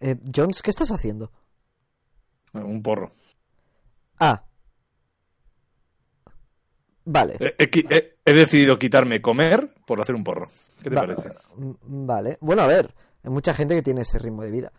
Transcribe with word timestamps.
Eh, 0.00 0.16
Jones, 0.34 0.62
¿qué 0.62 0.70
estás 0.70 0.90
haciendo? 0.90 1.30
Un 2.52 2.82
porro. 2.82 3.10
Ah. 4.18 4.42
Vale. 7.04 7.36
He, 7.38 7.54
he- 7.64 8.16
he- 8.24 8.32
decidido 8.34 8.78
quitarme 8.78 9.20
comer 9.20 9.72
por 9.86 10.00
hacer 10.00 10.14
un 10.14 10.24
porro. 10.24 10.48
¿Qué 10.82 10.90
te 10.90 10.96
Va- 10.96 11.02
parece? 11.02 11.30
mm, 11.56 12.06
Vale. 12.06 12.38
Bueno, 12.40 12.62
a 12.62 12.66
ver. 12.66 12.92
Hay 13.22 13.30
mucha 13.30 13.54
gente 13.54 13.74
que 13.74 13.82
tiene 13.82 14.02
ese 14.02 14.18
ritmo 14.18 14.42
de 14.42 14.50
vida. 14.50 14.72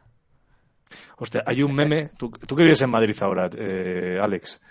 Hostia, 1.18 1.44
hay 1.46 1.62
un 1.64 1.74
meme. 1.74 2.10
Tú, 2.18 2.30
tú 2.32 2.56
que 2.56 2.64
vives 2.64 2.82
en 2.82 2.90
Madrid 2.90 3.16
ahora, 3.22 3.50
eh, 3.58 4.18
Alex. 4.22 4.62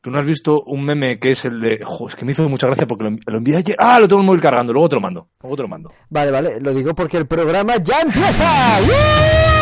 ¿Tú 0.00 0.10
no 0.10 0.20
has 0.20 0.26
visto 0.26 0.62
un 0.66 0.84
meme 0.84 1.18
que 1.18 1.32
es 1.32 1.44
el 1.44 1.60
de. 1.60 1.80
Jo, 1.84 2.06
es 2.08 2.14
que 2.14 2.24
me 2.24 2.32
hizo 2.32 2.48
mucha 2.48 2.66
gracia 2.68 2.86
porque 2.86 3.04
lo, 3.04 3.10
lo 3.26 3.38
envié 3.38 3.56
ayer. 3.56 3.76
Ah, 3.78 3.98
lo 3.98 4.06
tengo 4.06 4.20
el 4.22 4.26
móvil 4.26 4.40
cargando. 4.40 4.72
Luego 4.72 4.88
te 4.88 4.94
lo 4.96 5.00
mando. 5.00 5.28
Luego 5.42 5.56
te 5.56 5.62
lo 5.62 5.68
mando. 5.68 5.92
Vale, 6.08 6.30
vale. 6.30 6.60
Lo 6.60 6.72
digo 6.72 6.94
porque 6.94 7.16
el 7.16 7.26
programa 7.26 7.76
ya 7.78 8.00
empieza. 8.02 9.55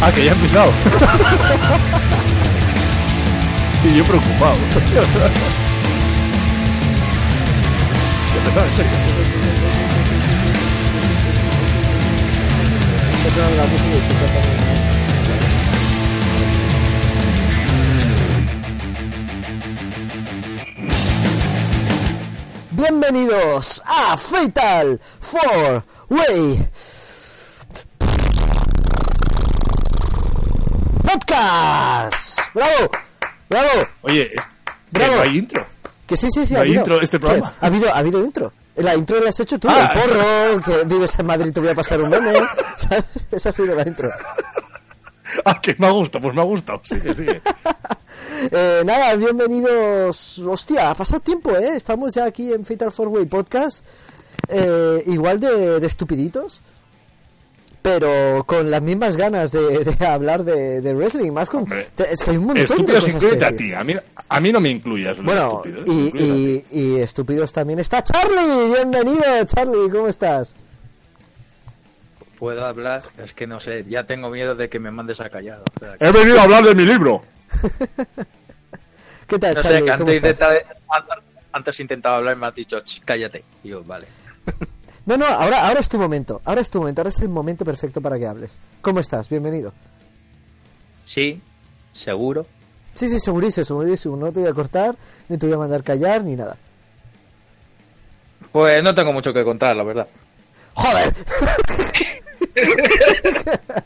Ah, 0.00 0.12
que 0.12 0.24
ya 0.24 0.32
ha 0.32 0.34
empezado. 0.34 0.72
y 3.84 3.96
yo 3.96 4.04
preocupado. 4.04 4.56
Empezado, 8.36 8.66
en 8.66 8.76
serio. 8.76 8.92
Bienvenidos 22.70 23.82
a 23.86 24.16
Fatal 24.16 25.00
4 25.30 25.84
Way 26.10 26.68
Podcast. 31.06 32.40
Bravo, 32.54 32.90
bravo. 33.48 33.68
Oye, 34.02 34.22
es- 34.34 34.44
Bravo. 34.90 35.16
no 35.16 35.22
hay 35.22 35.38
intro. 35.38 35.66
Que 36.06 36.16
sí, 36.16 36.28
sí, 36.30 36.44
sí. 36.46 36.54
No 36.54 36.60
ha 36.60 36.62
hay 36.62 36.68
habido. 36.70 36.82
intro 36.82 37.00
este 37.02 37.18
programa. 37.18 37.50
¿Qué? 37.50 37.56
Ha 37.64 37.66
habido, 37.68 37.94
ha 37.94 37.98
habido 37.98 38.24
intro. 38.24 38.52
La 38.76 38.94
intro 38.94 39.20
la 39.20 39.30
has 39.30 39.40
hecho 39.40 39.58
tú, 39.58 39.68
Ah, 39.70 39.92
el 39.94 40.00
porro, 40.00 40.62
que 40.62 40.84
vives 40.84 41.18
en 41.18 41.26
Madrid, 41.26 41.52
te 41.52 41.60
voy 41.60 41.68
a 41.70 41.74
pasar 41.74 42.00
un 42.02 42.10
meme. 42.10 42.32
¿sabes? 42.78 43.04
Esa 43.30 43.48
ha 43.48 43.52
sido 43.52 43.74
la 43.74 43.82
intro. 43.86 44.10
Ah, 45.44 45.60
que 45.60 45.74
me 45.78 45.86
ha 45.86 45.90
gustado. 45.92 46.22
Pues 46.22 46.34
me 46.34 46.40
ha 46.42 46.44
gustado. 46.44 46.80
Sigue, 46.84 47.14
sigue. 47.14 47.40
Eh, 48.50 48.82
nada, 48.84 49.14
bienvenidos. 49.14 50.38
Hostia, 50.40 50.90
ha 50.90 50.94
pasado 50.94 51.20
tiempo, 51.20 51.52
¿eh? 51.56 51.70
Estamos 51.74 52.14
ya 52.14 52.26
aquí 52.26 52.52
en 52.52 52.66
Fatal 52.66 52.90
4-Way 52.92 53.24
Podcast. 53.26 53.82
eh, 54.48 55.02
igual 55.06 55.40
de, 55.40 55.80
de 55.80 55.86
estupiditos. 55.86 56.60
Pero 57.86 58.42
con 58.44 58.68
las 58.68 58.82
mismas 58.82 59.16
ganas 59.16 59.52
de, 59.52 59.84
de 59.84 60.06
hablar 60.06 60.42
de, 60.42 60.80
de 60.80 60.92
wrestling. 60.92 61.30
Más 61.30 61.48
con. 61.48 61.62
Hombre. 61.62 61.86
es 61.98 62.20
que 62.20 62.30
hay 62.32 62.36
un 62.36 62.46
montón 62.46 62.78
de 62.84 62.84
cosas 62.84 63.04
que 63.04 63.10
incluyete 63.12 63.44
a 63.44 63.50
decir. 63.52 63.68
ti. 63.68 63.74
A 63.74 63.84
mí, 63.84 63.94
a 64.28 64.40
mí 64.40 64.50
no 64.50 64.58
me 64.60 64.70
incluyas. 64.70 65.22
Bueno, 65.22 65.62
estúpidos, 65.64 65.86
y, 65.86 66.06
incluyete 66.08 66.32
a 66.32 66.36
y, 66.36 66.64
y 66.96 66.96
estúpidos 67.00 67.52
también 67.52 67.78
está 67.78 68.02
Charlie. 68.02 68.74
Bienvenido, 68.74 69.44
Charlie, 69.44 69.88
¿cómo 69.90 70.08
estás? 70.08 70.56
puedo 72.40 72.66
hablar, 72.66 73.02
es 73.22 73.32
que 73.32 73.46
no 73.46 73.58
sé, 73.60 73.84
ya 73.88 74.04
tengo 74.04 74.28
miedo 74.30 74.54
de 74.56 74.68
que 74.68 74.78
me 74.78 74.90
mandes 74.90 75.20
a 75.20 75.30
callar. 75.30 75.60
o 75.60 75.78
sea, 75.80 75.96
que- 75.96 76.04
He 76.06 76.10
venido 76.12 76.38
a 76.40 76.42
hablar 76.42 76.64
de 76.64 76.74
mi 76.74 76.84
libro. 76.84 77.22
¿Qué 79.28 79.38
tal, 79.38 79.54
no 79.54 79.62
sé, 79.62 79.68
Charlie? 79.68 79.84
que 79.86 79.90
¿Cómo 79.96 80.10
antes, 80.10 80.24
estás? 80.24 80.52
intentaba, 80.52 81.22
antes, 81.52 81.80
intentaba 81.80 82.16
hablar 82.16 82.36
y 82.36 82.40
me 82.40 82.46
has 82.48 82.54
dicho, 82.54 82.78
"Ch, 82.80 83.00
cállate. 83.04 83.42
Y 83.64 83.68
yo, 83.68 83.82
vale. 83.84 84.06
No, 85.06 85.16
no, 85.16 85.24
ahora, 85.24 85.68
ahora 85.68 85.80
es 85.80 85.88
tu 85.88 85.98
momento. 85.98 86.40
Ahora 86.44 86.60
es 86.60 86.68
tu 86.68 86.80
momento. 86.80 87.00
Ahora 87.00 87.10
es 87.10 87.20
el 87.20 87.28
momento 87.28 87.64
perfecto 87.64 88.00
para 88.00 88.18
que 88.18 88.26
hables. 88.26 88.58
¿Cómo 88.82 88.98
estás? 88.98 89.28
Bienvenido. 89.28 89.72
Sí, 91.04 91.40
seguro. 91.92 92.44
Sí, 92.94 93.08
sí, 93.08 93.20
segurísimo, 93.20 93.64
segurísimo. 93.64 94.16
No 94.16 94.32
te 94.32 94.40
voy 94.40 94.48
a 94.48 94.52
cortar, 94.52 94.96
ni 95.28 95.38
te 95.38 95.46
voy 95.46 95.54
a 95.54 95.58
mandar 95.58 95.84
callar, 95.84 96.24
ni 96.24 96.34
nada. 96.34 96.56
Pues 98.50 98.82
no 98.82 98.94
tengo 98.94 99.12
mucho 99.12 99.32
que 99.32 99.44
contar, 99.44 99.76
la 99.76 99.84
verdad. 99.84 100.08
¡Joder! 100.74 101.14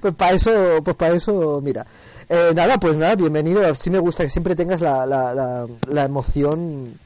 pues 0.00 0.14
para 0.14 0.32
eso, 0.32 0.80
pues 0.82 0.96
para 0.96 1.14
eso, 1.14 1.60
mira. 1.62 1.86
Eh, 2.28 2.50
nada, 2.54 2.78
pues 2.78 2.96
nada, 2.96 3.14
bienvenido. 3.14 3.72
Sí 3.76 3.88
me 3.88 4.00
gusta 4.00 4.24
que 4.24 4.30
siempre 4.30 4.56
tengas 4.56 4.80
la, 4.80 5.06
la, 5.06 5.32
la, 5.32 5.66
la 5.88 6.04
emoción 6.04 6.98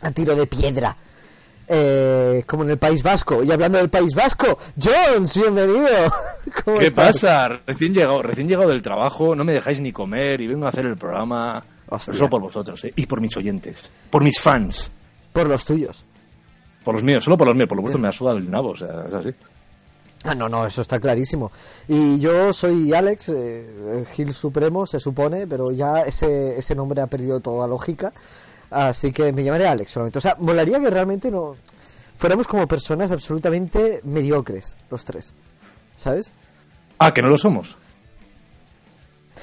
a 0.00 0.12
tiro 0.12 0.36
de 0.36 0.46
piedra. 0.46 0.96
Eh, 1.66 2.44
como 2.46 2.64
en 2.64 2.70
el 2.70 2.78
País 2.78 3.02
Vasco. 3.02 3.42
Y 3.42 3.50
hablando 3.50 3.78
del 3.78 3.88
País 3.88 4.14
Vasco, 4.14 4.58
Jones, 4.80 5.36
bienvenido. 5.36 5.88
¿Cómo 6.64 6.78
¿Qué 6.78 6.86
estás? 6.86 7.20
pasa? 7.20 7.48
Recién 7.66 7.94
llegado, 7.94 8.22
recién 8.22 8.48
llegado 8.48 8.68
del 8.68 8.82
trabajo, 8.82 9.34
no 9.34 9.44
me 9.44 9.52
dejáis 9.52 9.80
ni 9.80 9.92
comer 9.92 10.40
y 10.40 10.46
vengo 10.46 10.66
a 10.66 10.68
hacer 10.68 10.84
el 10.86 10.96
programa. 10.96 11.62
Hostia. 11.88 12.14
Solo 12.14 12.30
por 12.30 12.42
vosotros, 12.42 12.84
¿eh? 12.84 12.92
Y 12.96 13.06
por 13.06 13.20
mis 13.20 13.36
oyentes. 13.36 13.78
Por 14.10 14.22
mis 14.22 14.40
fans. 14.40 14.90
Por 15.32 15.48
los 15.48 15.64
tuyos. 15.64 16.04
Por 16.84 16.94
los 16.94 17.02
míos, 17.02 17.24
solo 17.24 17.36
por 17.36 17.46
los 17.46 17.56
míos. 17.56 17.68
Por 17.68 17.76
lo 17.76 17.82
vuestro 17.82 18.00
me 18.00 18.08
ha 18.08 18.12
sudado 18.12 18.36
el 18.36 18.50
nabo, 18.50 18.70
o 18.70 18.76
sea, 18.76 19.04
es 19.08 19.14
así. 19.14 19.30
Ah, 20.24 20.34
no, 20.34 20.48
no, 20.48 20.66
eso 20.66 20.80
está 20.80 20.98
clarísimo. 20.98 21.52
Y 21.86 22.18
yo 22.18 22.52
soy 22.52 22.94
Alex, 22.94 23.28
eh, 23.28 24.04
Gil 24.12 24.32
Supremo, 24.32 24.86
se 24.86 24.98
supone, 24.98 25.46
pero 25.46 25.70
ya 25.70 26.00
ese, 26.00 26.58
ese 26.58 26.74
nombre 26.74 27.02
ha 27.02 27.06
perdido 27.06 27.40
toda 27.40 27.66
lógica. 27.66 28.12
Así 28.70 29.12
que 29.12 29.32
me 29.32 29.44
llamaré 29.44 29.66
Alex 29.68 29.90
solamente. 29.92 30.18
O 30.18 30.20
sea, 30.20 30.36
molaría 30.38 30.80
que 30.80 30.90
realmente 30.90 31.30
no 31.30 31.56
fuéramos 32.18 32.46
como 32.46 32.66
personas 32.66 33.10
absolutamente 33.10 34.00
mediocres, 34.04 34.76
los 34.90 35.04
tres. 35.04 35.34
¿Sabes? 35.96 36.32
Ah, 36.98 37.12
que 37.12 37.22
no 37.22 37.28
lo 37.28 37.38
somos. 37.38 37.76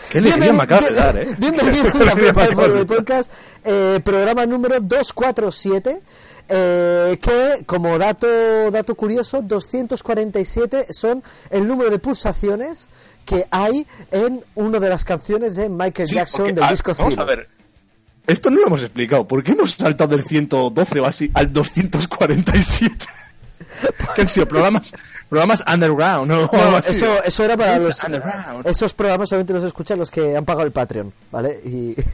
Qué 0.10 0.18
alegría 0.18 0.52
me 0.54 0.64
acabas 0.64 0.86
de 0.86 0.94
dar, 0.94 1.18
¿eh? 1.18 1.28
Bienvenido 1.38 1.92
Qué 1.92 2.30
a 2.30 2.34
Four 2.54 2.74
de. 2.74 2.86
Podcast, 2.86 3.32
eh, 3.64 4.00
programa 4.04 4.46
número 4.46 4.80
247. 4.80 6.02
eh, 6.50 7.18
que 7.22 7.64
como 7.66 7.98
dato 7.98 8.28
dato 8.72 8.96
curioso 8.96 9.42
247 9.42 10.88
son 10.92 11.24
el 11.50 11.68
número 11.68 11.90
de 11.90 12.00
pulsaciones 12.00 12.90
que 13.26 13.46
hay 13.52 13.86
en 14.12 14.44
una 14.56 14.80
de 14.80 14.90
las 14.90 15.06
canciones 15.06 15.56
de 15.56 15.70
Michael 15.70 16.10
Sí, 16.10 16.16
Jackson 16.16 16.40
porque, 16.42 16.54
del 16.54 16.64
ah, 16.64 16.70
disco 16.72 16.94
Vamos 16.98 17.18
a 17.18 17.24
ver. 17.24 17.48
Esto 18.28 18.50
no 18.50 18.60
lo 18.62 18.68
hemos 18.68 18.82
explicado. 18.82 19.28
¿Por 19.28 19.44
qué 19.44 19.52
hemos 19.52 19.74
saltado 19.74 20.16
del 20.16 20.24
112 20.24 21.00
o 21.00 21.06
así 21.06 21.32
al 21.34 21.52
247? 21.52 23.06
que 24.16 24.22
han 24.22 24.30
sido 24.30 24.46
programas, 24.48 24.94
programas 25.30 25.64
underground, 25.72 26.28
¿no? 26.32 26.50
Eso, 26.80 27.24
eso 27.24 27.44
era 27.44 27.58
para 27.58 27.80
los 27.80 28.04
Underground. 28.04 28.68
esos 28.68 28.94
programas 28.94 29.30
solamente 29.30 29.54
los 29.54 29.64
escuchan 29.64 29.98
los 30.00 30.12
que 30.12 30.36
han 30.38 30.46
pagado 30.46 30.66
el 30.66 30.72
Patreon, 30.72 31.12
¿vale? 31.32 31.60
Y 31.64 31.96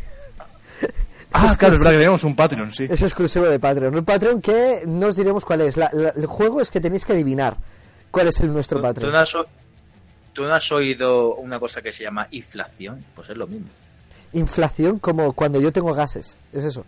Ah, 1.34 1.56
claro, 1.60 1.74
es 1.76 1.80
verdad 1.82 1.92
que 1.92 1.98
teníamos 1.98 2.24
un 2.24 2.36
Patreon, 2.36 2.74
sí. 2.74 2.88
es 2.90 3.02
exclusivo 3.02 3.46
de 3.46 3.60
Patreon. 3.60 3.94
El 3.94 4.04
Patreon 4.04 4.42
que 4.42 4.82
no 4.88 5.08
os 5.08 5.16
diremos 5.18 5.44
cuál 5.46 5.62
es. 5.62 5.76
La- 5.78 5.90
la- 5.94 6.10
el 6.10 6.26
juego 6.26 6.62
es 6.62 6.72
que 6.72 6.80
tenéis 6.80 7.04
que 7.06 7.12
adivinar 7.14 7.58
cuál 8.10 8.28
es 8.30 8.40
el 8.40 8.52
nuestro 8.52 8.78
¿Tú, 8.78 8.82
tú 8.84 8.88
Patreon. 8.88 9.12
no 9.12 9.20
has, 9.20 9.38
tú 10.34 10.44
no 10.46 10.54
has 10.56 10.72
oído 10.72 11.36
una 11.36 11.60
cosa 11.60 11.82
que 11.82 11.92
se 11.92 12.04
llama 12.06 12.28
inflación? 12.32 13.04
Pues 13.14 13.30
es 13.30 13.38
lo 13.38 13.46
mismo. 13.46 13.68
Inflación 14.34 15.00
como 15.00 15.34
cuando 15.34 15.60
yo 15.62 15.72
tengo 15.72 15.94
gases, 15.94 16.38
es 16.54 16.64
eso. 16.64 16.86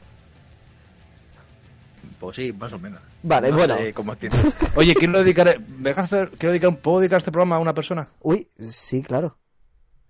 Pues 2.20 2.36
sí, 2.36 2.52
más 2.52 2.74
o 2.74 2.80
menos. 2.80 3.00
Vale, 3.24 3.50
No 3.50 3.58
bueno. 3.58 3.78
sé 3.78 3.94
cómo. 3.94 4.14
Oye, 4.76 4.94
quiero 4.94 5.20
dedicar, 5.20 5.58
¿me 5.60 5.90
dejas 5.90 6.06
hacer- 6.12 6.30
quiero 6.38 6.52
dedicar, 6.52 6.78
¿puedo 6.78 7.00
dedicar 7.00 7.18
este 7.20 7.32
programa 7.32 7.56
a 7.56 7.60
una 7.60 7.74
persona? 7.74 8.08
Uy, 8.22 8.48
sí, 8.62 9.02
claro. 9.02 9.38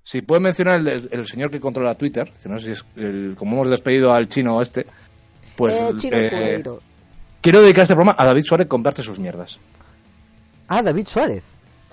Si 0.04 0.22
puedes 0.24 0.42
mencionar 0.42 0.78
el, 0.80 1.08
el 1.12 1.28
señor 1.28 1.52
que 1.52 1.60
controla 1.60 1.94
Twitter, 1.96 2.32
que 2.42 2.50
no 2.50 2.58
sé 2.58 2.66
si 2.66 2.72
es, 2.72 2.86
el- 2.96 3.36
como 3.38 3.58
hemos 3.58 3.70
despedido 3.70 4.12
al 4.12 4.28
chino 4.28 4.60
este, 4.62 4.88
pues 5.56 5.74
eh, 5.74 5.92
Chino 5.98 6.18
eh, 6.18 6.64
quiero 7.42 7.62
dedicar 7.62 7.84
este 7.84 7.94
programa 7.96 8.16
a 8.18 8.26
David 8.26 8.44
Suárez 8.44 8.68
comprarte 8.68 9.04
sus 9.04 9.20
mierdas. 9.20 9.60
Ah, 10.68 10.82
David 10.82 11.06
Suárez. 11.08 11.44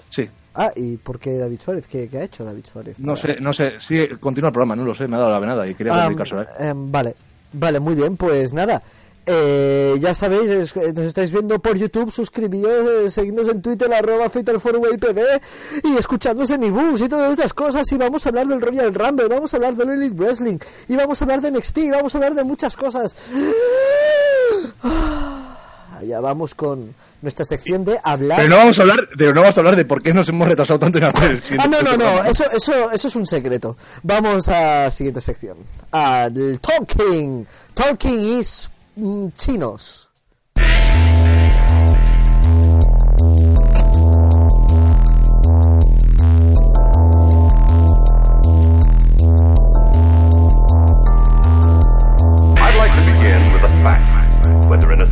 Sí, 0.08 0.28
Ah, 0.58 0.72
¿y 0.74 0.96
por 0.96 1.18
qué 1.18 1.36
David 1.36 1.60
Suárez? 1.60 1.86
¿Qué, 1.86 2.08
qué 2.08 2.18
ha 2.18 2.22
hecho 2.24 2.44
David 2.44 2.64
Suárez? 2.64 2.98
no 2.98 3.14
sé, 3.14 3.36
no 3.40 3.52
sé, 3.52 3.74
sí, 3.78 3.96
continúa 4.18 4.48
el 4.48 4.54
programa, 4.54 4.74
no 4.74 4.84
lo 4.84 4.94
sé, 4.94 5.06
me 5.06 5.16
ha 5.16 5.18
dado 5.18 5.30
la 5.32 5.38
venada 5.40 5.66
y 5.68 5.74
quería 5.74 5.92
Ah, 5.94 6.06
dedicárselo 6.06 6.40
él. 6.42 6.48
em, 6.58 6.90
vale, 6.90 7.14
vale, 7.52 7.78
muy 7.80 7.94
bien, 7.94 8.16
pues 8.16 8.52
nada. 8.52 8.82
Eh, 9.28 9.96
ya 9.98 10.14
sabéis, 10.14 10.48
es- 10.48 10.76
nos 10.76 10.98
estáis 11.04 11.32
viendo 11.32 11.58
por 11.58 11.76
YouTube, 11.76 12.12
suscribíos, 12.12 12.88
eh, 12.88 13.10
seguidnos 13.10 13.48
en 13.48 13.60
Twitter, 13.60 13.92
arroba 13.92 14.30
FatalForwayPD 14.30 15.40
y 15.82 15.96
escuchadnos 15.96 16.48
en 16.52 16.62
ebooks 16.62 17.00
y 17.00 17.08
todas 17.08 17.32
estas 17.32 17.52
cosas. 17.52 17.90
Y 17.90 17.96
vamos 17.96 18.24
a 18.24 18.28
hablar 18.28 18.46
del 18.46 18.60
Royal 18.60 18.94
Rumble, 18.94 19.26
vamos 19.26 19.52
a 19.52 19.56
hablar 19.56 19.74
del 19.74 19.90
Elite 19.90 20.14
Wrestling, 20.14 20.58
y 20.86 20.94
vamos 20.94 21.20
a 21.20 21.24
hablar 21.24 21.40
de 21.40 21.50
NXT, 21.50 21.78
y 21.78 21.90
vamos 21.90 22.14
a 22.14 22.18
hablar 22.18 22.34
de 22.36 22.44
muchas 22.44 22.76
cosas. 22.76 23.16
Ya 26.02 26.20
vamos 26.20 26.54
con 26.54 26.94
nuestra 27.22 27.44
sección 27.44 27.84
de 27.84 27.98
hablar. 28.02 28.38
Pero 28.38 28.50
no 28.50 28.56
vamos 28.56 28.78
a 28.78 28.82
hablar, 28.82 29.08
pero 29.16 29.34
no 29.34 29.40
vamos 29.40 29.56
a 29.56 29.60
hablar 29.60 29.76
de 29.76 29.84
por 29.84 30.02
qué 30.02 30.12
nos 30.12 30.28
hemos 30.28 30.48
retrasado 30.48 30.78
tanto 30.78 30.98
en 30.98 31.04
hacer 31.04 31.30
el 31.30 31.60
Ah, 31.60 31.66
no, 31.66 31.82
no, 31.82 31.96
no, 31.96 32.24
eso, 32.24 32.44
eso, 32.52 32.90
eso 32.90 33.08
es 33.08 33.16
un 33.16 33.26
secreto. 33.26 33.76
Vamos 34.02 34.48
a 34.48 34.84
la 34.84 34.90
siguiente 34.90 35.20
sección. 35.20 35.56
Al 35.90 36.60
Talking. 36.60 37.46
Talking 37.74 38.38
is 38.38 38.70
mm, 38.96 39.28
chinos. 39.36 40.08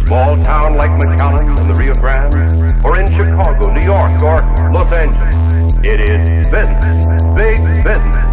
small 0.07 0.37
town 0.43 0.77
like 0.77 0.91
McAllen 0.91 1.57
from 1.57 1.69
the 1.69 1.75
Rio 1.75 1.95
Grande, 1.95 2.85
or 2.85 2.99
in 2.99 3.07
Chicago, 3.07 3.73
New 3.73 3.85
York, 3.85 4.23
or 4.23 4.39
Los 4.73 4.97
Angeles. 4.97 5.35
It 5.83 6.01
is 6.01 6.49
business, 6.49 7.23
big 7.35 7.59
business. 7.85 8.24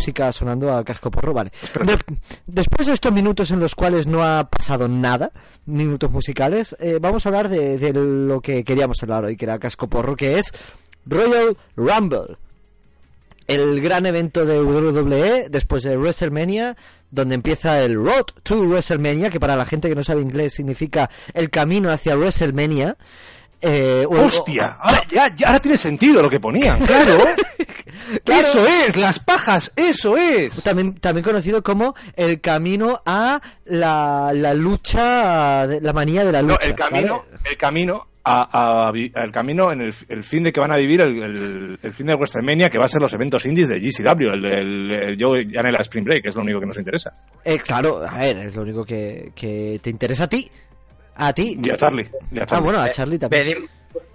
Música 0.00 0.32
sonando 0.32 0.72
a 0.74 0.82
casco 0.82 1.10
porro, 1.10 1.34
vale. 1.34 1.50
De- 1.84 2.16
después 2.46 2.86
de 2.86 2.94
estos 2.94 3.12
minutos 3.12 3.50
en 3.50 3.60
los 3.60 3.74
cuales 3.74 4.06
no 4.06 4.24
ha 4.24 4.48
pasado 4.48 4.88
nada, 4.88 5.30
minutos 5.66 6.10
musicales, 6.10 6.74
eh, 6.80 6.98
vamos 7.00 7.26
a 7.26 7.28
hablar 7.28 7.50
de, 7.50 7.76
de 7.76 7.92
lo 7.92 8.40
que 8.40 8.64
queríamos 8.64 9.02
hablar 9.02 9.24
hoy, 9.26 9.36
que 9.36 9.44
era 9.44 9.58
casco 9.58 9.88
porro, 9.88 10.16
que 10.16 10.38
es 10.38 10.52
Royal 11.04 11.56
Rumble. 11.76 12.38
El 13.46 13.80
gran 13.82 14.06
evento 14.06 14.46
de 14.46 14.62
WWE 14.62 15.48
después 15.50 15.82
de 15.82 15.96
WrestleMania, 15.98 16.76
donde 17.10 17.34
empieza 17.34 17.82
el 17.82 17.96
Road 17.96 18.26
to 18.42 18.60
WrestleMania, 18.62 19.28
que 19.28 19.40
para 19.40 19.56
la 19.56 19.66
gente 19.66 19.88
que 19.88 19.94
no 19.96 20.04
sabe 20.04 20.22
inglés 20.22 20.54
significa 20.54 21.10
el 21.34 21.50
camino 21.50 21.90
hacia 21.90 22.16
WrestleMania. 22.16 22.96
Eh, 23.62 24.04
o- 24.08 24.22
¡Hostia! 24.24 24.76
Ahora, 24.80 25.02
ya, 25.10 25.34
ya- 25.36 25.46
ahora 25.48 25.60
tiene 25.60 25.76
sentido 25.78 26.22
lo 26.22 26.30
que 26.30 26.40
ponían, 26.40 26.78
claro. 26.86 27.18
Claro. 28.24 28.48
Eso 28.48 28.66
es, 28.66 28.96
las 28.96 29.18
pajas, 29.18 29.72
eso 29.76 30.16
es. 30.16 30.62
También, 30.62 30.94
también 30.94 31.22
conocido 31.24 31.62
como 31.62 31.94
el 32.16 32.40
camino 32.40 33.00
a 33.04 33.40
la, 33.66 34.30
la 34.34 34.54
lucha, 34.54 35.66
la 35.66 35.92
manía 35.92 36.24
de 36.24 36.32
la 36.32 36.42
No, 36.42 36.54
lucha. 36.54 36.66
el 36.66 36.74
camino, 36.74 37.24
¿vale? 37.30 37.50
el 37.50 37.56
camino 37.56 38.06
a, 38.24 38.92
el 38.94 39.32
camino 39.32 39.72
en 39.72 39.80
el, 39.82 39.94
el 40.08 40.24
fin 40.24 40.42
de 40.44 40.52
que 40.52 40.60
van 40.60 40.72
a 40.72 40.76
vivir 40.76 41.00
el, 41.00 41.22
el, 41.22 41.78
el 41.82 41.92
fin 41.92 42.06
de 42.06 42.14
WrestleMania 42.14 42.68
que 42.70 42.78
va 42.78 42.84
a 42.84 42.88
ser 42.88 43.00
los 43.02 43.12
eventos 43.12 43.44
indies 43.46 43.68
de 43.68 43.80
GCW, 43.80 44.30
el, 44.32 44.44
el, 44.44 44.90
el 44.92 45.16
yo 45.18 45.36
ya 45.36 45.60
en 45.60 45.66
el 45.66 45.76
Spring 45.80 46.04
Break, 46.04 46.22
que 46.22 46.28
es 46.30 46.36
lo 46.36 46.42
único 46.42 46.60
que 46.60 46.66
nos 46.66 46.78
interesa. 46.78 47.12
Eh, 47.44 47.58
claro, 47.58 48.02
a 48.06 48.18
ver, 48.18 48.36
es 48.38 48.54
lo 48.54 48.62
único 48.62 48.84
que, 48.84 49.32
que 49.34 49.78
te 49.82 49.90
interesa 49.90 50.24
a 50.24 50.28
ti. 50.28 50.50
A 51.20 51.32
ti. 51.32 51.58
Y 51.62 51.70
a 51.70 51.76
Charlie. 51.76 52.08
y 52.32 52.38
a 52.40 52.46
Ah, 52.50 52.60
bueno, 52.60 52.80
a 52.80 52.90
Charlie 52.90 53.18
también. 53.18 53.46
Venim- 53.46 53.68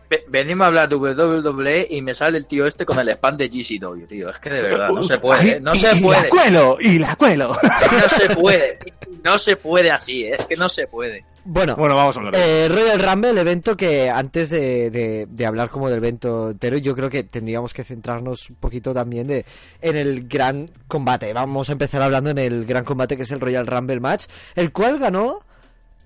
ve- 0.10 0.24
venimos 0.28 0.66
a 0.66 0.68
hablar 0.68 0.90
de 0.90 0.96
WWE 0.96 1.88
y 1.90 2.02
me 2.02 2.14
sale 2.14 2.38
el 2.38 2.48
tío 2.48 2.66
este 2.68 2.86
con 2.86 3.00
el 3.00 3.10
spam 3.10 3.38
de 3.38 3.48
GCW, 3.50 4.06
tío. 4.08 4.30
Es 4.30 4.40
que 4.40 4.50
de 4.50 4.62
verdad, 4.62 4.90
no 4.90 5.02
se 5.04 5.18
puede, 5.18 5.52
¿eh? 5.58 5.60
no 5.62 5.74
Y- 5.74 5.78
se 5.78 5.96
y 5.98 6.02
puede. 6.02 6.22
la 6.24 6.30
cuelo, 6.30 6.78
y 6.80 7.00
la 7.00 7.16
cuelo. 7.16 7.50
No 7.92 8.10
se 8.10 8.36
puede. 8.36 8.80
No 9.24 9.38
se 9.38 9.56
puede 9.56 9.92
así, 9.92 10.24
¿eh? 10.26 10.36
es 10.38 10.46
que 10.46 10.56
no 10.56 10.70
se 10.70 10.88
puede. 10.88 11.24
Bueno, 11.48 11.76
bueno, 11.76 11.96
vamos 11.96 12.16
a 12.16 12.20
hablar. 12.20 12.34
Eh, 12.38 12.68
Royal 12.70 13.00
Rumble, 13.00 13.30
el 13.30 13.38
evento 13.38 13.78
que 13.78 14.10
antes 14.10 14.50
de, 14.50 14.90
de- 14.90 15.28
de 15.30 15.46
hablar 15.46 15.70
como 15.70 15.90
del 15.90 15.98
evento 15.98 16.50
entero, 16.52 16.78
yo 16.78 16.96
creo 16.96 17.10
que 17.10 17.24
tendríamos 17.24 17.72
que 17.74 17.84
centrarnos 17.84 18.50
un 18.50 18.56
poquito 18.56 18.94
también 18.96 19.28
de, 19.28 19.46
en 19.82 19.96
el 19.96 20.28
gran 20.28 20.72
combate. 20.88 21.34
Vamos 21.34 21.70
a 21.70 21.74
empezar 21.74 22.02
hablando 22.02 22.32
en 22.32 22.40
el 22.40 22.66
gran 22.66 22.84
combate 22.84 23.16
que 23.16 23.24
es 23.24 23.32
el 23.32 23.40
Royal 23.40 23.68
Rumble 23.68 24.00
match, 24.00 24.26
el 24.56 24.72
cual 24.72 24.98
ganó, 24.98 25.42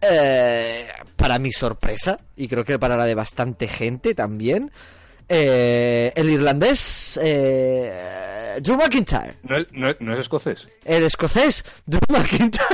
eh, 0.02 0.88
para 1.16 1.40
mi 1.40 1.52
sorpresa, 1.52 2.20
y 2.36 2.48
creo 2.48 2.64
que 2.64 2.80
para 2.80 2.96
la 2.98 3.06
de 3.06 3.16
bastante 3.16 3.68
gente 3.68 4.16
también, 4.16 4.72
eh, 5.28 6.12
el 6.16 6.30
irlandés 6.30 7.20
eh, 7.22 8.58
Drew 8.62 8.78
McIntyre, 8.78 9.36
No, 9.44 9.58
es- 9.60 9.68
no 9.72 9.90
es- 9.90 9.98
no 10.00 10.14
es 10.14 10.20
escocés. 10.22 10.68
el 10.86 11.04
escocés 11.04 11.64
Drew 11.86 12.00
McIntyre. 12.10 12.66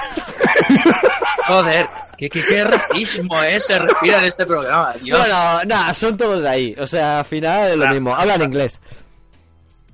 Joder, 1.47 1.85
qué, 2.17 2.29
qué, 2.29 2.41
qué 2.43 2.63
racismo 2.63 3.43
eh, 3.43 3.59
se 3.59 3.77
respira 3.77 4.19
en 4.19 4.23
este 4.25 4.45
programa. 4.45 4.93
Dios, 5.01 5.19
Bueno, 5.19 5.63
nada, 5.65 5.93
son 5.93 6.15
todos 6.17 6.41
de 6.41 6.49
ahí. 6.49 6.75
O 6.79 6.87
sea, 6.87 7.19
al 7.19 7.25
final 7.25 7.71
es 7.71 7.77
lo 7.77 7.87
mismo. 7.89 8.15
Hablan 8.15 8.41
inglés. 8.43 8.79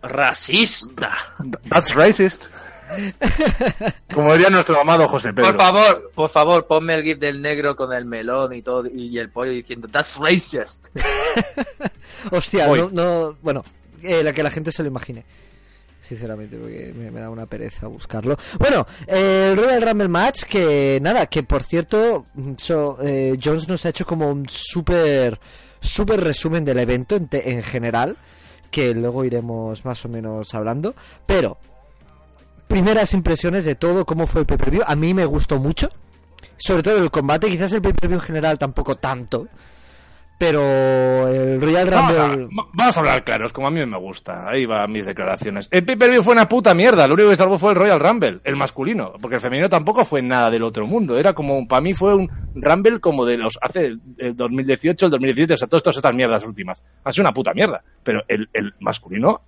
racista. 0.01 1.11
That's 1.69 1.93
racist. 1.93 2.45
Como 4.13 4.33
diría 4.33 4.49
nuestro 4.49 4.79
amado 4.79 5.07
José 5.07 5.33
Pedro. 5.33 5.49
Por 5.49 5.57
favor, 5.57 6.11
por 6.13 6.29
favor, 6.29 6.67
ponme 6.67 6.95
el 6.95 7.03
gif 7.03 7.17
del 7.19 7.41
negro 7.41 7.75
con 7.75 7.93
el 7.93 8.05
melón 8.05 8.53
y 8.53 8.61
todo 8.61 8.85
y 8.87 9.17
el 9.17 9.29
pollo 9.29 9.51
diciendo 9.51 9.87
That's 9.87 10.17
racist. 10.17 10.87
Hostia, 12.31 12.67
no, 12.67 12.89
no- 12.91 13.37
bueno, 13.41 13.63
eh, 14.03 14.23
la 14.23 14.33
que 14.33 14.43
la 14.43 14.51
gente 14.51 14.71
se 14.71 14.83
lo 14.83 14.89
imagine. 14.89 15.23
Sinceramente, 16.01 16.57
porque 16.57 16.93
me, 16.95 17.09
me 17.11 17.19
da 17.21 17.29
una 17.29 17.45
pereza 17.45 17.87
buscarlo. 17.87 18.35
Bueno, 18.59 18.85
eh, 19.07 19.49
el 19.51 19.57
Royal 19.57 19.81
Rumble 19.81 20.07
Match, 20.09 20.43
que 20.43 20.99
nada, 21.01 21.27
que 21.27 21.43
por 21.43 21.63
cierto, 21.63 22.25
so- 22.57 22.97
eh, 23.01 23.37
Jones 23.41 23.67
nos 23.69 23.85
ha 23.85 23.89
hecho 23.89 24.05
como 24.05 24.29
un 24.29 24.49
súper, 24.49 25.39
súper 25.79 26.21
resumen 26.21 26.65
del 26.65 26.79
evento 26.79 27.15
en, 27.15 27.27
te- 27.27 27.49
en 27.51 27.63
general, 27.63 28.17
que 28.71 28.93
luego 28.93 29.23
iremos 29.25 29.85
más 29.85 30.03
o 30.03 30.09
menos 30.09 30.53
hablando. 30.53 30.95
Pero, 31.25 31.57
primeras 32.71 33.13
impresiones 33.13 33.65
de 33.65 33.75
todo, 33.75 34.05
cómo 34.05 34.25
fue 34.27 34.41
el 34.41 34.47
pay-per-view. 34.47 34.83
A 34.87 34.95
mí 34.95 35.13
me 35.13 35.25
gustó 35.25 35.59
mucho. 35.59 35.89
Sobre 36.57 36.83
todo 36.83 36.97
el 36.97 37.11
combate, 37.11 37.49
quizás 37.49 37.73
el 37.73 37.81
pay-per-view 37.81 38.19
en 38.19 38.25
general 38.25 38.57
tampoco 38.57 38.95
tanto. 38.95 39.47
Pero 40.37 41.27
el 41.27 41.61
Royal 41.61 41.87
Vamos 41.91 42.17
a, 42.17 42.27
Rumble... 42.29 42.45
va- 42.47 42.67
vamos 42.73 42.97
a 42.97 42.99
hablar 42.99 43.23
claros, 43.23 43.53
como 43.53 43.67
a 43.67 43.69
mí 43.71 43.85
me 43.85 43.97
gusta. 43.99 44.49
Ahí 44.49 44.65
van 44.65 44.91
mis 44.91 45.05
declaraciones. 45.05 45.67
El 45.69 45.85
pay-per-view 45.85 46.23
fue 46.23 46.33
una 46.33 46.49
puta 46.49 46.73
mierda. 46.73 47.07
Lo 47.07 47.13
único 47.13 47.29
que 47.29 47.35
salvó 47.35 47.59
fue 47.59 47.69
el 47.71 47.75
Royal 47.75 47.99
Rumble, 47.99 48.39
el 48.43 48.55
masculino. 48.55 49.13
Porque 49.21 49.35
el 49.35 49.41
femenino 49.41 49.69
tampoco 49.69 50.03
fue 50.03 50.23
nada 50.23 50.49
del 50.49 50.63
otro 50.63 50.87
mundo. 50.87 51.15
Era 51.19 51.33
como, 51.33 51.67
para 51.67 51.81
mí 51.81 51.93
fue 51.93 52.15
un 52.15 52.27
Rumble 52.55 52.99
como 52.99 53.23
de 53.23 53.37
los 53.37 53.59
hace 53.61 53.93
el 54.17 54.35
2018, 54.35 55.05
el 55.05 55.11
2017, 55.11 55.53
o 55.53 55.57
sea, 55.57 55.67
todas 55.67 55.81
estas, 55.81 55.97
estas 55.97 56.15
mierdas 56.15 56.43
últimas. 56.43 56.81
Ha 57.03 57.11
sido 57.11 57.21
una 57.25 57.33
puta 57.33 57.53
mierda. 57.53 57.83
Pero 58.01 58.21
el, 58.27 58.49
el 58.53 58.73
masculino, 58.79 59.41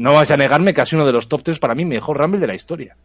no 0.00 0.12
vais 0.14 0.30
a 0.30 0.36
negarme 0.36 0.72
que 0.74 0.80
ha 0.80 0.84
sido 0.84 1.00
uno 1.02 1.06
de 1.06 1.12
los 1.12 1.28
top 1.28 1.42
3 1.42 1.58
para 1.58 1.74
mí 1.74 1.84
mejor 1.84 2.16
Rumble 2.18 2.40
de 2.40 2.46
la 2.46 2.54
historia. 2.54 2.96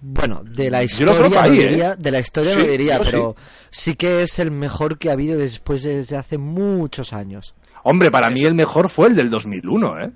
Bueno, 0.00 0.42
de 0.44 0.70
la 0.70 0.82
Yo 0.84 1.06
lo 1.06 1.12
historia 1.12 1.14
creo 1.16 1.30
que 1.30 1.36
no 1.36 1.40
ahí, 1.42 1.60
¿eh? 1.60 1.68
diría, 1.68 1.96
de 1.96 2.10
la 2.10 2.18
historia 2.20 2.52
Sí, 2.54 2.58
no 2.58 2.66
diría, 2.66 2.98
yo 2.98 3.04
sí. 3.04 3.10
pero 3.10 3.36
sí 3.70 3.94
que 3.96 4.22
es 4.22 4.38
el 4.38 4.50
mejor 4.50 4.98
que 4.98 5.08
ha 5.08 5.12
habido 5.14 5.38
después 5.38 5.82
de- 5.82 5.96
desde 5.96 6.16
hace 6.16 6.36
muchos 6.36 7.12
años. 7.12 7.54
Hombre, 7.84 8.10
para 8.10 8.28
mí 8.30 8.42
el 8.42 8.54
mejor 8.54 8.90
fue 8.90 9.08
el 9.08 9.16
del 9.16 9.30
2001, 9.30 10.00
¿eh? 10.00 10.10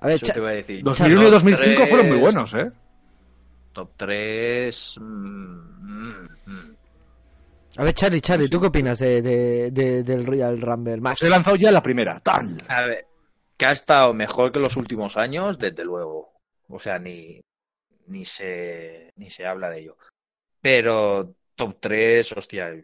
A 0.00 0.06
ver, 0.08 0.16
Eso 0.16 0.32
te 0.32 0.38
iba 0.40 0.50
a 0.50 0.52
decir. 0.54 0.82
2001 0.82 1.20
y 1.20 1.24
Top 1.26 1.32
2005 1.34 1.86
fueron 1.86 2.08
muy 2.08 2.18
buenos, 2.18 2.54
¿eh? 2.54 2.70
Top 3.72 3.90
3. 3.96 4.98
a 7.78 7.84
ver, 7.84 7.94
Charlie, 7.94 8.20
Charlie, 8.20 8.48
¿tú 8.48 8.60
qué 8.60 8.66
opinas 8.66 8.98
de, 8.98 9.22
de- 9.22 9.70
de- 9.70 10.02
del 10.02 10.26
Royal 10.26 10.60
Rumble 10.60 11.00
Match? 11.00 11.22
Os 11.22 11.28
he 11.28 11.30
lanzado 11.30 11.56
ya 11.56 11.70
la 11.72 11.82
primera. 11.82 12.18
¡Tal! 12.20 12.56
A 12.68 12.82
ver, 12.82 13.06
que 13.62 13.66
ha 13.66 13.72
estado 13.72 14.12
mejor 14.12 14.50
que 14.50 14.58
los 14.58 14.76
últimos 14.76 15.16
años, 15.16 15.56
desde 15.56 15.84
luego. 15.84 16.32
O 16.68 16.80
sea, 16.80 16.98
ni, 16.98 17.40
ni, 18.08 18.24
se, 18.24 19.12
ni 19.14 19.30
se 19.30 19.46
habla 19.46 19.70
de 19.70 19.82
ello. 19.82 19.96
Pero 20.60 21.36
top 21.54 21.76
3, 21.78 22.32
hostia, 22.32 22.74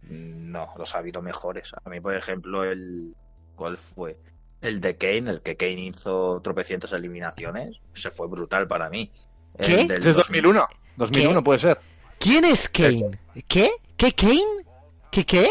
no, 0.00 0.74
los 0.76 0.94
ha 0.94 0.98
habido 0.98 1.22
mejores. 1.22 1.72
A 1.82 1.88
mí, 1.88 1.98
por 1.98 2.14
ejemplo, 2.14 2.62
el. 2.62 3.14
¿Cuál 3.56 3.78
fue? 3.78 4.18
El 4.60 4.82
de 4.82 4.98
Kane, 4.98 5.30
el 5.30 5.40
que 5.40 5.56
Kane 5.56 5.86
hizo 5.86 6.42
tropecientas 6.42 6.92
eliminaciones. 6.92 7.80
Ese 7.94 8.10
fue 8.10 8.28
brutal 8.28 8.68
para 8.68 8.90
mí. 8.90 9.10
El 9.56 9.66
¿Qué? 9.66 9.76
del 9.86 10.06
es 10.06 10.14
2001. 10.14 10.68
2001 10.96 11.38
¿Qué? 11.38 11.42
puede 11.42 11.58
ser. 11.58 11.80
¿Quién 12.18 12.44
es 12.44 12.68
Kane? 12.68 13.18
¿Qué? 13.48 13.70
¿Qué 13.96 14.12
Kane? 14.12 14.66
¿Qué 15.10 15.24
qué? 15.24 15.48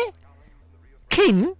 ¿Kane? 1.08 1.56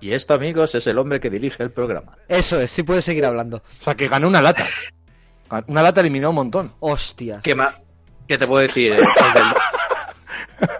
Y 0.00 0.12
esto, 0.12 0.34
amigos, 0.34 0.74
es 0.74 0.86
el 0.86 0.98
hombre 0.98 1.20
que 1.20 1.28
dirige 1.30 1.62
el 1.62 1.70
programa. 1.70 2.16
Eso 2.28 2.60
es, 2.60 2.70
sí 2.70 2.82
puedes 2.82 3.04
seguir 3.04 3.24
hablando. 3.26 3.58
O 3.58 3.82
sea, 3.82 3.94
que 3.94 4.08
ganó 4.08 4.28
una 4.28 4.40
lata. 4.40 4.66
Una 5.66 5.82
lata 5.82 6.00
eliminó 6.00 6.30
un 6.30 6.36
montón. 6.36 6.72
Hostia. 6.80 7.40
¿Qué 7.42 7.54
más? 7.54 7.74
¿Qué 8.26 8.38
te 8.38 8.46
puedo 8.46 8.62
decir? 8.62 8.92
El, 8.92 8.98
del, 9.34 10.78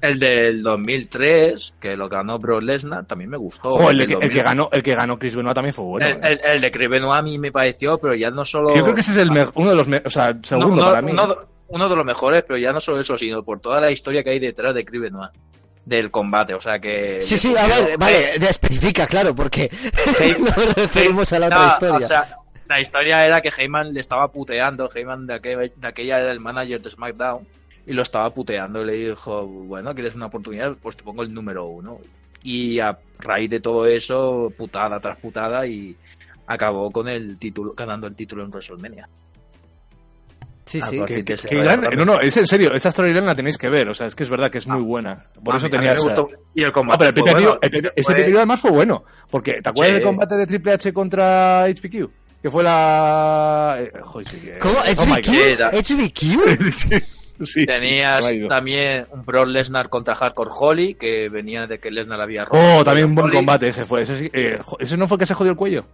el 0.00 0.18
del 0.18 0.62
2003, 0.62 1.74
que 1.80 1.96
lo 1.96 2.08
ganó 2.08 2.38
Brock 2.38 2.62
Lesnar, 2.62 3.06
también 3.06 3.30
me 3.30 3.36
gustó. 3.36 3.68
Oh, 3.68 3.90
el, 3.90 3.98
que, 3.98 4.02
el 4.04 4.08
que 4.08 4.14
2000. 4.26 4.42
ganó, 4.42 4.68
el 4.72 4.82
que 4.82 4.94
ganó 4.94 5.18
Chris 5.18 5.34
Benoit 5.36 5.54
también 5.54 5.74
fue 5.74 5.84
bueno. 5.84 6.06
el, 6.06 6.14
¿eh? 6.14 6.18
el- 6.22 6.40
el 6.52 6.60
de 6.60 6.70
Chris 6.70 6.88
Benoit 6.90 7.18
a 7.18 7.22
mí 7.22 7.38
me 7.38 7.52
pareció, 7.52 7.98
pero 7.98 8.14
ya 8.14 8.30
no 8.30 8.44
solo... 8.44 8.74
Yo 8.74 8.82
creo 8.82 8.94
que 8.94 9.00
ese 9.02 9.12
es 9.12 9.16
el 9.18 9.30
me- 9.30 9.46
uno 9.54 9.70
de 9.70 9.76
los, 9.76 9.86
me- 9.88 10.02
o 10.04 10.10
sea, 10.10 10.36
segundo 10.42 10.68
no, 10.68 10.72
uno, 10.74 10.84
para 10.86 11.02
mí. 11.02 11.12
uno- 11.12 11.36
uno 11.68 11.88
de 11.88 11.96
los 11.96 12.04
mejores, 12.04 12.44
pero 12.46 12.58
ya 12.58 12.72
no 12.72 12.80
solo 12.80 13.00
eso, 13.00 13.16
sino 13.16 13.42
por 13.42 13.60
toda 13.60 13.80
la 13.80 13.90
historia 13.90 14.22
que 14.22 14.30
hay 14.30 14.38
detrás 14.38 14.74
de 14.74 14.84
Chris 14.84 15.00
Benoit. 15.02 15.30
Del 15.86 16.10
combate, 16.10 16.54
o 16.54 16.60
sea 16.60 16.78
que... 16.78 17.20
Sí, 17.20 17.36
sí, 17.36 17.48
a 17.56 17.62
pusieron- 17.66 17.84
ver, 17.86 17.98
vale, 17.98 18.38
de- 18.38 18.48
especifica, 18.48 19.06
claro, 19.06 19.34
porque 19.34 19.70
nos 20.38 20.74
referimos 20.74 21.32
a 21.34 21.38
la 21.38 21.48
No, 21.50 21.56
otra 21.56 21.68
historia. 21.72 21.96
O 22.06 22.08
sea, 22.08 22.38
la 22.68 22.80
historia 22.80 23.24
era 23.26 23.40
que 23.42 23.50
Heyman 23.54 23.92
le 23.92 24.00
estaba 24.00 24.32
puteando. 24.32 24.88
Heyman 24.94 25.26
de, 25.26 25.34
aquel- 25.34 25.72
de 25.76 25.86
aquella 25.86 26.20
era 26.20 26.30
el 26.32 26.40
manager 26.40 26.80
de 26.80 26.90
SmackDown. 26.90 27.46
Y 27.86 27.92
lo 27.92 28.00
estaba 28.00 28.30
puteando. 28.30 28.80
Y 28.82 28.86
le 28.86 28.92
dijo, 29.10 29.46
bueno, 29.46 29.94
¿quieres 29.94 30.14
una 30.14 30.26
oportunidad? 30.26 30.74
Pues 30.80 30.96
te 30.96 31.02
pongo 31.04 31.22
el 31.22 31.34
número 31.34 31.66
uno. 31.66 31.98
Y 32.42 32.78
a 32.78 32.98
raíz 33.18 33.50
de 33.50 33.60
todo 33.60 33.84
eso, 33.86 34.50
putada 34.56 34.98
tras 35.00 35.18
putada. 35.18 35.66
Y 35.66 35.94
acabó 36.46 36.90
con 36.90 37.08
el 37.08 37.38
título, 37.38 37.74
ganando 37.74 38.06
el 38.06 38.16
título 38.16 38.42
en 38.42 38.50
WrestleMania. 38.50 39.06
Sí, 40.66 40.80
Ah, 40.82 40.86
sí. 40.86 40.98
Que- 41.04 41.14
Sí, 41.16 41.24
que- 41.24 41.34
que 41.34 41.48
sí. 41.48 41.96
no, 41.96 42.04
no, 42.06 42.20
es 42.20 42.36
en 42.38 42.46
serio, 42.46 42.72
esa 42.72 42.90
storyline 42.90 43.26
la 43.26 43.34
tenéis 43.34 43.58
que 43.58 43.68
ver, 43.68 43.88
o 43.88 43.94
sea, 43.94 44.06
es 44.06 44.14
que 44.14 44.22
es 44.24 44.30
verdad 44.30 44.50
que 44.50 44.58
es 44.58 44.66
muy 44.66 44.80
Ah. 44.80 44.84
buena. 44.86 45.14
Por 45.44 45.56
eso 45.56 45.68
tenía. 45.68 45.94
Y 46.54 46.62
el 46.62 46.68
Ah, 46.68 46.72
combate. 46.72 47.12
pero 47.12 47.26
el 47.26 47.32
bueno. 47.44 47.58
el 47.60 47.90
ese 47.94 48.02
Fue- 48.14 48.36
además 48.36 48.60
fue 48.60 48.70
bueno, 48.70 49.04
porque 49.30 49.52
¿te 49.62 49.68
acuerdas 49.70 49.88
Sí. 49.90 49.94
del 49.94 50.02
combate 50.02 50.36
de 50.36 50.46
Triple 50.46 50.72
H 50.72 50.92
contra 50.92 51.64
HBQ? 51.68 52.10
Que 52.42 52.50
fue 52.50 52.62
la... 52.62 53.76
eh, 53.78 53.90
joder, 54.02 54.28
sí 54.28 54.36
que- 54.38 54.58
¿Cómo? 54.58 54.74
Oh 54.78 54.82
¿HBQ? 54.84 55.56
God. 55.58 55.74
¿HBQ? 55.74 57.04
Sí, 57.42 57.66
Tenías 57.66 58.30
también 58.48 59.06
un 59.10 59.24
Brock 59.24 59.48
Lesnar 59.48 59.88
contra 59.88 60.14
Hardcore 60.14 60.50
Holly, 60.56 60.94
que 60.94 61.28
venía 61.28 61.66
de 61.66 61.80
que 61.80 61.90
Lesnar 61.90 62.20
había 62.20 62.44
roto. 62.44 62.58
Oh, 62.78 62.84
también 62.84 63.08
un 63.08 63.16
buen 63.16 63.26
Holly. 63.26 63.36
combate 63.38 63.68
ese 63.68 63.84
fue. 63.84 64.02
Ese, 64.02 64.16
sí- 64.16 64.30
eh, 64.32 64.60
ese 64.78 64.96
no 64.96 65.08
fue 65.08 65.18
que 65.18 65.26
se 65.26 65.34
jodió 65.34 65.50
el 65.50 65.56
cuello. 65.58 65.84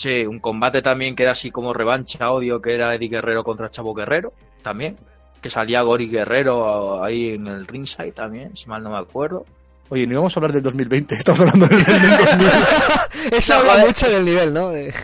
Sí, 0.00 0.24
un 0.24 0.38
combate 0.38 0.80
también 0.80 1.14
que 1.14 1.24
era 1.24 1.32
así 1.32 1.50
como 1.50 1.74
revancha, 1.74 2.30
odio, 2.30 2.58
que 2.62 2.72
era 2.74 2.94
Eddie 2.94 3.10
Guerrero 3.10 3.44
contra 3.44 3.68
Chavo 3.70 3.92
Guerrero, 3.92 4.32
también. 4.62 4.96
Que 5.42 5.50
salía 5.50 5.82
Gori 5.82 6.08
Guerrero 6.08 7.04
ahí 7.04 7.34
en 7.34 7.46
el 7.46 7.66
ringside 7.66 8.12
también, 8.12 8.56
si 8.56 8.66
mal 8.66 8.82
no 8.82 8.90
me 8.90 8.98
acuerdo. 8.98 9.44
Oye, 9.90 10.06
no 10.06 10.12
íbamos 10.14 10.34
a 10.34 10.40
hablar 10.40 10.52
del 10.54 10.62
2020, 10.62 11.14
estamos 11.18 11.40
hablando 11.40 11.66
del, 11.66 11.84
del 11.84 12.16
2000. 12.16 12.48
Eso 13.32 13.54
habla 13.56 13.72
joder. 13.72 13.86
mucho 13.88 14.08
del 14.08 14.24
nivel, 14.24 14.54
¿no? 14.54 14.70
De- 14.70 14.94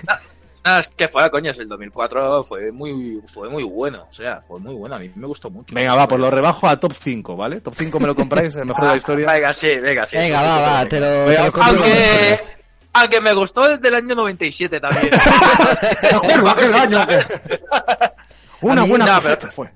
Nada, 0.65 0.81
es 0.81 0.89
que 0.89 1.07
fue, 1.09 1.31
coño, 1.31 1.53
el 1.53 1.69
2004 1.69 2.43
fue 2.43 2.73
muy, 2.73 3.21
fue 3.27 3.49
muy 3.51 3.63
bueno, 3.65 4.07
o 4.11 4.13
sea, 4.13 4.41
fue 4.41 4.59
muy 4.59 4.75
bueno, 4.75 4.97
a 4.97 4.99
mí 4.99 5.11
me 5.15 5.27
gustó 5.27 5.49
mucho. 5.51 5.73
Venga, 5.75 5.95
va, 5.95 6.09
pues 6.09 6.21
lo 6.21 6.29
rebajo 6.31 6.67
a 6.67 6.81
top 6.81 6.93
5, 6.93 7.37
¿vale? 7.37 7.61
Top 7.61 7.75
5 7.77 8.01
me 8.01 8.07
lo 8.09 8.15
compráis, 8.17 8.57
el 8.57 8.65
mejor 8.67 8.83
de 8.85 8.91
la 8.93 8.97
historia. 8.99 9.27
Ah, 9.31 9.35
Venga, 9.35 9.53
sí, 9.53 9.69
venga, 9.77 10.07
sí. 10.07 10.17
Venga, 10.17 10.43
va, 10.43 10.61
va, 10.61 10.87
te 10.89 10.99
lo, 10.99 11.07
Venga, 11.07 11.37
te 11.37 11.45
lo 11.47 11.53
compro 11.53 11.73
Aunque. 11.73 12.39
Aunque 13.01 13.21
me 13.21 13.33
gustó 13.35 13.69
desde 13.69 13.89
el 13.89 13.95
año 13.95 14.15
97 14.15 14.81
también. 14.81 15.11
Una 18.61 18.83
mí- 18.83 18.89
buena 18.91 19.07
no, 19.07 19.21
pero- 19.23 19.51
fue. 19.51 19.71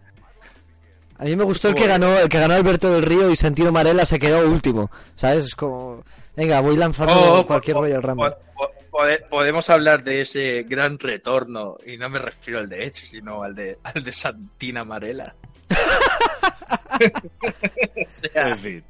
A 1.19 1.25
mí 1.25 1.37
me 1.37 1.45
gustó 1.45 1.69
el 1.69 1.75
que 1.75 1.87
ganó, 1.87 2.17
el 2.19 2.31
que 2.31 2.39
ganó 2.41 2.55
Alberto 2.55 2.91
del 2.95 3.03
Río 3.03 3.31
y 3.31 3.37
Santino 3.37 3.71
Marella 3.71 4.07
se 4.07 4.19
quedó 4.19 4.49
último, 4.49 4.91
¿sabes? 5.17 5.45
Es 5.45 5.55
como, 5.55 6.03
venga, 6.35 6.61
voy 6.61 6.79
lanzando 6.79 7.13
Oh, 7.41 7.47
cualquier 7.47 7.75
po- 7.77 7.83
Royal 7.83 8.03
Rumble. 8.03 8.31
po- 8.31 8.39
po- 8.57 8.71
pode- 8.91 9.19
podemos 9.29 9.69
hablar 9.69 10.03
de 10.03 10.23
ese 10.23 10.63
gran 10.63 10.99
retorno, 10.99 11.77
y 11.87 11.99
no 11.99 12.09
me 12.09 12.19
refiero 12.21 12.61
al 12.61 12.71
de 12.71 12.85
Edge, 12.87 13.07
sino 13.11 13.43
al 13.43 13.55
de, 13.55 13.77
al 13.83 14.03
de 14.03 14.13
Santina 14.13 14.83
Marella. 14.83 15.35
o 17.01 18.11
sea, 18.11 18.49
En 18.49 18.59
fin. 18.59 18.85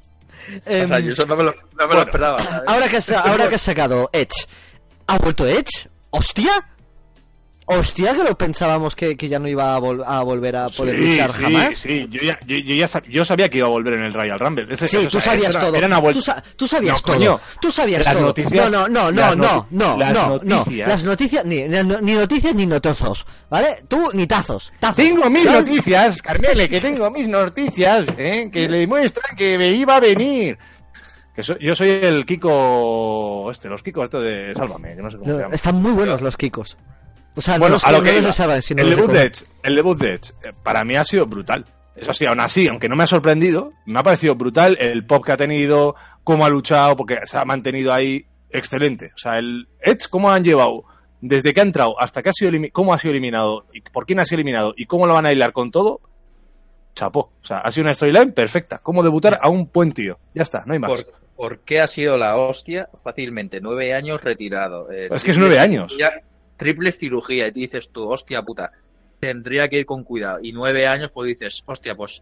O 0.65 0.87
sea, 0.87 0.99
yo 0.99 1.11
eso 1.11 1.25
no 1.25 1.35
me 1.35 1.43
lo, 1.43 1.51
no 1.51 1.59
me 1.75 1.81
lo 1.81 1.87
bueno. 1.87 2.01
esperaba. 2.03 2.43
¿sabes? 2.43 2.61
ahora 2.67 2.87
que, 2.89 3.15
ahora 3.15 3.49
que 3.49 3.55
has 3.55 3.61
sacado 3.61 4.09
Edge, 4.13 4.47
¿ha 5.07 5.17
vuelto 5.17 5.47
Edge? 5.47 5.89
¿Hostia? 6.09 6.51
Hostia, 7.67 8.13
que 8.13 8.23
lo 8.23 8.37
pensábamos 8.37 8.95
que, 8.95 9.15
que 9.15 9.29
ya 9.29 9.39
no 9.39 9.47
iba 9.47 9.75
a, 9.75 9.79
vol- 9.79 10.03
a 10.05 10.21
volver 10.23 10.57
a 10.57 10.67
poder 10.67 10.95
Sí, 10.97 11.11
luchar 11.11 11.31
sí, 11.37 11.43
jamás. 11.43 11.75
Sí, 11.77 12.07
yo 12.11 12.21
ya, 12.21 12.37
yo, 12.45 12.57
yo 12.57 12.75
ya 12.75 12.85
sab- 12.87 13.07
yo 13.07 13.23
sabía 13.23 13.49
que 13.49 13.59
iba 13.59 13.67
a 13.67 13.69
volver 13.69 13.93
en 13.93 14.03
el 14.03 14.11
Royal 14.11 14.37
Rumble. 14.39 14.65
Ese- 14.69 14.87
Sí, 14.87 14.97
o 14.97 15.01
sea, 15.01 15.09
tú 15.09 15.19
sabías 15.21 15.55
era-. 15.55 15.77
Era. 15.77 16.11
Tú, 16.11 16.21
sa- 16.21 16.43
tú 16.57 16.67
sabías 16.67 16.95
No, 16.95 17.01
todo. 17.01 17.15
coño. 17.17 17.39
Tú 17.61 17.71
sabías 17.71 18.03
Las 18.03 18.13
todo. 18.15 18.25
noticias- 18.25 18.71
no, 18.71 18.87
no, 18.89 19.11
no, 19.11 19.35
no, 19.35 19.67
no, 19.69 19.97
las 19.97 20.13
no, 20.13 20.27
no. 20.43 20.57
noticias. 20.57 20.87
Las 20.89 21.03
noticias, 21.05 21.45
ni, 21.45 21.63
ni 21.63 22.13
noticias 22.15 22.53
ni 22.55 22.65
notazos, 22.65 23.25
¿vale? 23.49 23.83
Tú 23.87 24.09
ni 24.13 24.27
tazos. 24.27 24.73
tazos. 24.79 24.95
Tengo 24.97 25.29
mis 25.29 25.43
¿Sabes? 25.45 25.67
noticias, 25.67 26.21
Carmele, 26.21 26.67
que 26.67 26.81
tengo 26.81 27.09
mis 27.09 27.27
noticias, 27.29 28.05
¿eh? 28.17 28.49
que 28.51 28.67
le 28.67 28.85
muestran 28.87 29.35
que 29.37 29.57
me 29.57 29.69
iba 29.71 29.95
a 29.95 29.99
venir. 30.01 30.57
Que 31.33 31.43
soy- 31.43 31.57
yo 31.61 31.73
soy 31.73 31.89
el 31.91 32.25
Kiko, 32.25 33.49
este, 33.51 33.69
los 33.69 33.81
Kikos 33.81 34.05
esto 34.05 34.19
de 34.19 34.53
Sálvame, 34.53 34.95
que 34.95 35.01
no 35.01 35.09
sé 35.09 35.17
cómo 35.17 35.31
No, 35.31 35.37
se 35.37 35.43
llama. 35.43 35.55
están 35.55 35.75
muy 35.81 35.91
buenos 35.93 36.21
los 36.21 36.35
Kikos. 36.35 36.75
O 37.35 37.41
sea, 37.41 37.55
no 37.55 37.59
Bueno, 37.61 37.73
los, 37.75 37.85
a 37.85 37.91
lo 37.91 37.97
no 37.99 38.03
que 38.03 38.21
Saban, 38.21 38.61
sino 38.61 38.81
el 38.83 38.89
debut 38.89 39.11
de. 39.11 39.23
Edge, 39.23 39.45
el 39.63 39.75
debut 39.75 39.97
de 39.97 40.15
Edge, 40.15 40.31
eh, 40.43 40.51
para 40.63 40.83
mí 40.83 40.95
ha 40.95 41.05
sido 41.05 41.25
brutal. 41.25 41.65
Eso 41.95 42.13
sí, 42.13 42.25
aún 42.25 42.39
así, 42.39 42.67
aunque 42.69 42.89
no 42.89 42.95
me 42.95 43.03
ha 43.03 43.07
sorprendido, 43.07 43.73
me 43.85 43.99
ha 43.99 44.03
parecido 44.03 44.33
brutal 44.35 44.77
el 44.79 45.05
pop 45.05 45.23
que 45.25 45.33
ha 45.33 45.37
tenido, 45.37 45.93
cómo 46.23 46.45
ha 46.45 46.49
luchado, 46.49 46.95
porque 46.95 47.17
se 47.25 47.37
ha 47.37 47.45
mantenido 47.45 47.93
ahí 47.93 48.25
excelente. 48.49 49.11
O 49.13 49.17
sea, 49.17 49.37
el 49.37 49.67
Edge, 49.81 50.07
cómo 50.09 50.31
han 50.31 50.43
llevado 50.43 50.83
desde 51.19 51.53
que 51.53 51.59
ha 51.59 51.63
entrado 51.63 51.99
hasta 52.01 52.23
que 52.23 52.29
ha 52.29 52.33
sido 52.33 52.51
cómo 52.71 52.93
ha 52.93 52.97
sido 52.99 53.11
eliminado 53.11 53.65
y 53.73 53.81
por 53.81 54.05
quién 54.05 54.19
ha 54.19 54.25
sido 54.25 54.37
eliminado 54.37 54.73
y 54.75 54.85
cómo 54.85 55.05
lo 55.05 55.13
van 55.13 55.25
a 55.27 55.31
hilar 55.31 55.51
con 55.53 55.69
todo, 55.69 55.99
chapó. 56.95 57.31
O 57.41 57.45
sea, 57.45 57.59
ha 57.59 57.71
sido 57.71 57.85
una 57.85 57.93
storyline 57.93 58.31
perfecta. 58.33 58.79
Cómo 58.79 59.03
debutar 59.03 59.39
a 59.41 59.49
un 59.49 59.69
buen 59.71 59.91
tío. 59.91 60.17
Ya 60.33 60.43
está, 60.43 60.63
no 60.65 60.73
hay 60.73 60.79
más. 60.79 60.91
¿Por, 60.91 61.05
por 61.35 61.59
qué 61.59 61.81
ha 61.81 61.87
sido 61.87 62.17
la 62.17 62.35
hostia? 62.37 62.89
Fácilmente, 63.03 63.59
nueve 63.61 63.93
años 63.93 64.23
retirado. 64.23 64.91
Eh, 64.91 65.09
Es 65.11 65.23
que 65.23 65.31
es 65.31 65.37
nueve 65.37 65.59
años. 65.59 65.91
cirugía- 65.93 66.21
triple 66.61 66.91
cirugía, 66.91 67.47
y 67.47 67.51
dices 67.51 67.91
tú, 67.91 68.07
hostia 68.09 68.43
puta, 68.43 68.71
tendría 69.19 69.67
que 69.67 69.79
ir 69.79 69.85
con 69.87 70.03
cuidado. 70.03 70.39
Y 70.43 70.51
nueve 70.51 70.85
años, 70.85 71.11
pues 71.11 71.27
dices, 71.29 71.63
hostia, 71.65 71.95
pues 71.95 72.21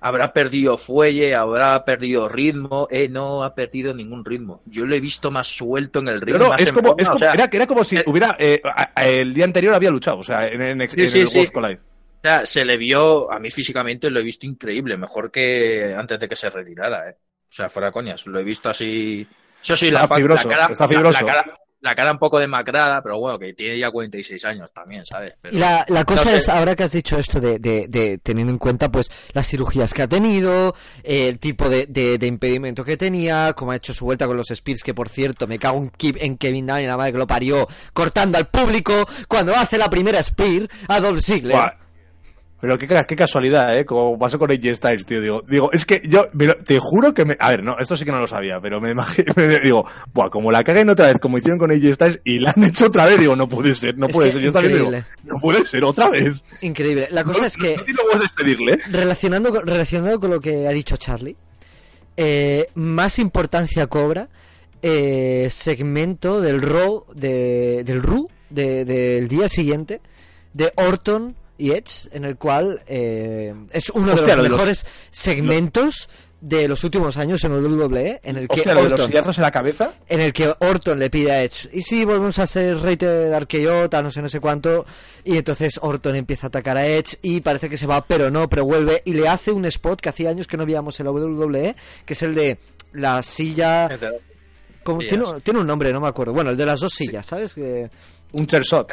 habrá 0.00 0.32
perdido 0.32 0.76
fuelle, 0.76 1.34
habrá 1.34 1.84
perdido 1.84 2.28
ritmo. 2.28 2.88
Eh, 2.90 3.08
no 3.08 3.44
ha 3.44 3.54
perdido 3.54 3.94
ningún 3.94 4.24
ritmo. 4.24 4.60
Yo 4.66 4.84
lo 4.86 4.94
he 4.96 5.00
visto 5.00 5.30
más 5.30 5.46
suelto 5.48 6.00
en 6.00 6.08
el 6.08 6.20
ritmo. 6.20 6.38
No, 6.46 6.54
es 6.56 6.72
como, 6.72 6.88
forma, 6.88 7.02
es 7.02 7.08
o 7.08 7.10
como- 7.12 7.18
sea, 7.20 7.30
era, 7.32 7.48
era 7.52 7.66
como 7.66 7.84
si 7.84 7.96
eh, 7.98 8.04
hubiera 8.06 8.36
eh, 8.38 8.60
el 8.96 9.32
día 9.32 9.44
anterior 9.44 9.74
había 9.74 9.90
luchado, 9.90 10.18
o 10.18 10.22
sea, 10.24 10.46
en, 10.48 10.60
en- 10.62 10.90
Sí, 10.90 11.00
en 11.02 11.08
sí, 11.08 11.20
el 11.20 11.28
sí. 11.28 11.46
Collide. 11.48 11.78
O 11.78 12.28
sea, 12.28 12.44
se 12.44 12.64
le 12.64 12.76
vio, 12.76 13.30
a 13.30 13.38
mí 13.38 13.50
físicamente 13.50 14.10
lo 14.10 14.18
he 14.18 14.24
visto 14.24 14.46
increíble, 14.46 14.96
mejor 14.96 15.30
que 15.30 15.94
antes 15.96 16.18
de 16.18 16.28
que 16.28 16.34
se 16.34 16.50
retirara, 16.50 17.10
¿eh? 17.10 17.14
O 17.48 17.52
sea, 17.52 17.68
fuera 17.68 17.92
coñas, 17.92 18.26
lo 18.26 18.40
he 18.40 18.44
visto 18.44 18.68
así. 18.68 19.24
Sí, 19.62 19.72
Está 19.86 19.90
la, 20.00 20.08
fibroso, 20.08 20.48
la 20.48 20.56
cara, 20.56 20.72
está 20.72 20.84
la- 20.84 20.88
fibroso. 20.88 21.24
La, 21.24 21.32
cara, 21.32 21.58
la 21.86 21.94
cara 21.94 22.12
un 22.12 22.18
poco 22.18 22.38
demacrada, 22.38 23.02
pero 23.02 23.18
bueno, 23.18 23.38
que 23.38 23.52
tiene 23.54 23.78
ya 23.78 23.90
46 23.90 24.44
años 24.44 24.72
también, 24.72 25.04
¿sabes? 25.06 25.32
Pero- 25.40 25.54
Y 25.56 25.58
la, 25.58 25.84
la 25.88 26.04
cosa 26.04 26.20
Entonces- 26.22 26.42
es, 26.42 26.48
ahora 26.48 26.74
que 26.76 26.82
has 26.84 26.92
dicho 26.92 27.18
esto 27.18 27.40
de, 27.40 27.58
de, 27.58 27.86
de 27.88 28.18
teniendo 28.18 28.52
en 28.52 28.58
cuenta 28.58 28.90
pues 28.90 29.10
las 29.32 29.46
cirugías 29.48 29.94
que 29.94 30.02
ha 30.02 30.08
tenido, 30.08 30.74
eh, 31.02 31.28
el 31.28 31.38
tipo 31.38 31.68
de, 31.68 31.86
de, 31.86 32.18
de 32.18 32.26
impedimento 32.26 32.84
que 32.84 32.96
tenía, 32.96 33.52
cómo 33.56 33.72
ha 33.72 33.76
hecho 33.76 33.94
su 33.94 34.04
vuelta 34.04 34.26
con 34.26 34.36
los 34.36 34.50
Spears, 34.50 34.82
que 34.82 34.92
por 34.94 35.08
cierto 35.08 35.46
me 35.46 35.58
cago 35.58 35.78
en, 35.78 35.90
en 36.00 36.36
Kevin 36.36 36.66
Dunn 36.66 36.80
y 36.80 36.86
la 36.86 36.96
madre 36.96 37.12
que 37.12 37.18
lo 37.18 37.26
parió, 37.26 37.66
cortando 37.92 38.36
al 38.38 38.48
público 38.48 39.06
cuando 39.28 39.54
hace 39.54 39.78
la 39.78 39.88
primera 39.88 40.22
Spear 40.22 40.68
a 40.88 41.00
Dolph 41.00 41.20
Ziggler. 41.22 41.56
Pero 42.58 42.78
qué, 42.78 42.86
qué 43.06 43.16
casualidad, 43.16 43.76
¿eh? 43.78 43.84
Como 43.84 44.18
pasó 44.18 44.38
con 44.38 44.50
AJ 44.50 44.76
Styles, 44.76 45.04
tío. 45.04 45.20
Digo, 45.20 45.42
digo 45.46 45.70
es 45.72 45.84
que 45.84 46.00
yo 46.08 46.26
me 46.32 46.46
lo- 46.46 46.56
te 46.56 46.78
juro 46.80 47.12
que 47.12 47.26
me... 47.26 47.36
A 47.38 47.50
ver, 47.50 47.62
no, 47.62 47.76
esto 47.78 47.96
sí 47.96 48.04
que 48.06 48.10
no 48.12 48.18
lo 48.18 48.26
sabía, 48.26 48.58
pero 48.62 48.80
me 48.80 48.90
imagino... 48.92 49.30
me 49.36 49.60
digo, 49.60 49.84
buah, 50.14 50.30
como 50.30 50.50
la 50.50 50.64
caguen 50.64 50.88
otra 50.88 51.08
vez, 51.08 51.18
como 51.20 51.36
hicieron 51.36 51.58
con 51.58 51.70
AJ 51.70 51.94
Styles, 51.94 52.20
y 52.24 52.38
la 52.38 52.52
han 52.56 52.64
hecho 52.64 52.86
otra 52.86 53.04
vez, 53.06 53.18
digo, 53.20 53.36
no 53.36 53.46
puede 53.46 53.74
ser, 53.74 53.98
no 53.98 54.06
Es 54.06 54.12
puede 54.14 54.32
ser. 54.32 54.40
Yo 54.40 54.50
digo, 54.52 54.60
increíble. 54.60 55.04
no 55.24 55.36
puede 55.38 55.66
ser 55.66 55.84
otra 55.84 56.08
vez. 56.08 56.42
Increíble. 56.62 57.08
La 57.10 57.24
cosa 57.24 57.40
No- 57.40 57.46
es 57.46 57.56
que... 57.58 57.76
No, 57.76 57.82
no 57.92 58.02
puedes 58.10 58.20
despedirle. 58.22 58.78
relacionando 58.90 59.50
con, 59.50 59.66
relacionado 59.66 60.18
con 60.18 60.30
lo 60.30 60.40
que 60.40 60.66
ha 60.66 60.70
dicho 60.70 60.96
Charlie, 60.96 61.36
eh, 62.16 62.68
más 62.74 63.18
importancia 63.18 63.86
cobra 63.88 64.30
eh, 64.80 65.48
segmento 65.50 66.40
del 66.40 66.62
Raw 66.62 67.04
de, 67.14 67.82
del 67.84 68.02
Raw 68.02 68.28
de- 68.48 68.86
del 68.86 69.28
día 69.28 69.48
siguiente 69.48 70.00
de 70.54 70.72
Orton 70.76 71.36
y 71.58 71.70
Edge, 71.72 72.08
en 72.12 72.24
el 72.24 72.36
cual 72.36 72.82
eh, 72.86 73.54
es 73.72 73.90
uno 73.90 74.12
Hostia, 74.12 74.26
de 74.26 74.36
lo 74.36 74.36
los 74.36 74.42
de 74.44 74.48
los- 74.50 74.58
mejores 74.58 74.86
segmentos 75.10 76.08
de 76.40 76.68
los 76.68 76.84
últimos 76.84 77.16
años 77.16 77.42
en 77.44 77.52
el 77.52 77.64
WWE, 77.64 78.20
en 78.22 78.36
el 78.36 78.46
que 78.46 78.60
Hostia, 78.60 78.74
lo 78.74 78.82
de 78.82 78.90
los 78.90 78.92
Orton, 78.92 79.06
sillazos 79.08 79.38
en 79.38 79.42
la 79.42 79.50
cabeza. 79.50 79.92
en 80.06 80.20
el 80.20 80.32
que 80.34 80.52
Orton 80.60 80.98
le 80.98 81.08
pide 81.10 81.32
a 81.32 81.42
Edge, 81.42 81.68
y 81.72 81.82
si 81.82 82.04
volvemos 82.04 82.38
a 82.38 82.42
hacer 82.44 82.76
rated 82.78 83.34
RKO, 83.38 83.88
tal, 83.88 84.04
no 84.04 84.10
sé, 84.10 84.20
no 84.22 84.28
sé 84.28 84.38
cuánto, 84.38 84.84
y 85.24 85.38
entonces 85.38 85.78
Orton 85.82 86.14
empieza 86.14 86.46
a 86.46 86.48
atacar 86.48 86.76
a 86.76 86.86
Edge, 86.86 87.16
y 87.22 87.40
parece 87.40 87.68
que 87.70 87.78
se 87.78 87.86
va, 87.86 88.04
pero 88.06 88.30
no, 88.30 88.48
pero 88.50 88.64
vuelve, 88.66 89.02
y 89.06 89.14
le 89.14 89.26
hace 89.26 89.50
un 89.50 89.64
spot 89.64 90.00
que 90.00 90.10
hacía 90.10 90.28
años 90.30 90.46
que 90.46 90.58
no 90.58 90.66
veíamos 90.66 91.00
en 91.00 91.06
la 91.06 91.12
WWE, 91.12 91.74
que 92.04 92.12
es 92.12 92.22
el 92.22 92.34
de 92.34 92.58
la 92.92 93.22
silla... 93.22 93.88
como- 94.84 94.98
tiene, 94.98 95.24
tiene 95.42 95.60
un 95.60 95.66
nombre, 95.66 95.92
no 95.92 96.00
me 96.00 96.06
acuerdo. 96.08 96.32
Bueno, 96.32 96.50
el 96.50 96.56
de 96.56 96.66
las 96.66 96.80
dos 96.80 96.92
sillas, 96.92 97.26
¿sabes? 97.26 97.54
Que, 97.54 97.90
Un 98.32 98.46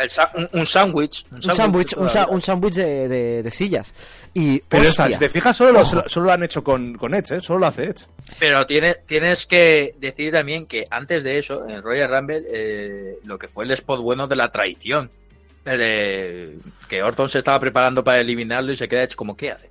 sa- 0.10 0.32
un, 0.54 0.66
sándwich. 0.66 1.26
un 1.32 1.42
sándwich 1.42 1.94
un, 1.98 2.04
un 2.30 2.42
de, 2.76 3.08
de- 3.08 3.44
de 3.44 3.52
sillas. 3.52 3.94
Y, 4.34 4.60
Pero 4.62 4.84
hostia, 4.84 5.06
esta, 5.06 5.14
si 5.18 5.20
te 5.20 5.30
fijas, 5.30 5.58
solo 5.58 5.72
lo, 5.74 5.84
solo 5.86 6.26
lo 6.28 6.32
han 6.32 6.44
hecho 6.44 6.64
con, 6.64 6.96
con 6.96 7.14
Edge, 7.14 7.36
¿eh? 7.36 7.40
Solo 7.40 7.60
lo 7.60 7.66
hace 7.68 7.84
Edge. 7.86 8.06
Pero 8.40 8.66
tiene, 8.66 8.96
tienes 9.06 9.46
que 9.46 9.92
decir 9.98 10.32
también 10.32 10.66
que 10.66 10.86
antes 10.90 11.24
de 11.24 11.40
eso, 11.40 11.68
en 11.68 11.82
Royal 11.82 12.10
Rumble, 12.10 12.44
eh, 12.50 13.18
lo 13.26 13.38
que 13.38 13.48
fue 13.48 13.66
el 13.66 13.72
spot 13.72 14.02
bueno 14.02 14.28
de 14.28 14.36
la 14.36 14.50
traición. 14.52 15.10
El 15.66 15.78
de 15.80 16.58
que 16.90 17.02
Orton 17.04 17.30
se 17.30 17.40
estaba 17.40 17.60
preparando 17.60 18.04
para 18.04 18.20
eliminarlo 18.22 18.72
y 18.72 18.76
se 18.76 18.88
queda 18.88 19.04
hecho 19.04 19.18
como, 19.18 19.36
¿qué 19.36 19.52
haces? 19.52 19.70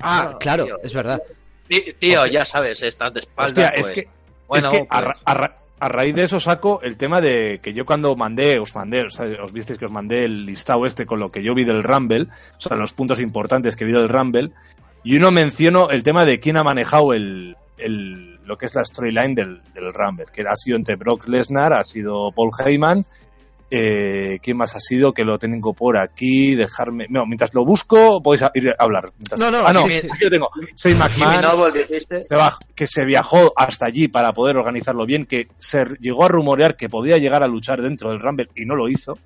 Ah, 0.00 0.30
No, 0.32 0.38
claro, 0.38 0.64
tío. 0.66 0.78
es 0.82 0.92
verdad. 0.92 1.22
Tí- 1.68 1.94
Tío, 1.98 2.26
ya 2.26 2.44
sabes, 2.44 2.82
estás 2.82 3.12
de 3.14 3.20
espalda. 3.20 3.62
Hostia, 3.62 3.72
pues, 3.74 3.86
es 3.86 3.92
que, 3.92 4.08
bueno, 4.46 4.66
es 4.66 4.72
que 4.72 4.84
pues, 4.84 5.22
a 5.24 5.34
a 5.80 5.88
raíz 5.88 6.14
de 6.14 6.22
eso 6.22 6.40
saco 6.40 6.80
el 6.82 6.96
tema 6.96 7.20
de 7.20 7.58
que 7.62 7.74
yo 7.74 7.84
cuando 7.84 8.14
mandé, 8.16 8.58
os 8.58 8.74
mandé, 8.74 9.02
o 9.06 9.10
sea, 9.10 9.26
os 9.42 9.52
visteis 9.52 9.78
que 9.78 9.84
os 9.86 9.92
mandé 9.92 10.24
el 10.24 10.46
listado 10.46 10.86
este 10.86 11.04
con 11.06 11.18
lo 11.20 11.30
que 11.30 11.42
yo 11.42 11.54
vi 11.54 11.64
del 11.64 11.82
Rumble, 11.82 12.28
o 12.56 12.60
sea, 12.60 12.76
los 12.76 12.92
puntos 12.92 13.20
importantes 13.20 13.76
que 13.76 13.84
vi 13.84 13.92
del 13.92 14.08
Rumble, 14.08 14.50
y 15.02 15.16
uno 15.16 15.30
menciono 15.30 15.90
el 15.90 16.02
tema 16.02 16.24
de 16.24 16.40
quién 16.40 16.56
ha 16.56 16.62
manejado 16.62 17.12
el, 17.12 17.56
el- 17.76 18.34
lo 18.44 18.56
que 18.56 18.66
es 18.66 18.74
la 18.74 18.84
storyline 18.84 19.34
del, 19.34 19.62
del 19.74 19.92
Rumble, 19.92 20.26
que 20.32 20.42
ha 20.42 20.54
sido 20.56 20.76
entre 20.76 20.96
Brock 20.96 21.26
Lesnar, 21.28 21.72
ha 21.72 21.82
sido 21.84 22.30
Paul 22.32 22.50
Heyman, 22.58 23.04
eh, 23.76 24.38
¿quién 24.40 24.56
más 24.56 24.74
ha 24.76 24.78
sido? 24.78 25.12
Que 25.12 25.24
lo 25.24 25.36
tengo 25.38 25.72
por 25.74 25.98
aquí, 25.98 26.54
dejarme... 26.54 27.06
No, 27.08 27.26
mientras 27.26 27.52
lo 27.54 27.64
busco 27.64 28.20
podéis 28.22 28.44
ir 28.54 28.68
a 28.70 28.74
hablar. 28.84 29.10
Mientras- 29.18 29.40
No, 29.40 29.50
no, 29.50 29.66
ah, 29.66 29.72
no, 29.72 29.82
sí, 29.86 30.00
sí. 30.00 30.08
aquí 30.12 30.24
lo 30.24 30.30
tengo. 30.30 30.48
Jimmy 30.76 30.94
McMahon, 30.94 31.72
se 32.20 32.36
va- 32.36 32.58
que 32.74 32.86
se 32.86 33.04
viajó 33.04 33.50
hasta 33.56 33.86
allí 33.86 34.06
para 34.08 34.32
poder 34.32 34.56
organizarlo 34.56 35.06
bien, 35.06 35.26
que 35.26 35.48
se 35.58 35.84
llegó 36.00 36.24
a 36.24 36.28
rumorear 36.28 36.76
que 36.76 36.88
podía 36.88 37.16
llegar 37.16 37.42
a 37.42 37.48
luchar 37.48 37.82
dentro 37.82 38.10
del 38.10 38.20
Rumble 38.20 38.48
y 38.54 38.64
no 38.64 38.76
lo 38.76 38.88
hizo. 38.88 39.18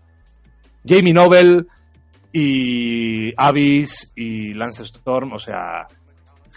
Jamie 0.87 1.13
Noble 1.13 1.65
y 2.33 3.33
Abyss 3.37 4.13
y 4.15 4.55
Lance 4.55 4.83
Storm, 4.85 5.33
o 5.33 5.39
sea, 5.39 5.87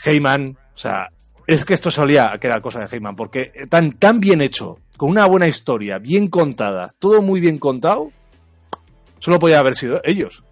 Heyman, 0.06 0.58
o 0.74 0.78
sea, 0.78 1.08
es 1.48 1.66
que 1.66 1.74
esto 1.74 1.90
solía 1.92 2.38
quedar 2.40 2.62
cosa 2.62 2.80
de 2.80 2.88
Heyman, 2.96 3.16
porque 3.16 3.52
tan, 3.70 3.94
tan 3.94 4.20
bien 4.20 4.42
hecho 4.42 4.78
con 5.02 5.10
una 5.10 5.26
buena 5.26 5.48
historia, 5.48 5.98
bien 5.98 6.28
contada, 6.28 6.94
todo 7.00 7.24
muy 7.24 7.42
bien 7.42 7.58
contado, 7.58 8.12
solo 9.18 9.40
podía 9.40 9.58
haber 9.58 9.74
sido 9.74 10.00
ellos. 10.04 10.44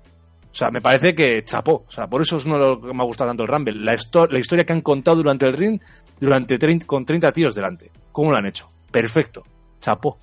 O 0.51 0.55
sea, 0.55 0.71
me 0.71 0.81
parece 0.81 1.13
que 1.13 1.43
chapó. 1.43 1.85
O 1.87 1.91
sea, 1.91 2.07
por 2.07 2.23
eso 2.23 2.37
es 2.37 2.45
uno 2.45 2.55
de 2.57 2.65
los 2.65 2.79
que 2.79 2.91
me 2.91 3.03
ha 3.03 3.05
gustado 3.05 3.29
tanto 3.29 3.43
el 3.43 3.47
Rumble. 3.49 3.75
La, 3.79 3.93
histo- 3.93 4.27
la 4.27 4.39
historia 4.39 4.65
que 4.65 4.73
han 4.73 4.81
contado 4.81 5.17
durante 5.17 5.45
el 5.45 5.53
ring, 5.53 5.79
durante 6.19 6.57
30 6.57 6.87
con 6.87 7.05
30 7.05 7.31
tíos 7.31 7.53
delante. 7.53 7.91
¿Cómo 8.11 8.31
lo 8.31 8.37
han 8.37 8.47
hecho? 8.47 8.67
Perfecto. 8.91 9.43
Chapó. 9.81 10.17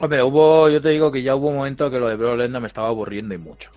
Hombre, 0.00 0.22
hubo, 0.22 0.70
yo 0.70 0.80
te 0.80 0.88
digo 0.88 1.12
que 1.12 1.22
ya 1.22 1.34
hubo 1.36 1.48
un 1.48 1.56
momento 1.56 1.90
que 1.90 1.98
lo 1.98 2.08
de 2.08 2.16
Brock 2.16 2.38
Lesnar 2.38 2.62
me 2.62 2.68
estaba 2.68 2.88
aburriendo 2.88 3.34
y 3.34 3.38
mucho. 3.38 3.70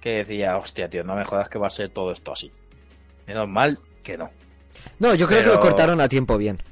Que 0.00 0.18
decía, 0.18 0.56
hostia, 0.56 0.88
tío, 0.88 1.02
no 1.02 1.16
me 1.16 1.24
jodas 1.24 1.48
que 1.48 1.58
va 1.58 1.66
a 1.66 1.70
ser 1.70 1.90
todo 1.90 2.12
esto 2.12 2.30
así. 2.30 2.48
Menos 3.26 3.48
mal 3.48 3.76
que 4.04 4.16
no. 4.16 4.30
No, 5.00 5.16
yo 5.16 5.26
creo 5.26 5.42
que 5.42 5.48
lo 5.48 5.58
cortaron 5.58 6.00
a 6.00 6.08
tiempo 6.08 6.38
bien. 6.38 6.62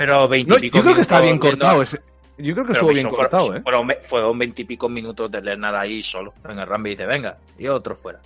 Pero 0.00 0.26
20 0.26 0.48
No, 0.50 0.58
yo 0.58 0.70
creo 0.82 0.94
que 0.94 1.00
está 1.02 1.20
bien 1.20 1.38
cortado. 1.38 1.82
ese- 1.82 2.00
Yo 2.38 2.54
creo 2.54 2.64
que 2.64 2.72
estuvo 2.72 2.88
bien 2.88 3.10
cortado, 3.10 3.54
¿eh? 3.54 3.60
fueron, 3.62 3.86
fueron 4.02 4.38
20 4.38 4.62
y 4.62 4.64
pico 4.64 4.88
minutos 4.88 5.30
de 5.30 5.42
Lesnar 5.42 5.74
ahí 5.74 6.00
solo. 6.00 6.32
En 6.48 6.58
el 6.58 6.66
Rumble 6.66 6.92
y 6.92 6.94
dice, 6.94 7.04
venga, 7.04 7.36
y 7.58 7.66
otro 7.68 7.94
fuera. 7.94 8.18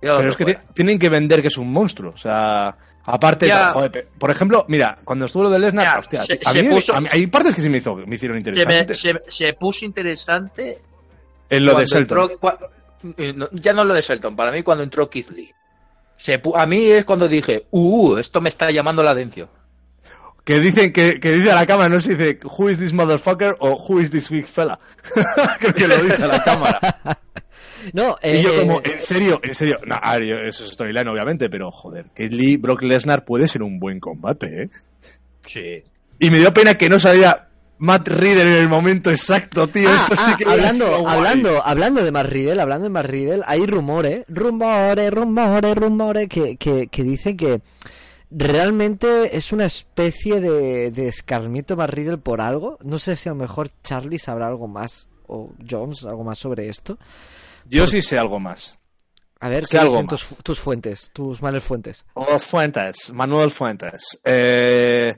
Y 0.00 0.06
otro 0.06 0.18
Pero 0.18 0.30
es 0.30 0.36
que 0.36 0.44
fuera. 0.44 0.62
tienen 0.72 1.00
que 1.00 1.08
vender 1.08 1.42
que 1.42 1.48
es 1.48 1.56
un 1.58 1.72
monstruo. 1.72 2.12
O 2.14 2.16
sea, 2.16 2.76
aparte, 3.06 3.48
Ya. 3.48 3.72
joder, 3.72 4.06
por 4.16 4.30
ejemplo, 4.30 4.64
mira, 4.68 4.98
cuando 5.02 5.24
estuvo 5.24 5.42
lo 5.42 5.50
de 5.50 5.58
Lesnar, 5.58 5.84
Ya, 5.84 5.98
hostia, 5.98 6.20
se- 6.22 6.38
a 6.44 6.50
se 6.50 6.62
mí- 6.62 6.68
puso- 6.68 6.94
a 6.94 7.00
mí- 7.00 7.08
hay 7.10 7.26
partes 7.26 7.56
que 7.56 7.62
sí 7.62 7.68
me, 7.68 7.78
hizo, 7.78 7.96
me 7.96 8.14
hicieron 8.14 8.36
se, 8.44 8.50
me- 8.52 8.60
interesantes. 8.60 9.00
se- 9.00 9.46
se 9.46 9.52
puso 9.54 9.84
interesante 9.84 10.78
En 11.50 11.64
lo 11.64 11.72
de 11.76 11.84
entró- 11.92 12.38
cua- 12.38 12.68
eh, 13.16 13.32
no, 13.34 13.48
ya 13.50 13.72
no 13.72 13.84
lo 13.84 13.94
de 13.94 14.02
Selton, 14.02 14.36
para 14.36 14.52
mí 14.52 14.62
cuando 14.62 14.84
entró 14.84 15.10
Keith 15.10 15.30
Lee. 15.30 15.50
Se 16.16 16.40
a 16.54 16.66
mí 16.66 16.84
es 16.86 17.04
cuando 17.04 17.26
dije, 17.26 17.66
uh, 17.72 18.16
esto 18.16 18.40
me 18.40 18.48
está 18.48 18.70
llamando 18.70 19.02
la 19.02 19.10
atención. 19.10 19.48
Que 20.46 20.60
dicen 20.60 20.92
que, 20.92 21.18
que 21.18 21.32
dice 21.32 21.50
a 21.50 21.56
la 21.56 21.66
cámara, 21.66 21.88
no 21.88 21.98
sé 21.98 22.12
si 22.12 22.14
dice 22.14 22.38
Who 22.44 22.70
is 22.70 22.78
this 22.78 22.92
motherfucker 22.92 23.56
o 23.58 23.84
Who 23.88 24.00
is 24.00 24.12
this 24.12 24.30
big 24.30 24.46
fella. 24.46 24.78
Creo 25.58 25.74
que 25.74 25.88
lo 25.88 25.96
dice 25.98 26.22
a 26.22 26.28
la 26.28 26.44
cámara. 26.44 26.78
No, 27.92 28.16
Y 28.22 28.42
yo 28.42 28.50
eh, 28.50 28.60
como, 28.60 28.80
en 28.84 29.00
serio, 29.00 29.40
en 29.42 29.54
serio, 29.56 29.78
no, 29.84 29.96
a 30.00 30.12
ver, 30.14 30.24
yo- 30.24 30.36
eso 30.38 30.64
es 30.64 30.72
storyline 30.72 31.08
obviamente, 31.08 31.48
pero 31.50 31.72
joder, 31.72 32.06
que 32.14 32.28
Lee 32.28 32.56
Brock 32.58 32.82
Lesnar 32.82 33.24
puede 33.24 33.48
ser 33.48 33.64
un 33.64 33.80
buen 33.80 33.98
combate, 33.98 34.62
¿eh? 34.62 34.70
Sí. 35.44 35.82
Y 36.20 36.30
me 36.30 36.38
dio 36.38 36.54
pena 36.54 36.76
que 36.76 36.88
no 36.88 36.98
salía 37.00 37.48
Matt 37.78 38.06
Riddle 38.08 38.42
en 38.42 38.62
el 38.62 38.68
momento 38.68 39.10
exacto, 39.10 39.66
tío. 39.68 39.88
Ah, 39.88 40.06
eso 40.12 40.16
sí 40.16 40.30
ah, 40.32 40.36
que 40.38 40.44
hablando, 40.44 41.08
hablando, 41.08 41.62
hablando 41.66 42.04
de 42.04 42.10
Matt 42.12 42.26
Riddle, 42.26 42.60
hablando 42.62 42.84
de 42.84 42.90
Matt 42.90 43.06
Riddle, 43.06 43.42
hay 43.46 43.66
rumores, 43.66 44.24
rumores, 44.28 45.10
rumores, 45.12 45.74
rumores 45.76 46.28
que, 46.28 46.56
que, 46.56 46.86
que 46.86 47.02
dicen 47.02 47.36
que 47.36 47.60
realmente 48.30 49.36
es 49.36 49.52
una 49.52 49.66
especie 49.66 50.40
de, 50.40 50.90
de 50.90 51.08
escarmiento 51.08 51.76
Matt 51.76 51.90
Riddle 51.90 52.18
por 52.18 52.40
algo. 52.40 52.78
No 52.82 52.98
sé 52.98 53.16
si 53.16 53.28
a 53.28 53.32
lo 53.32 53.38
mejor 53.38 53.68
Charlie 53.82 54.18
sabrá 54.18 54.48
algo 54.48 54.68
más, 54.68 55.08
o 55.26 55.50
Jones, 55.68 56.04
algo 56.04 56.24
más 56.24 56.38
sobre 56.38 56.68
esto. 56.68 56.98
Yo 57.68 57.86
sí 57.86 58.00
sé 58.00 58.18
algo 58.18 58.38
más. 58.38 58.78
A 59.40 59.48
ver, 59.48 59.66
¿qué 59.66 59.78
algo 59.78 59.92
dicen 59.92 60.06
más. 60.06 60.28
tus, 60.28 60.38
tus 60.42 60.60
fuentes, 60.60 61.10
tus 61.12 61.42
malas 61.42 61.62
fuentes? 61.62 62.06
Los 62.14 62.44
Fuentes, 62.44 63.12
Manuel 63.12 63.50
Fuentes. 63.50 64.18
Eh, 64.24 65.12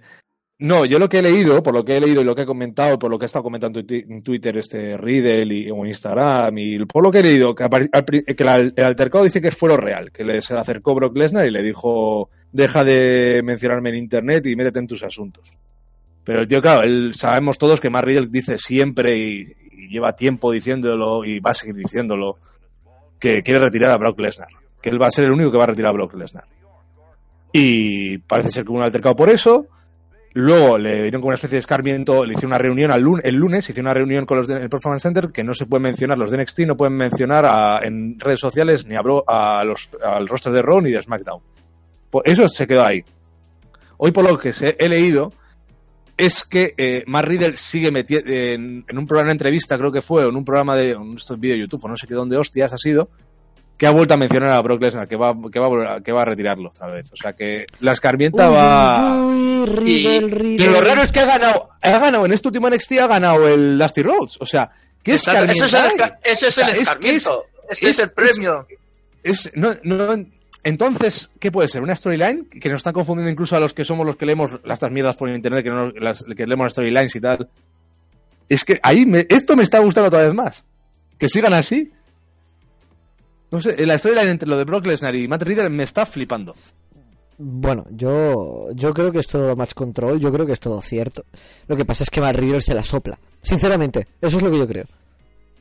no, 0.60 0.84
yo 0.84 0.98
lo 0.98 1.08
que 1.08 1.20
he 1.20 1.22
leído, 1.22 1.62
por 1.62 1.72
lo 1.72 1.84
que 1.84 1.96
he 1.96 2.00
leído 2.00 2.20
y 2.20 2.24
lo 2.24 2.34
que 2.34 2.42
he 2.42 2.46
comentado, 2.46 2.98
por 2.98 3.10
lo 3.10 3.18
que 3.18 3.26
he 3.26 3.26
estado 3.26 3.44
comentando 3.44 3.80
en 3.80 4.22
Twitter, 4.24 4.58
este 4.58 4.96
Riddle 4.96 5.54
y, 5.54 5.68
en 5.68 5.86
Instagram, 5.86 6.58
y 6.58 6.84
por 6.84 7.04
lo 7.04 7.12
que 7.12 7.20
he 7.20 7.22
leído, 7.22 7.54
que, 7.54 7.64
el 7.64 8.84
altercado 8.84 9.22
dice 9.22 9.40
que 9.40 9.52
fue 9.52 9.68
lo 9.68 9.76
real, 9.76 10.10
que 10.10 10.24
le 10.24 10.40
se 10.40 10.54
le 10.54 10.60
acercó 10.60 10.96
Brock 10.96 11.16
Lesnar 11.16 11.46
y 11.46 11.52
le 11.52 11.62
dijo, 11.62 12.30
deja 12.52 12.82
de 12.84 13.40
mencionarme 13.44 13.90
en 13.90 13.96
internet 13.96 14.46
y 14.46 14.56
métete 14.56 14.78
en 14.78 14.86
tus 14.86 15.02
asuntos. 15.02 15.56
Pero 16.24 16.40
el 16.40 16.48
tío, 16.48 16.60
claro, 16.60 16.82
él, 16.82 17.12
sabemos 17.14 17.56
todos 17.58 17.80
que 17.80 17.88
Matt 17.90 18.04
Riddle 18.04 18.28
dice 18.30 18.58
siempre 18.58 19.16
y, 19.18 19.44
lleva 19.90 20.12
tiempo 20.14 20.52
diciéndolo 20.52 21.24
y 21.24 21.40
va 21.40 21.52
a 21.52 21.54
seguir 21.54 21.76
diciéndolo, 21.76 22.36
que 23.18 23.42
quiere 23.42 23.60
retirar 23.60 23.92
a 23.92 23.96
Brock 23.96 24.20
Lesnar. 24.20 24.48
Que 24.82 24.90
él 24.90 25.00
va 25.00 25.06
a 25.06 25.10
ser 25.10 25.24
el 25.24 25.32
único 25.32 25.50
que 25.50 25.56
va 25.58 25.64
a 25.64 25.68
retirar 25.68 25.90
a 25.90 25.94
Brock 25.94 26.14
Lesnar. 26.14 26.44
Y 27.52 28.18
parece 28.18 28.50
ser 28.50 28.64
que 28.64 28.70
hubo 28.70 28.78
un 28.78 28.84
altercado 28.84 29.16
por 29.16 29.30
eso. 29.30 29.66
Luego 30.34 30.76
le 30.78 31.02
dieron 31.02 31.20
como 31.22 31.28
una 31.28 31.36
especie 31.36 31.56
de 31.56 31.60
escarmiento, 31.60 32.24
le 32.24 32.34
hicieron 32.34 32.50
una 32.50 32.58
reunión 32.58 32.92
al 32.92 33.00
lun- 33.02 33.20
el 33.24 33.34
lunes, 33.34 33.68
hicieron 33.68 33.86
una 33.86 33.94
reunión 33.94 34.26
con 34.26 34.36
los 34.36 34.46
del 34.46 34.68
Performance 34.68 35.02
Center 35.02 35.30
que 35.32 35.42
no 35.42 35.54
se 35.54 35.66
pueden 35.66 35.84
mencionar, 35.84 36.18
los 36.18 36.30
de 36.30 36.36
NXT 36.36 36.60
no 36.66 36.76
pueden 36.76 36.94
mencionar 36.96 37.82
en 37.84 38.20
redes 38.20 38.38
sociales 38.38 38.86
ni 38.86 38.94
a, 38.94 39.00
a 39.26 39.64
los, 39.64 39.90
al 40.04 40.28
roster 40.28 40.52
de 40.52 40.62
Raw 40.62 40.80
ni 40.80 40.90
de 40.90 41.02
SmackDown. 41.02 41.40
Pues 42.10 42.22
eso 42.26 42.48
se 42.48 42.66
quedó 42.66 42.84
ahí. 42.84 43.04
Hoy 43.98 44.12
por 44.12 44.24
lo 44.28 44.38
que 44.38 44.52
se, 44.52 44.76
he 44.78 44.88
leído 44.88 45.32
es 46.16 46.42
que 46.44 46.74
eh, 46.76 47.04
Matt 47.06 47.24
Riddle 47.26 47.56
sigue 47.56 47.90
metiendo 47.90 48.28
en, 48.30 48.84
en 48.88 48.98
un 48.98 49.06
programa 49.06 49.28
de 49.28 49.32
entrevista, 49.32 49.76
creo 49.78 49.92
que 49.92 50.00
fue, 50.00 50.24
o 50.24 50.28
en 50.30 50.36
un 50.36 50.44
programa 50.44 50.74
de 50.76 50.92
en 50.92 51.14
estos 51.16 51.38
vídeo 51.38 51.54
de 51.56 51.60
YouTube, 51.62 51.84
o 51.84 51.88
no 51.88 51.96
sé 51.96 52.06
qué 52.06 52.14
dónde 52.14 52.36
hostias 52.36 52.72
ha 52.72 52.78
sido, 52.78 53.08
que 53.76 53.86
ha 53.86 53.92
vuelto 53.92 54.14
a 54.14 54.16
mencionar 54.16 54.50
a 54.50 54.60
Brock 54.60 54.82
Lesnar, 54.82 55.06
que 55.06 55.14
va, 55.16 55.32
que 55.52 55.60
va, 55.60 55.66
a 55.66 55.68
volver 55.68 55.86
a- 55.88 56.00
que 56.00 56.10
va 56.10 56.22
a 56.22 56.24
retirarlo 56.24 56.70
otra 56.70 56.88
vez. 56.88 57.12
O 57.12 57.16
sea 57.16 57.34
que 57.34 57.66
la 57.80 57.92
escarmienta 57.92 58.50
va... 58.50 59.24
Uy, 59.24 59.66
Riddle, 59.66 59.92
Y- 60.16 60.20
Riddle. 60.30 60.56
Pero 60.58 60.72
lo 60.72 60.80
raro 60.80 61.02
es 61.02 61.12
que 61.12 61.20
ha 61.20 61.26
ganado, 61.26 61.68
ha 61.80 61.98
ganado 61.98 62.26
en 62.26 62.32
este 62.32 62.48
último 62.48 62.68
NXT, 62.68 62.92
ha 63.00 63.06
ganado 63.06 63.46
el 63.46 63.78
Dusty 63.78 64.02
Rhodes. 64.02 64.36
O 64.40 64.46
sea, 64.46 64.70
¿qué 65.04 65.12
Exacto, 65.14 65.44
ese 65.44 65.66
es 65.66 65.72
el, 65.72 65.78
escarmienta 65.78 66.06
esca- 66.06 66.18
ese 66.24 66.48
es 66.48 66.58
el 66.58 66.64
O 66.64 66.66
sea, 66.66 66.74
es 66.74 66.76
que 66.76 66.82
escarmiento. 67.16 67.42
Ese 67.70 67.88
es, 67.88 67.98
es- 67.98 68.04
el 68.04 68.10
premio. 68.10 68.66
Es, 69.22 69.50
no, 69.54 69.76
no, 69.84 70.16
entonces, 70.64 71.30
¿qué 71.40 71.50
puede 71.52 71.68
ser? 71.68 71.82
¿Una 71.82 71.94
storyline? 71.94 72.46
Que 72.48 72.68
nos 72.68 72.78
están 72.78 72.92
confundiendo 72.92 73.30
incluso 73.30 73.56
a 73.56 73.60
los 73.60 73.72
que 73.74 73.84
somos 73.84 74.04
los 74.06 74.16
que 74.16 74.26
leemos 74.26 74.50
las 74.64 74.74
estas 74.78 74.90
mierdas 74.92 75.16
por 75.16 75.28
internet, 75.28 75.62
que, 75.64 75.70
no, 75.70 75.90
las, 75.92 76.24
que 76.24 76.46
leemos 76.46 76.72
storylines 76.72 77.14
y 77.16 77.20
tal. 77.20 77.48
Es 78.48 78.64
que 78.64 78.78
ahí 78.82 79.04
me- 79.06 79.26
esto 79.28 79.56
me 79.56 79.62
está 79.62 79.78
gustando 79.80 80.08
otra 80.08 80.24
vez 80.24 80.34
más. 80.34 80.64
Que 81.18 81.28
sigan 81.28 81.52
así. 81.52 81.92
No 83.50 83.60
sé, 83.60 83.74
la 83.86 83.96
storyline 83.98 84.28
entre 84.30 84.48
lo 84.48 84.56
de 84.58 84.64
Brock 84.64 84.86
Lesnar 84.86 85.14
y 85.14 85.26
Matt 85.28 85.42
Riddle 85.42 85.70
me 85.70 85.84
está 85.84 86.04
flipando. 86.04 86.54
Bueno, 87.38 87.86
yo, 87.90 88.68
yo 88.74 88.92
creo 88.92 89.12
que 89.12 89.20
es 89.20 89.26
todo 89.28 89.54
match 89.54 89.72
control, 89.72 90.18
yo 90.20 90.32
creo 90.32 90.44
que 90.44 90.52
es 90.52 90.60
todo 90.60 90.82
cierto. 90.82 91.24
Lo 91.66 91.76
que 91.76 91.84
pasa 91.84 92.02
es 92.04 92.10
que 92.10 92.20
Matt 92.20 92.36
Riddle 92.36 92.60
se 92.60 92.74
la 92.74 92.82
sopla. 92.84 93.18
Sinceramente, 93.42 94.06
eso 94.20 94.36
es 94.38 94.42
lo 94.42 94.50
que 94.50 94.58
yo 94.58 94.66
creo. 94.66 94.84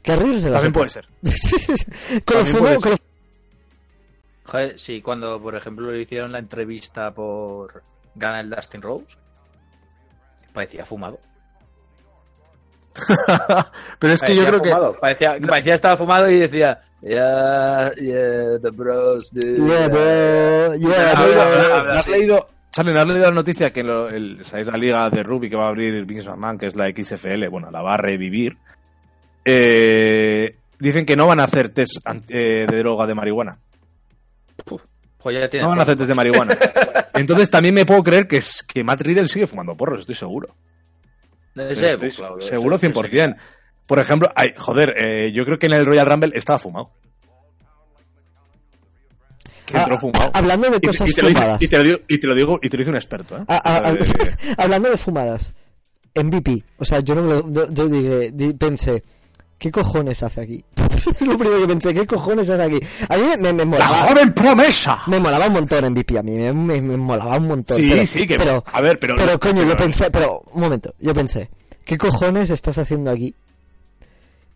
Que 0.01 0.11
a 0.11 0.15
Riddle 0.15 0.39
se 0.39 0.49
la 0.49 0.59
También 0.59 0.73
puede 0.73 0.89
sopla. 0.89 1.31
ser. 1.31 1.85
con 2.25 2.35
También 2.35 2.55
fumo- 2.55 2.59
puede 2.59 2.75
con 2.77 2.91
lo- 2.91 2.97
Joder, 4.47 4.79
sí, 4.79 5.01
cuando, 5.01 5.41
por 5.41 5.55
ejemplo, 5.55 5.91
le 5.91 6.01
hicieron 6.01 6.31
la 6.31 6.39
entrevista 6.39 7.11
por 7.11 7.83
ganar 8.15 8.45
el 8.45 8.49
Dustin 8.49 8.81
Rose, 8.81 9.05
parecía 10.53 10.85
fumado. 10.85 11.19
Pero 13.99 14.13
es 14.13 14.21
que 14.21 14.27
Parecía 14.27 14.33
yo 14.35 14.43
creo 14.45 14.61
que. 14.61 14.97
Parecía, 14.99 15.37
parecía 15.47 15.71
que 15.71 15.75
estaba 15.75 15.97
fumado 15.97 16.29
y 16.29 16.39
decía, 16.39 16.81
yeah, 17.01 17.91
yeah, 17.95 18.59
the 18.59 18.69
bros, 18.71 19.31
dude. 19.33 19.57
Yeah, 19.57 19.87
bro, 19.87 20.75
yeah, 20.77 21.11
¿Has 21.11 21.17
Habla- 21.17 21.25
leído, 21.27 21.73
habla- 21.75 21.93
¿has 21.99 22.07
leído- 22.07 22.47
Charlie, 22.71 22.93
¿no 22.93 22.99
has 23.01 23.07
leído 23.07 23.25
la 23.25 23.31
noticia 23.35 23.69
que 23.71 23.83
lo- 23.83 24.07
el, 24.09 24.43
¿sabéis 24.45 24.67
la 24.67 24.77
liga 24.77 25.09
de 25.09 25.23
rugby 25.23 25.49
que 25.49 25.55
va 25.55 25.65
a 25.65 25.69
abrir 25.69 26.05
Vince 26.05 26.27
McMahon, 26.29 26.57
que 26.57 26.67
es 26.67 26.75
la 26.75 26.89
XFL? 26.89 27.47
Bueno, 27.49 27.69
la 27.71 27.81
va 27.81 27.93
a 27.95 27.97
revivir. 27.97 28.57
Eh, 29.45 30.55
dicen 30.79 31.05
que 31.05 31.15
no 31.15 31.27
van 31.27 31.39
a 31.39 31.43
hacer 31.45 31.69
test 31.69 31.97
eh, 32.29 32.65
de 32.67 32.77
droga 32.79 33.05
de 33.05 33.15
marihuana. 33.15 33.57
Pues 35.21 35.39
ya 35.39 35.49
tiene 35.49 35.63
No 35.63 35.69
van 35.71 35.79
a 35.79 35.83
hacer 35.83 35.97
test 35.97 36.09
de 36.09 36.15
marihuana. 36.15 36.57
Entonces 37.13 37.49
también 37.49 37.73
me 37.73 37.85
puedo 37.85 38.03
creer 38.03 38.27
que, 38.27 38.37
es, 38.37 38.63
que 38.63 38.83
Matt 38.83 39.01
Riddle 39.01 39.27
sigue 39.27 39.47
fumando 39.47 39.75
porros, 39.75 40.01
estoy 40.01 40.15
seguro. 40.15 40.55
Debe 41.55 41.73
Estoy 41.73 41.89
ser, 41.89 41.99
pues, 41.99 42.15
claro, 42.17 42.39
seguro 42.41 42.77
debe 42.77 42.93
ser, 42.93 43.11
100%. 43.11 43.37
Por 43.87 43.99
ejemplo, 43.99 44.29
ay, 44.35 44.49
joder, 44.57 44.93
eh, 44.97 45.31
yo 45.33 45.43
creo 45.45 45.57
que 45.57 45.65
en 45.65 45.73
el 45.73 45.85
Royal 45.85 46.05
Rumble 46.05 46.31
estaba 46.35 46.59
fumado. 46.59 46.91
Que 49.65 49.77
entró 49.77 49.95
Ah, 49.95 49.99
fumado. 49.99 50.31
hablando 50.33 50.69
de 50.69 50.79
cosas 50.81 51.09
y 51.09 51.13
te 51.13 51.21
lo 51.23 51.27
fumadas. 51.29 51.61
y 51.61 51.67
te 51.67 51.77
lo 51.77 51.83
digo, 51.83 51.97
y 52.07 52.17
te 52.19 52.27
lo 52.27 52.35
digo, 52.35 52.59
y 52.61 52.69
te 52.69 52.77
lo 52.77 52.81
dice 52.81 52.89
un 52.89 52.95
experto, 52.95 53.37
¿eh? 53.37 53.43
Ah, 53.49 53.61
ah, 53.65 53.81
ah, 53.85 53.93
hablando 54.63 54.89
de 54.89 54.97
fumadas, 54.97 55.53
MVP. 56.15 56.63
O 56.77 56.85
sea, 56.85 56.99
yo 57.01 57.15
no 57.15 57.23
me 57.23 57.29
lo. 57.33 57.51
Yo, 57.51 57.69
yo 57.69 57.89
dije- 57.89 58.31
di- 58.33 58.53
pensé, 58.53 59.03
¿qué 59.57 59.71
cojones 59.71 60.21
hace 60.23 60.41
aquí? 60.41 60.65
lo 61.25 61.37
primero 61.37 61.59
que 61.61 61.67
pensé, 61.67 61.93
¿qué 61.93 62.05
cojones 62.05 62.49
hace 62.49 62.63
aquí? 62.63 62.79
A 63.09 63.17
mí 63.17 63.23
me, 63.39 63.53
me, 63.53 63.65
me 63.65 63.77
¡La 63.77 63.87
molaba. 63.87 64.09
joven 64.09 64.33
promesa! 64.33 64.99
Me 65.07 65.19
molaba 65.19 65.47
un 65.47 65.53
montón 65.53 65.91
MVP 65.91 66.17
a 66.17 66.23
mí, 66.23 66.33
me, 66.33 66.53
me, 66.53 66.81
me 66.81 66.97
molaba 66.97 67.37
un 67.37 67.47
montón. 67.47 67.77
Sí, 67.81 67.89
pero, 67.89 68.07
sí, 68.07 68.27
que. 68.27 68.37
Pero, 68.37 68.63
a 68.71 68.81
ver, 68.81 68.99
pero. 68.99 69.15
pero 69.17 69.39
coño, 69.39 69.63
yo 69.63 69.75
pensé, 69.75 70.09
pero 70.11 70.41
un 70.51 70.61
momento, 70.61 70.93
yo 70.99 71.13
pensé, 71.13 71.49
¿qué 71.85 71.97
cojones 71.97 72.49
estás 72.49 72.77
haciendo 72.77 73.11
aquí? 73.11 73.33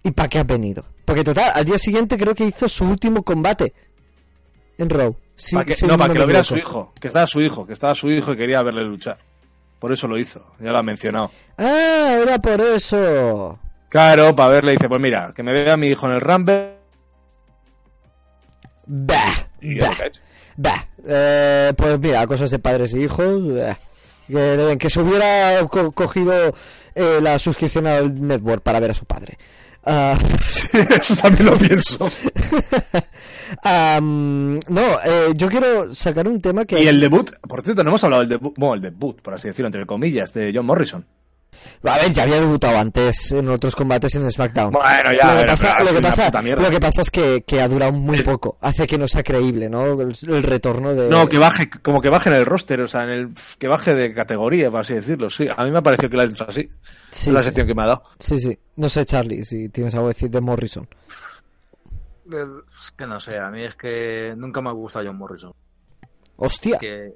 ¿Y 0.03 0.11
para 0.11 0.29
qué 0.29 0.39
has 0.39 0.47
venido? 0.47 0.83
Porque 1.05 1.23
total, 1.23 1.51
al 1.53 1.65
día 1.65 1.77
siguiente 1.77 2.17
creo 2.17 2.33
que 2.33 2.45
hizo 2.45 2.67
su 2.69 2.85
último 2.85 3.23
combate 3.23 3.73
en 4.77 4.89
Raw. 4.89 5.15
Sí, 5.35 5.55
pa' 5.55 5.65
que- 5.65 5.73
sí, 5.73 5.85
no, 5.87 5.97
para 5.97 6.13
que 6.13 6.19
lo 6.19 6.25
viera 6.27 6.43
su 6.43 6.57
hijo. 6.57 6.93
Que 6.99 7.07
estaba 7.07 7.27
su 7.27 7.41
hijo, 7.41 7.65
que 7.65 7.73
estaba 7.73 7.93
su 7.95 8.09
hijo 8.09 8.33
y 8.33 8.37
quería 8.37 8.61
verle 8.61 8.83
luchar. 8.83 9.17
Por 9.79 9.91
eso 9.91 10.07
lo 10.07 10.17
hizo, 10.17 10.45
ya 10.59 10.71
lo 10.71 10.77
ha 10.77 10.83
mencionado. 10.83 11.31
Ah, 11.57 12.15
era 12.21 12.37
por 12.39 12.61
eso. 12.61 13.57
Claro, 13.91 14.33
para 14.35 14.53
verle 14.53 14.71
dice, 14.71 14.87
pues 14.87 15.01
mira, 15.03 15.31
que 15.35 15.43
me 15.43 15.51
vea 15.51 15.75
mi 15.77 15.87
hijo 15.87 16.07
en 16.07 16.13
el 16.13 16.21
Rumble. 16.21 16.75
Bah, 18.87 19.47
Y 19.61 19.79
bah, 19.79 19.91
bah. 20.57 20.87
Eh, 21.07 21.73
pues 21.75 21.99
mira, 21.99 22.25
cosas 22.25 22.49
de 22.51 22.59
padres 22.59 22.93
e 22.93 23.01
hijos. 23.01 23.53
bah. 23.53 23.77
Que, 24.27 24.77
que 24.79 24.89
se 24.89 25.01
hubiera 25.01 25.59
co- 25.69 25.91
cogido 25.91 26.55
eh, 26.95 27.19
la 27.21 27.37
suscripción 27.37 27.85
al 27.85 28.13
network 28.21 28.63
para 28.63 28.79
ver 28.79 28.91
a 28.91 28.93
su 28.93 29.03
padre. 29.05 29.37
Ah, 29.85 30.17
Eso 31.01 31.15
también 31.17 31.47
lo 31.47 31.57
pienso. 31.57 32.09
no, 33.99 34.59
eh, 35.03 35.33
yo 35.35 35.49
quiero 35.49 35.93
sacar 35.93 36.27
un 36.27 36.39
tema 36.39 36.63
que... 36.65 36.81
Y 36.81 36.87
el 36.87 36.99
debut, 37.01 37.29
por 37.47 37.61
cierto, 37.63 37.83
no 37.83 37.89
hemos 37.89 38.03
hablado 38.03 38.21
del 38.21 38.29
debut, 38.29 38.53
bueno, 38.57 38.75
el 38.75 38.81
debut, 38.81 39.21
por 39.21 39.33
así 39.33 39.47
decirlo, 39.49 39.67
entre 39.67 39.85
comillas, 39.85 40.33
de 40.33 40.51
John 40.55 40.65
Morrison. 40.65 41.05
A 41.83 41.97
ver, 41.97 42.11
ya 42.11 42.23
había 42.23 42.39
debutado 42.39 42.77
antes 42.77 43.31
en 43.31 43.49
otros 43.49 43.75
combates 43.75 44.15
en 44.15 44.29
SmackDown. 44.31 44.71
Bueno, 44.71 45.13
ya, 45.13 45.33
lo 45.33 45.39
que 45.41 45.45
pasa, 45.47 45.83
lo 45.83 45.93
que 45.93 46.01
pasa, 46.01 46.25
puta 46.25 46.41
mierda. 46.41 46.63
lo 46.63 46.69
que 46.69 46.79
pasa 46.79 47.01
es 47.01 47.11
que, 47.11 47.43
que 47.43 47.61
ha 47.61 47.67
durado 47.67 47.91
muy 47.91 48.21
poco. 48.21 48.57
Hace 48.61 48.85
que 48.87 48.97
no 48.97 49.07
sea 49.07 49.23
creíble, 49.23 49.69
¿no? 49.69 49.99
El, 49.99 50.15
el 50.27 50.43
retorno 50.43 50.93
de... 50.93 51.09
No, 51.09 51.27
que 51.27 51.37
baje, 51.37 51.69
como 51.69 52.01
que 52.01 52.09
baje 52.09 52.29
en 52.29 52.35
el 52.35 52.45
roster, 52.45 52.81
o 52.81 52.87
sea, 52.87 53.03
en 53.03 53.09
el, 53.09 53.29
que 53.57 53.67
baje 53.67 53.93
de 53.93 54.13
categoría, 54.13 54.69
por 54.69 54.81
así 54.81 54.93
decirlo. 54.93 55.29
Sí, 55.29 55.47
a 55.55 55.63
mí 55.63 55.71
me 55.71 55.79
ha 55.79 55.81
parecido 55.81 56.09
que 56.09 56.15
lo 56.17 56.21
ha 56.23 56.25
hecho 56.25 56.45
así. 56.47 56.69
Sí, 57.09 57.29
es 57.29 57.33
la 57.33 57.39
sí. 57.39 57.45
sección 57.45 57.67
que 57.67 57.75
me 57.75 57.83
ha 57.83 57.87
dado. 57.87 58.03
Sí, 58.19 58.39
sí. 58.39 58.57
No 58.75 58.89
sé, 58.89 59.05
Charlie, 59.05 59.43
si 59.45 59.69
tienes 59.69 59.93
algo 59.95 60.07
que 60.07 60.13
decir 60.13 60.29
de 60.29 60.41
Morrison. 60.41 60.87
Es 62.31 62.91
que 62.91 63.05
no 63.05 63.19
sé, 63.19 63.37
a 63.37 63.49
mí 63.49 63.63
es 63.65 63.75
que 63.75 64.33
nunca 64.37 64.61
me 64.61 64.69
ha 64.69 64.73
gustado 64.73 65.05
John 65.05 65.17
Morrison. 65.17 65.53
Hostia. 66.37 66.77
Que... 66.77 67.13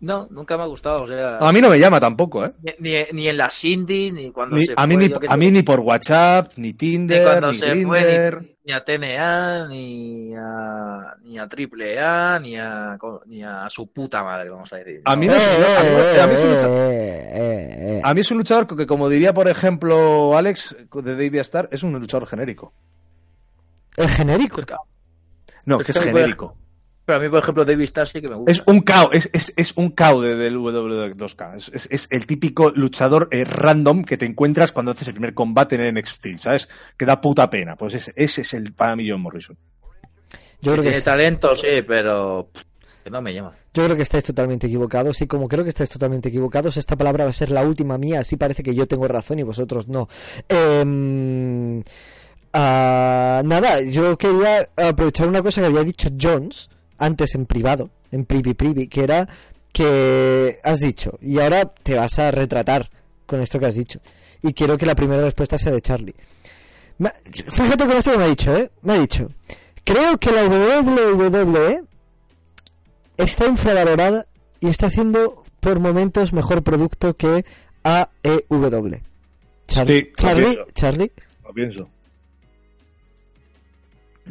No, 0.00 0.26
nunca 0.30 0.56
me 0.56 0.62
ha 0.62 0.66
gustado, 0.66 1.04
o 1.04 1.06
sea... 1.06 1.36
A 1.36 1.52
mí 1.52 1.60
no 1.60 1.68
me 1.68 1.78
llama 1.78 2.00
tampoco, 2.00 2.46
¿eh? 2.46 2.52
Ni, 2.62 2.72
ni, 2.90 3.04
ni 3.12 3.28
en 3.28 3.36
las 3.36 3.62
indies, 3.66 4.12
ni 4.14 4.30
cuando 4.30 4.56
Ni- 4.56 4.64
se 4.64 4.72
a, 4.74 4.86
mí 4.86 4.94
fue, 4.94 5.08
ni, 5.08 5.14
a 5.28 5.36
mí 5.36 5.50
ni 5.50 5.62
por 5.62 5.80
WhatsApp, 5.80 6.52
ni 6.56 6.68
ni 6.68 6.72
Tinder, 6.74 7.22
cuando 7.26 7.50
ni 7.52 7.56
se 7.58 7.66
fue, 7.84 8.02
Grindr. 8.02 8.40
ni, 8.40 8.56
ni 8.64 8.72
a 8.72 8.82
TNA, 8.82 9.68
ni 9.68 10.34
a, 10.34 11.14
ni 11.22 11.38
a 11.38 11.42
AAA, 11.42 12.38
ni 12.40 12.56
a, 12.56 12.96
ni 13.26 13.42
a 13.44 13.68
su 13.68 13.92
puta 13.92 14.24
madre, 14.24 14.48
vamos 14.48 14.72
a 14.72 14.76
decir. 14.76 15.02
A 15.04 15.14
mí 15.16 15.26
No, 15.26 15.34
no- 15.34 16.22
a 16.22 16.26
mí 16.26 16.34
es 16.34 16.44
un 16.44 16.50
lucha-. 16.50 18.08
A 18.08 18.14
mí 18.14 18.20
es 18.22 18.30
un 18.30 18.38
luchador 18.38 18.66
que, 18.74 18.86
como 18.86 19.08
diría, 19.10 19.34
por 19.34 19.48
ejemplo, 19.48 20.34
Alex 20.34 20.76
de 20.94 21.12
David 21.12 21.34
Star, 21.40 21.68
es 21.72 21.82
un 21.82 21.92
luchador 21.92 22.26
genérico. 22.26 22.72
El 23.98 24.08
genérico. 24.08 24.62
No, 25.66 25.78
Es 25.80 25.84
que 25.86 25.92
es 25.92 26.00
genérico. 26.00 26.56
Pero 27.10 27.18
a 27.18 27.22
mí, 27.24 27.28
por 27.28 27.40
ejemplo, 27.40 27.64
David 27.64 27.82
Starr 27.82 28.06
sí 28.06 28.20
que 28.20 28.28
me 28.28 28.36
gusta. 28.36 28.52
Es 28.52 28.62
un 28.66 28.82
cao, 28.82 29.10
es, 29.12 29.28
es, 29.32 29.52
es 29.56 29.72
un 29.76 29.90
cao 29.90 30.20
de- 30.20 30.36
del 30.36 30.56
WWE 30.56 31.16
2K. 31.16 31.56
Es, 31.56 31.68
es- 31.74 31.88
es 31.90 32.06
el 32.12 32.24
típico 32.24 32.70
luchador 32.70 33.26
eh, 33.32 33.42
random 33.42 34.04
que 34.04 34.16
te 34.16 34.26
encuentras 34.26 34.70
cuando 34.70 34.92
haces 34.92 35.08
el 35.08 35.14
primer 35.14 35.34
combate 35.34 35.74
en 35.74 35.92
NXT, 35.96 36.38
¿sabes? 36.40 36.68
Que 36.96 37.04
da 37.06 37.20
puta 37.20 37.50
pena. 37.50 37.74
Pues 37.74 37.94
ese, 37.94 38.12
ese 38.14 38.42
es 38.42 38.54
el 38.54 38.72
para 38.74 38.94
mí 38.94 39.10
John 39.10 39.22
Morrison. 39.22 39.56
Yo 40.62 40.70
creo 40.70 40.76
que 40.76 40.82
Tiene 40.82 40.98
es- 40.98 41.04
talento, 41.04 41.52
sí, 41.56 41.66
pero 41.84 42.48
no 43.10 43.20
me 43.20 43.34
llama. 43.34 43.52
Yo 43.74 43.84
creo 43.84 43.96
que 43.96 44.02
estáis 44.02 44.22
totalmente 44.22 44.68
equivocados 44.68 45.20
y 45.22 45.26
como 45.26 45.48
creo 45.48 45.64
que 45.64 45.70
estáis 45.70 45.90
totalmente 45.90 46.28
equivocados, 46.28 46.76
esta 46.76 46.94
palabra 46.96 47.24
va 47.24 47.30
a 47.30 47.32
ser 47.32 47.50
la 47.50 47.62
última 47.64 47.98
mía, 47.98 48.20
así 48.20 48.36
parece 48.36 48.62
que 48.62 48.72
yo 48.74 48.86
tengo 48.86 49.08
razón 49.08 49.40
y 49.40 49.42
vosotros 49.42 49.88
no. 49.88 50.08
Em, 50.48 51.82
ah, 52.52 53.42
nada, 53.44 53.80
yo 53.82 54.16
quería 54.18 54.68
aprovechar 54.76 55.28
una 55.28 55.42
cosa 55.42 55.60
que 55.60 55.66
había 55.68 55.82
dicho 55.82 56.08
Jones 56.20 56.68
antes 57.00 57.34
en 57.34 57.46
privado, 57.46 57.90
en 58.12 58.24
privi 58.24 58.54
privi, 58.54 58.86
que 58.86 59.02
era 59.02 59.28
que 59.72 60.58
has 60.62 60.78
dicho 60.80 61.18
y 61.20 61.38
ahora 61.40 61.64
te 61.66 61.94
vas 61.94 62.18
a 62.18 62.30
retratar 62.30 62.90
con 63.26 63.40
esto 63.40 63.58
que 63.58 63.66
has 63.66 63.74
dicho. 63.74 64.00
Y 64.42 64.52
quiero 64.54 64.78
que 64.78 64.86
la 64.86 64.94
primera 64.94 65.22
respuesta 65.22 65.58
sea 65.58 65.72
de 65.72 65.80
Charlie. 65.80 66.14
Me- 66.98 67.12
Fíjate 67.52 67.86
con 67.86 67.92
esto 67.96 68.12
que 68.12 68.18
me 68.18 68.24
ha 68.24 68.28
dicho, 68.28 68.56
¿eh? 68.56 68.70
Me 68.82 68.92
ha 68.94 68.98
dicho, 69.00 69.28
creo 69.84 70.18
que 70.18 70.30
la 70.32 70.44
WWE 70.46 71.82
está 73.16 73.46
infravalorada 73.46 74.26
y 74.60 74.68
está 74.68 74.86
haciendo 74.86 75.44
por 75.60 75.78
momentos 75.78 76.32
mejor 76.32 76.62
producto 76.62 77.14
que 77.14 77.44
AEW. 77.84 79.00
Charlie, 79.66 80.00
Sí, 80.02 80.08
lo 80.10 80.14
Charlie, 80.16 80.44
pienso. 80.44 80.66
Charlie. 80.74 81.12
Lo 81.44 81.52
pienso. 81.52 81.90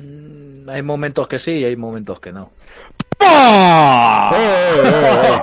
Mm, 0.02 0.70
hay 0.70 0.82
momentos 0.82 1.28
que 1.28 1.40
sí 1.40 1.52
y 1.52 1.66
hay 1.66 1.76
momentos 1.76 2.20
que 2.20 2.32
no. 2.32 2.52
¡Pah! 3.18 4.32
Eh, 4.34 4.82
eh, 4.86 5.40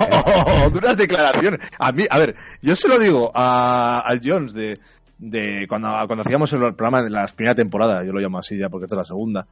eh, 0.65 0.69
Duras 0.71 0.97
declaraciones. 0.97 1.59
A 1.79 1.91
mí, 1.91 2.05
a 2.09 2.17
ver, 2.17 2.35
yo 2.61 2.75
se 2.75 2.87
lo 2.87 2.97
digo 2.97 3.31
a, 3.33 3.99
al 4.03 4.19
Jones 4.23 4.53
de, 4.53 4.73
de 5.17 5.65
cuando, 5.67 5.89
cuando 6.07 6.21
hacíamos 6.21 6.51
el 6.53 6.59
programa 6.75 7.03
de 7.03 7.09
la 7.09 7.25
primera 7.27 7.55
temporada, 7.55 8.03
yo 8.03 8.11
lo 8.13 8.19
llamo 8.19 8.39
así 8.39 8.57
ya 8.57 8.69
porque 8.69 8.85
esta 8.85 8.95
es 8.95 8.99
la 9.01 9.05
segunda. 9.05 9.47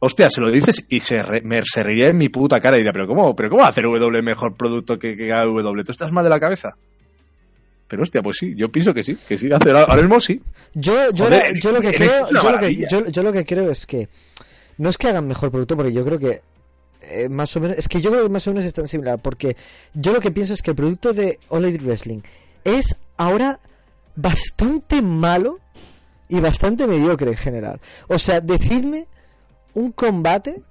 Hostia, 0.00 0.28
se 0.28 0.40
lo 0.40 0.50
dices 0.50 0.84
y 0.90 1.00
se, 1.00 1.22
re- 1.22 1.40
me, 1.42 1.62
se 1.64 1.82
reía 1.82 2.10
en 2.10 2.18
mi 2.18 2.28
puta 2.28 2.60
cara 2.60 2.76
y 2.76 2.80
diría, 2.80 2.92
pero 2.92 3.06
¿cómo, 3.06 3.34
pero 3.34 3.48
¿cómo 3.48 3.60
va 3.60 3.66
a 3.66 3.70
hacer 3.70 3.84
W 3.84 4.22
mejor 4.22 4.54
producto 4.56 4.98
que, 4.98 5.16
que 5.16 5.32
AW? 5.32 5.82
¿Tú 5.84 5.92
estás 5.92 6.12
mal 6.12 6.24
de 6.24 6.30
la 6.30 6.40
cabeza? 6.40 6.70
Pero 7.88 8.02
hostia, 8.02 8.22
pues 8.22 8.38
sí, 8.38 8.54
yo 8.56 8.70
pienso 8.72 8.94
que 8.94 9.02
sí, 9.02 9.16
que 9.28 9.36
sí, 9.36 9.50
hace, 9.52 9.70
ahora 9.70 9.96
mismo 9.96 10.18
sí. 10.20 10.40
Yo, 10.74 11.10
yo, 11.12 11.26
Joder, 11.26 11.52
lo- 11.54 11.60
yo 11.60 11.72
lo 11.72 11.80
que 11.80 11.92
creo, 11.92 12.26
una 12.28 12.28
yo 12.28 12.32
lo 12.34 12.40
que, 12.40 12.46
maravilla. 12.54 12.88
yo, 12.88 13.06
yo 13.08 13.22
lo 13.22 13.32
que 13.32 13.44
creo 13.44 13.70
es 13.70 13.86
que 13.86 14.08
no 14.78 14.88
es 14.90 14.96
que 14.98 15.08
hagan 15.08 15.26
mejor 15.28 15.50
producto, 15.50 15.76
porque 15.76 15.92
yo 15.92 16.04
creo 16.04 16.18
que 16.18 16.42
eh, 17.02 17.28
más 17.28 17.54
o 17.56 17.60
menos, 17.60 17.76
es 17.76 17.86
que 17.86 18.00
yo 18.00 18.10
creo 18.10 18.22
que 18.24 18.30
más 18.30 18.46
o 18.46 18.50
menos 18.52 18.64
es 18.64 18.72
tan 18.72 18.88
similar, 18.88 19.18
porque 19.20 19.56
yo 19.92 20.12
lo 20.14 20.20
que 20.20 20.30
pienso 20.30 20.54
es 20.54 20.62
que 20.62 20.70
el 20.70 20.76
producto 20.76 21.12
de 21.12 21.38
All 21.50 21.64
Elite 21.64 21.84
Wrestling 21.84 22.20
es 22.64 22.96
ahora 23.18 23.60
bastante 24.16 25.02
malo 25.02 25.58
y 26.30 26.40
bastante 26.40 26.86
mediocre 26.86 27.30
en 27.30 27.36
general. 27.36 27.80
O 28.08 28.18
sea, 28.18 28.40
decidme 28.40 29.06
un 29.74 29.92
combate 29.92 30.62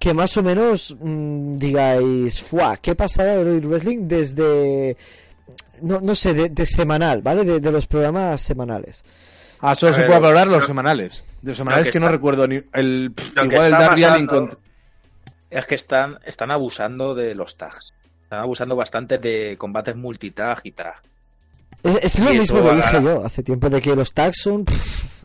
que 0.00 0.12
más 0.12 0.36
o 0.36 0.42
menos 0.42 0.96
mm, 1.00 1.56
digáis, 1.56 2.42
¡fua! 2.42 2.76
¿Qué 2.78 2.94
pasada 2.94 3.34
de 3.36 3.40
All 3.42 3.48
Elite 3.48 3.66
Wrestling 3.68 4.08
desde 4.08 4.96
no, 5.82 6.00
no 6.00 6.14
sé, 6.14 6.34
de, 6.34 6.48
de 6.48 6.66
semanal, 6.66 7.22
¿vale? 7.22 7.44
De, 7.44 7.60
de 7.60 7.72
los 7.72 7.86
programas 7.86 8.40
semanales. 8.40 9.04
Ah, 9.60 9.74
solo 9.74 9.92
A 9.92 9.94
se 9.94 10.00
ver, 10.02 10.08
puede 10.08 10.20
valorar 10.20 10.46
los 10.46 10.60
lo- 10.60 10.66
semanales. 10.66 11.24
De 11.42 11.50
los 11.50 11.56
semanales 11.56 11.86
que 11.88 11.92
que, 11.92 12.00
no 12.00 12.08
recuerdo 12.08 12.46
ni 12.46 12.60
el 12.72 13.12
pff, 13.14 13.36
igual 13.44 13.66
el 13.66 13.70
Darby 13.70 14.28
Es 15.50 15.66
que 15.66 15.74
están, 15.74 16.18
están 16.26 16.50
abusando 16.50 17.14
de 17.14 17.34
los 17.34 17.56
tags. 17.56 17.94
Están 18.22 18.40
abusando 18.40 18.74
bastante 18.76 19.18
de 19.18 19.56
combates 19.56 19.96
multitag 19.96 20.60
y 20.64 20.72
tag. 20.72 20.96
Es, 21.82 21.96
es 22.02 22.18
lo 22.20 22.32
Y 22.32 22.38
mismo 22.38 22.62
que 22.62 22.76
dije 22.76 23.02
yo 23.02 23.24
hace 23.24 23.42
tiempo, 23.42 23.68
de 23.70 23.80
que 23.80 23.94
los 23.94 24.12
tags 24.12 24.38
son... 24.42 24.64
pff, 24.64 25.22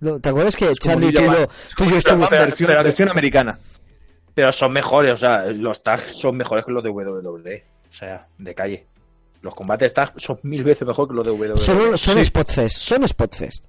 no, 0.00 0.18
¿Te 0.18 0.28
acuerdas 0.30 0.56
que 0.56 0.72
Charlie 0.74 1.12
tú 1.12 1.22
yo, 1.22 1.46
tú 1.76 1.84
yo 1.84 1.90
versión, 1.94 2.28
pero- 2.28 2.82
versión 2.82 3.08
americana. 3.10 3.58
Pero 4.34 4.50
son 4.50 4.72
mejores, 4.72 5.12
o 5.12 5.16
sea, 5.16 5.44
los 5.46 5.82
tags 5.82 6.16
son 6.18 6.36
mejores 6.36 6.64
que 6.64 6.72
los 6.72 6.82
de 6.82 6.90
WWE. 6.90 7.64
O 7.90 7.92
sea, 7.92 8.26
de 8.38 8.54
calle. 8.54 8.86
Los 9.42 9.54
combates 9.54 9.92
tag 9.92 10.12
son 10.16 10.38
mil 10.44 10.62
veces 10.64 10.86
mejor 10.86 11.08
que 11.08 11.14
los 11.14 11.24
de 11.24 11.30
WWE. 11.32 11.58
son, 11.58 11.98
son 11.98 12.18
Sí. 12.18 12.24
Spotfest, 12.26 12.76
son 12.76 13.06
Spotfest. 13.08 13.64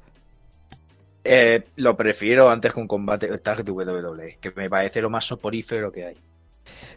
Eh, 1.24 1.64
lo 1.78 1.96
prefiero 1.96 2.50
antes 2.50 2.74
que 2.74 2.80
un 2.80 2.88
combate 2.88 3.28
tag 3.40 3.64
de 3.64 3.72
WWE, 3.72 4.38
que 4.42 4.52
me 4.56 4.70
parece 4.70 5.02
lo 5.02 5.10
más 5.10 5.26
soporífero 5.26 5.92
que 5.92 6.06
hay. 6.06 6.18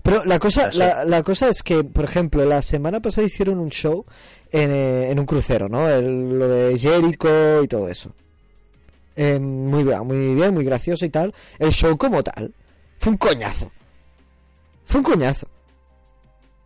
Pero 0.03 0.25
la 0.25 0.39
cosa, 0.39 0.71
la 0.73 1.23
cosa 1.23 1.49
es 1.49 1.63
que, 1.63 1.83
por 1.85 2.05
ejemplo, 2.05 2.45
la 2.45 2.63
semana 2.63 3.01
pasada 3.01 3.27
hicieron 3.27 3.59
un 3.59 3.71
show 3.71 4.05
en, 4.53 4.71
eh, 4.71 5.11
en 5.11 5.19
un 5.19 5.27
crucero, 5.27 5.69
¿no? 5.69 5.89
El- 5.89 6.39
lo 6.39 6.49
de 6.49 6.79
Jericho 6.79 7.63
y 7.63 7.69
todo 7.69 7.89
eso. 7.89 8.13
Eh, 9.17 9.39
muy 9.39 9.83
bien, 9.85 10.07
muy 10.07 10.35
bien, 10.35 10.53
muy 10.55 10.65
gracioso 10.65 11.05
y 11.05 11.11
tal. 11.11 11.33
El 11.59 11.73
show 11.73 11.97
como 11.97 12.23
tal 12.23 12.53
fue 12.99 13.13
un 13.13 13.19
coñazo. 13.19 13.71
Fue 14.85 14.99
un 15.01 15.05
coñazo. 15.05 15.49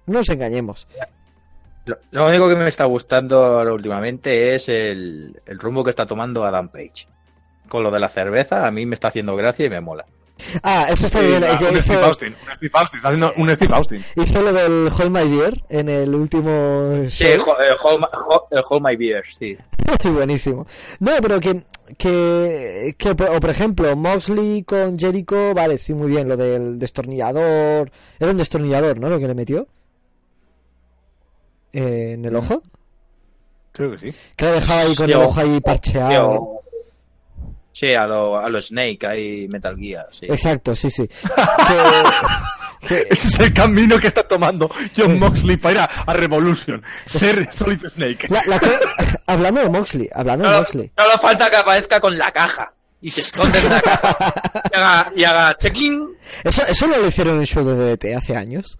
No 0.07 0.18
nos 0.18 0.29
engañemos. 0.29 0.87
Lo, 1.90 1.98
lo 2.11 2.26
único 2.29 2.48
que 2.48 2.57
me 2.57 2.68
está 2.68 2.85
gustando 2.85 3.44
ahora 3.44 3.72
últimamente 3.72 4.55
es 4.55 4.68
el, 4.68 5.37
el 5.46 5.59
rumbo 5.59 5.83
que 5.85 5.90
está 5.90 6.07
tomando 6.07 6.44
Adam 6.44 6.68
Page. 6.68 7.07
Con 7.68 7.83
lo 7.83 7.90
de 7.90 8.00
la 8.00 8.09
cerveza, 8.09 8.66
a 8.66 8.70
mí 8.70 8.87
me 8.87 8.94
está 8.94 9.09
haciendo 9.09 9.37
gracia 9.37 9.66
y 9.66 9.70
me 9.70 9.81
mola. 9.81 10.05
Ah, 10.62 10.87
eso 10.90 11.05
está 11.07 11.20
Sí, 11.20 11.26
bien. 11.26 11.44
ah, 11.44 11.59
eh, 11.61 11.64
un 11.70 11.76
hizo, 11.76 11.83
Steve 11.83 12.03
Austin, 12.05 12.29
un 12.48 12.57
Steve 12.57 12.70
Austin, 12.72 12.96
está 12.96 13.09
haciendo 13.09 13.33
un 13.37 13.53
Steve 13.55 13.74
Austin. 13.76 14.05
hizo 14.16 14.40
lo 14.42 14.53
del 14.55 14.88
Hold 14.98 15.11
My 15.11 15.29
Beer 15.37 15.62
en 15.68 15.88
el 15.90 16.14
último 16.14 16.92
Sí, 17.11 17.24
show. 17.26 17.44
ho- 17.53 17.62
eh, 17.62 17.76
hold, 17.83 18.00
my, 18.00 18.07
hold- 18.26 18.59
eh, 18.59 18.62
hold 18.68 18.83
my 18.87 18.96
beer, 18.96 19.22
sí. 19.26 19.57
Buenísimo. 20.05 20.66
No, 20.98 21.12
pero 21.20 21.38
que, 21.40 21.62
que, 21.98 22.94
que, 22.96 23.11
o 23.11 23.16
por 23.40 23.50
ejemplo, 23.50 23.94
Moxley 23.96 24.64
con 24.64 24.98
Jericho, 24.98 25.53
vale, 25.55 25.76
sí, 25.76 25.92
muy 25.92 26.09
bien, 26.09 26.26
lo 26.29 26.37
del 26.38 26.79
destornillador. 26.79 27.90
Era 28.18 28.31
un 28.31 28.37
destornillador, 28.38 28.98
¿no? 28.98 29.09
Lo 29.11 29.18
que 29.18 29.29
le 29.29 29.35
metió. 29.35 29.66
Eh, 31.72 32.12
en 32.14 32.24
el 32.24 32.37
ojo. 32.37 32.62
Creo 33.72 33.92
que 33.92 33.98
sí. 34.11 34.14
Que 34.37 34.44
le 34.46 34.50
dejaba 34.52 34.80
ahí 34.80 34.94
con 34.96 35.06
Sí, 35.06 35.12
el 35.12 35.18
ojo 35.18 35.40
ahí 35.40 35.61
parcheado. 35.61 36.11
Sí, 36.11 36.16
o- 36.18 36.61
Sí, 37.72 37.94
a 37.94 38.04
lo, 38.04 38.37
a 38.37 38.48
lo 38.48 38.61
Snake, 38.61 39.06
hay 39.06 39.48
Metal 39.48 39.76
Gear, 39.78 40.06
sí. 40.11 40.26
Exacto, 40.28 40.74
sí, 40.74 40.90
sí. 40.90 41.09
Que- 41.68 42.87
que- 42.88 43.06
Ese 43.11 43.28
es 43.28 43.40
el 43.40 43.52
camino 43.54 43.98
que 43.98 44.09
está 44.09 44.26
tomando 44.26 44.68
John 44.96 45.18
Moxley 45.18 45.56
para 45.56 45.72
ir 45.74 45.80
a, 45.80 45.85
a 45.85 46.12
Revolution. 46.14 46.83
Ser 47.06 47.50
Solid 47.52 47.87
Snake. 47.88 48.26
la- 48.28 48.42
la 48.48 48.59
co- 48.59 48.66
hablando 49.26 49.61
de 49.62 49.68
Moxley, 49.70 50.09
hablando 50.12 50.44
de 50.44 50.50
Solo, 50.50 50.61
Moxley. 50.62 50.92
solo 50.98 51.18
falta 51.18 51.48
que 51.50 51.56
aparezca 51.56 52.00
con 52.00 52.18
la 52.18 52.33
caja 52.33 52.72
y 53.02 53.11
se 53.11 53.20
esconde 53.20 53.59
en 53.59 53.68
la 53.70 53.80
caja 53.80 54.35
y 54.72 54.76
haga, 54.76 55.12
y 55.16 55.24
haga 55.24 55.56
check-in. 55.56 56.09
Eso, 56.42 56.62
eso 56.66 56.87
no 56.87 56.96
lo 56.98 57.06
hicieron 57.06 57.35
en 57.35 57.40
un 57.40 57.46
show 57.46 57.64
de 57.64 57.74
DDT 57.96 58.16
hace 58.16 58.37
años. 58.37 58.78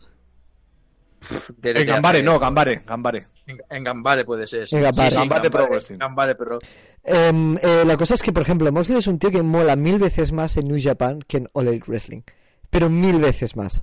En 1.63 1.87
Gambare, 1.87 2.23
no, 2.23 2.39
Gambare, 2.39 2.83
Gambare. 2.87 3.27
En, 3.47 3.59
en 3.69 3.85
Gambare 3.85 4.25
puede 4.25 4.47
ser. 4.47 4.67
sí. 4.69 4.77
En 4.77 4.83
Gambare. 4.83 5.11
Sí, 5.11 5.15
sí, 5.17 5.21
Gambare 5.21 5.51
Pro 5.51 5.67
Wrestling. 5.69 5.99
Gambare 5.99 6.35
Pro. 6.35 6.59
Em, 7.03 7.57
eh, 7.63 7.85
la 7.85 7.97
cosa 7.97 8.15
es 8.15 8.23
que, 8.23 8.33
por 8.33 8.43
ejemplo, 8.43 8.71
Moxley 8.73 8.99
es 8.99 9.07
un 9.07 9.19
tío 9.19 9.31
que 9.31 9.43
mola 9.43 9.77
mil 9.77 9.99
veces 9.99 10.33
más 10.33 10.57
en 10.57 10.69
New 10.69 10.79
Japan 10.81 11.21
que 11.27 11.39
en 11.39 11.49
All 11.53 11.69
Elite 11.69 11.87
Wrestling. 11.89 12.23
Pero 12.71 12.89
mil 12.89 13.19
veces 13.19 13.57
más. 13.57 13.83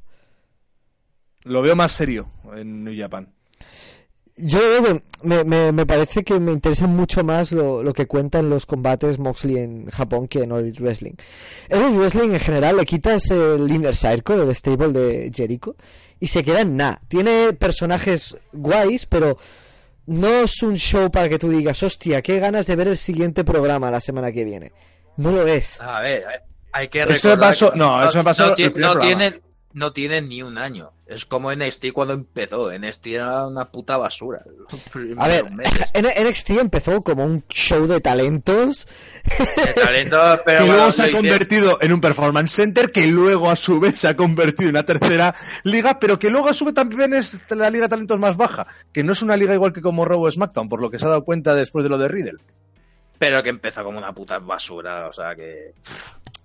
Lo 1.43 1.62
veo 1.62 1.76
más 1.76 1.91
serio 1.91 2.28
en 2.56 2.84
New 2.84 2.93
Japan. 2.97 3.34
Yo 4.39 4.60
me, 5.23 5.43
me, 5.43 5.71
me 5.71 5.86
parece 5.88 6.23
que 6.23 6.39
me 6.39 6.52
interesa 6.52 6.86
mucho 6.86 7.23
más 7.23 7.52
lo, 7.52 7.82
lo 7.82 7.91
que 7.91 8.06
cuentan 8.06 8.52
los 8.52 8.67
combates 8.67 9.17
Moxley 9.17 9.58
en 9.58 9.88
Japón 9.88 10.28
que 10.28 10.43
en 10.43 10.52
All 10.52 10.62
Elite 10.63 10.84
Wrestling. 10.84 11.13
En 11.69 11.80
All 11.80 11.86
Elite 11.86 12.00
Wrestling 12.00 12.30
en 12.34 12.39
general 12.39 12.78
le 12.78 12.86
quitas 12.86 13.32
el 13.32 13.69
Inner 13.71 13.95
Circle, 13.95 14.43
el 14.43 14.54
stable 14.54 14.89
de 14.89 15.32
Jericho, 15.34 15.76
y 16.19 16.27
se 16.27 16.43
queda 16.43 16.62
en 16.62 16.77
nada. 16.77 17.01
Tiene 17.08 17.53
personajes 17.53 18.36
guays, 18.53 19.06
pero 19.06 19.38
no 20.06 20.27
es 20.41 20.62
un 20.63 20.75
show 20.75 21.12
para 21.12 21.30
que 21.30 21.38
tú 21.39 21.49
digas, 21.49 21.82
hostia, 21.84 22.21
qué 22.21 22.39
ganas 22.39 22.65
de 22.67 22.75
ver 22.75 22.88
el 22.88 22.97
siguiente 22.97 23.43
programa 23.43 23.91
la 23.91 23.99
semana 23.99 24.32
que 24.32 24.43
viene. 24.45 24.71
No 25.17 25.32
lo 25.32 25.45
es. 25.47 25.80
A 25.82 25.99
ver, 26.01 26.23
hay 26.71 26.88
que 26.89 26.99
Eso 27.01 27.08
me 27.10 27.13
recordar 27.15 27.39
pasó- 27.39 27.71
que 27.71 27.77
no, 27.80 28.06
eso 28.06 28.17
me 28.17 28.23
pasó 28.23 28.47
no, 28.49 28.56
el 28.56 28.73
no 28.80 28.99
tienen 28.99 29.41
no 29.73 29.93
tienen 29.93 30.27
ni 30.30 30.41
un 30.41 30.58
año. 30.58 30.91
Es 31.08 31.26
como 31.26 31.54
NXT 31.54 31.93
cuando 31.93 32.13
empezó. 32.13 32.70
NXT 32.72 33.08
era 33.08 33.48
una 33.48 33.72
puta 33.72 33.96
basura. 33.96 34.43
A 35.17 35.28
ver, 35.28 35.50
meses. 35.52 35.91
NXT 35.96 36.50
empezó 36.60 37.02
como 37.02 37.24
un 37.24 37.46
show 37.48 37.88
de 37.88 38.02
talentos. 38.02 38.88
De 39.56 39.74
talento, 39.74 40.17
pero 40.46 40.65
que 40.65 40.72
luego 40.72 40.91
se 40.91 41.04
ha 41.04 41.12
convertido 41.12 41.78
en 41.82 41.93
un 41.93 42.02
performance 42.02 42.52
center, 42.52 42.91
que 42.91 43.08
luego 43.08 43.50
a 43.50 43.56
su 43.56 43.80
vez 43.80 43.98
se 43.98 44.10
ha 44.10 44.17
convertido 44.17 44.70
en 44.70 44.76
una 44.76 44.86
tercera 44.86 45.34
liga, 45.63 45.98
pero 45.98 46.20
que 46.20 46.30
luego 46.30 46.50
a 46.50 46.54
su 46.54 46.65
vez 46.65 46.74
también 46.74 47.13
es 47.13 47.38
la 47.52 47.70
liga 47.70 47.86
de 47.86 47.89
talentos 47.89 48.20
más 48.20 48.36
baja, 48.36 48.67
que 48.91 49.04
no 49.04 49.13
es 49.13 49.22
una 49.22 49.38
liga 49.38 49.54
igual 49.54 49.72
que 49.72 49.82
como 49.82 50.04
Raw 50.04 50.26
o 50.26 50.32
SmackDown, 50.32 50.67
por 50.67 50.82
lo 50.82 50.89
que 50.89 51.00
se 51.00 51.06
ha 51.06 51.10
dado 51.10 51.24
cuenta 51.24 51.56
después 51.56 51.84
de 51.84 51.89
lo 51.89 51.98
de 51.98 52.10
Riddle. 52.10 52.39
pero 53.17 53.41
que 53.41 53.50
empezó 53.50 53.84
como 53.84 53.98
una 53.98 54.13
puta 54.13 54.39
basura. 54.39 55.08
O 55.08 55.13
sea 55.13 55.36
que. 55.36 55.74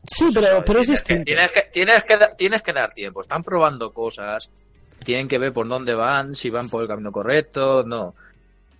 Sí, 0.07 0.27
pero, 0.35 0.47
eso, 0.47 0.65
pero 0.65 0.81
es 0.81 0.87
que- 0.87 0.93
distinto. 0.93 1.25
Tienes 1.25 1.51
que, 1.53 1.62
tienes, 1.73 2.05
que, 2.07 2.17
da- 2.17 2.35
tienes 2.37 2.62
que 2.62 2.73
dar 2.73 2.93
tiempo. 2.93 3.21
Están 3.21 3.43
probando 3.45 3.93
cosas. 3.93 4.51
Tienen 5.05 5.29
que 5.29 5.38
ver 5.38 5.53
por 5.53 5.67
dónde 5.69 5.95
van, 5.95 6.35
si 6.35 6.51
van 6.51 6.69
por 6.69 6.83
el 6.83 6.88
camino 6.88 7.11
correcto, 7.12 7.83
no. 7.85 8.15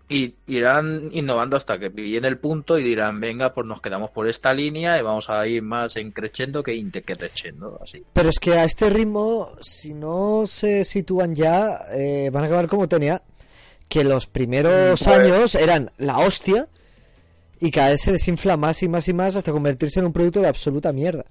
Y 0.09 0.35
irán 0.47 1.09
innovando 1.13 1.57
hasta 1.57 1.79
que 1.79 1.91
pillen 1.91 2.25
el 2.27 2.37
punto 2.39 2.79
y 2.79 2.83
dirán, 2.83 3.19
venga, 3.19 3.55
pues 3.55 3.67
nos 3.67 3.81
quedamos 3.81 4.11
por 4.11 4.29
esta 4.29 4.53
línea 4.53 4.99
y 4.99 5.03
vamos 5.03 5.31
a 5.31 5.47
ir 5.47 5.63
más 5.63 5.97
en 5.97 6.11
creciendo 6.11 6.63
que 6.63 6.73
decreciendo, 6.85 7.79
así. 7.83 8.05
Pero 8.13 8.29
es 8.29 8.39
que 8.39 8.53
a 8.53 8.65
este 8.65 8.91
ritmo, 8.91 9.53
si 9.63 9.95
no 9.95 10.45
se 10.47 10.85
sitúan 10.85 11.35
ya, 11.35 11.87
eh, 11.93 12.29
van 12.33 12.45
a 12.45 12.47
acabar 12.47 12.69
como 12.69 12.89
tenía. 12.89 13.23
Que 13.89 14.05
los 14.05 14.27
primeros 14.27 15.03
Pues- 15.03 15.07
años 15.17 15.55
eran 15.55 15.91
la 15.99 16.19
hostia 16.19 16.67
y 17.62 17.70
cada 17.70 17.90
vez 17.90 18.01
se 18.03 18.12
desinfla 18.12 18.57
más 18.57 18.83
y 18.83 18.88
más 18.88 19.07
y 19.09 19.12
más 19.14 19.37
hasta 19.37 19.53
convertirse 19.53 20.01
en 20.01 20.07
un 20.07 20.12
producto 20.12 20.40
de 20.40 20.48
absoluta 20.48 20.92
mierda. 20.92 21.25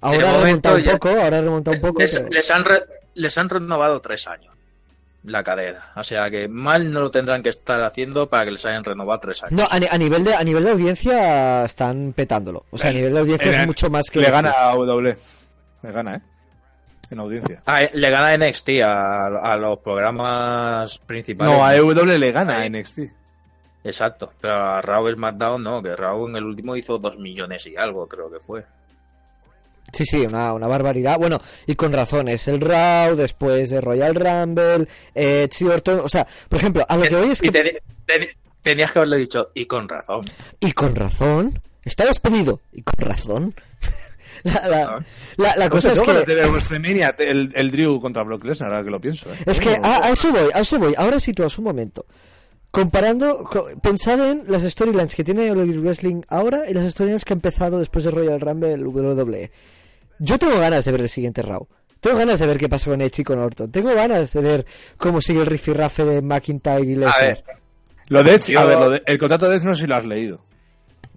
Ahora 0.00 0.30
ha 0.30 0.42
remontado 0.42 0.76
un 0.76 0.84
poco, 0.84 1.08
ahora 1.10 1.38
ha 1.38 1.42
remontado 1.42 1.76
un 1.76 1.82
poco. 1.82 2.00
Les, 2.00 2.16
pero- 2.18 2.28
les 2.30 2.50
han 2.50 2.64
re- 2.64 2.84
les 3.14 3.36
han 3.38 3.48
renovado 3.50 4.00
tres 4.00 4.26
años 4.26 4.54
la 5.24 5.44
cadena. 5.44 5.92
O 5.96 6.02
sea 6.02 6.30
que 6.30 6.48
mal 6.48 6.90
no 6.90 7.00
lo 7.00 7.10
tendrán 7.10 7.42
que 7.42 7.50
estar 7.50 7.78
haciendo 7.82 8.26
para 8.30 8.46
que 8.46 8.52
les 8.52 8.64
hayan 8.64 8.82
renovado 8.82 9.20
tres 9.20 9.42
años. 9.42 9.60
No, 9.60 9.68
a, 9.70 9.78
ni- 9.78 9.86
a 9.90 9.98
nivel 9.98 10.24
de 10.24 10.34
a 10.34 10.42
nivel 10.42 10.64
de 10.64 10.70
audiencia 10.70 11.64
están 11.66 12.14
petándolo. 12.14 12.64
O 12.70 12.78
sea, 12.78 12.88
a 12.88 12.92
nivel 12.94 13.12
de 13.12 13.20
audiencia 13.20 13.52
En- 13.54 13.60
es 13.60 13.66
mucho 13.66 13.90
más 13.90 14.08
que 14.10 14.20
Le 14.20 14.30
gana 14.30 14.50
a 14.56 14.74
W. 14.74 15.16
Le 15.82 15.92
gana, 15.92 16.16
¿eh? 16.16 16.20
En 17.10 17.18
audiencia. 17.18 17.60
Ah, 17.66 17.82
eh, 17.82 17.90
le 17.92 18.08
gana 18.08 18.34
NXT 18.38 18.68
a, 18.84 19.26
a 19.52 19.56
los 19.56 19.78
programas 19.80 20.96
principales. 20.98 21.52
No, 21.52 21.64
a 21.66 21.74
EW 21.76 21.92
le 22.04 22.32
gana 22.32 22.58
a 22.60 22.64
NXT. 22.68 23.00
Exacto, 23.82 24.32
pero 24.40 24.54
a 24.54 24.82
Raw 24.82 25.08
y 25.08 25.14
SmackDown 25.14 25.62
no, 25.62 25.82
que 25.82 25.96
Raw 25.96 26.28
en 26.28 26.36
el 26.36 26.44
último 26.44 26.76
hizo 26.76 26.98
dos 26.98 27.18
millones 27.18 27.66
y 27.66 27.76
algo, 27.76 28.06
creo 28.06 28.30
que 28.30 28.38
fue. 28.40 28.64
Sí, 29.92 30.04
sí, 30.04 30.18
una, 30.26 30.52
una 30.52 30.66
barbaridad. 30.68 31.18
Bueno, 31.18 31.40
y 31.66 31.74
con 31.74 31.92
razones. 31.92 32.46
El 32.46 32.60
Raw, 32.60 33.16
después 33.16 33.70
de 33.70 33.80
Royal 33.80 34.14
Rumble, 34.14 34.86
eh, 35.14 35.48
Orton. 35.64 36.00
O 36.00 36.08
sea, 36.08 36.26
por 36.48 36.58
ejemplo, 36.60 36.84
a 36.88 36.96
lo 36.96 37.02
que 37.02 37.16
voy 37.16 37.30
es 37.30 37.42
Y 37.42 37.48
que... 37.48 37.50
te- 37.62 37.82
te- 38.06 38.36
tenías 38.62 38.92
que 38.92 38.98
haberle 39.00 39.16
dicho, 39.16 39.50
y 39.54 39.64
con 39.66 39.88
razón. 39.88 40.26
Y 40.60 40.72
con 40.72 40.94
razón. 40.94 41.60
Está 41.82 42.04
despedido. 42.04 42.60
Y 42.72 42.82
con 42.82 42.94
razón. 42.98 43.54
la, 44.44 44.68
la, 44.68 45.04
la, 45.38 45.56
la 45.56 45.68
cosa 45.70 45.92
es 45.92 46.00
que... 46.02 46.10
el, 47.18 47.52
el 47.56 47.70
Drew 47.70 48.00
contra 48.00 48.22
Brock 48.22 48.44
Lesnar, 48.44 48.70
ahora 48.72 48.84
que 48.84 48.90
lo 48.90 49.00
pienso. 49.00 49.32
¿eh? 49.32 49.36
Es 49.46 49.58
que 49.58 49.74
a, 49.74 50.04
a 50.04 50.10
eso 50.10 50.30
voy, 50.30 50.50
a 50.54 50.60
eso 50.60 50.78
voy. 50.78 50.94
Ahora 50.96 51.18
situaos 51.18 51.58
un 51.58 51.64
momento. 51.64 52.04
Comparando, 52.70 53.44
co- 53.44 53.66
pensad 53.82 54.30
en 54.30 54.44
las 54.46 54.62
storylines 54.62 55.14
que 55.14 55.24
tiene 55.24 55.50
All 55.50 55.58
Elite 55.60 55.78
Wrestling 55.80 56.22
ahora 56.28 56.68
y 56.70 56.74
las 56.74 56.88
storylines 56.92 57.24
que 57.24 57.32
ha 57.32 57.36
empezado 57.36 57.78
después 57.80 58.04
de 58.04 58.10
Royal 58.12 58.40
Rumble 58.40 58.72
el 58.72 58.86
WWE. 58.86 59.50
Yo 60.20 60.38
tengo 60.38 60.58
ganas 60.60 60.84
de 60.84 60.92
ver 60.92 61.02
el 61.02 61.08
siguiente 61.08 61.42
Raw. 61.42 61.66
Tengo 62.00 62.16
ganas 62.18 62.38
de 62.38 62.46
ver 62.46 62.58
qué 62.58 62.68
pasa 62.68 62.88
con 62.90 63.00
Edge 63.00 63.20
y 63.22 63.24
con 63.24 63.38
Orton. 63.40 63.70
Tengo 63.70 63.92
ganas 63.94 64.32
de 64.32 64.40
ver 64.40 64.66
cómo 64.96 65.20
sigue 65.20 65.40
el 65.40 65.46
rifirrafe 65.46 66.04
de 66.04 66.22
McIntyre 66.22 66.82
y 66.86 66.94
A 66.94 66.98
Lesnar. 66.98 67.20
ver, 67.20 67.44
Lo 68.08 68.22
de 68.22 68.30
Edge, 68.32 68.56
a 68.56 68.64
ver, 68.64 68.78
lo 68.78 68.90
de- 68.90 69.02
el 69.04 69.18
contrato 69.18 69.46
de 69.48 69.56
Edge 69.56 69.64
no 69.66 69.74
sé 69.74 69.82
si 69.82 69.86
lo 69.88 69.96
has 69.96 70.04
leído. 70.06 70.40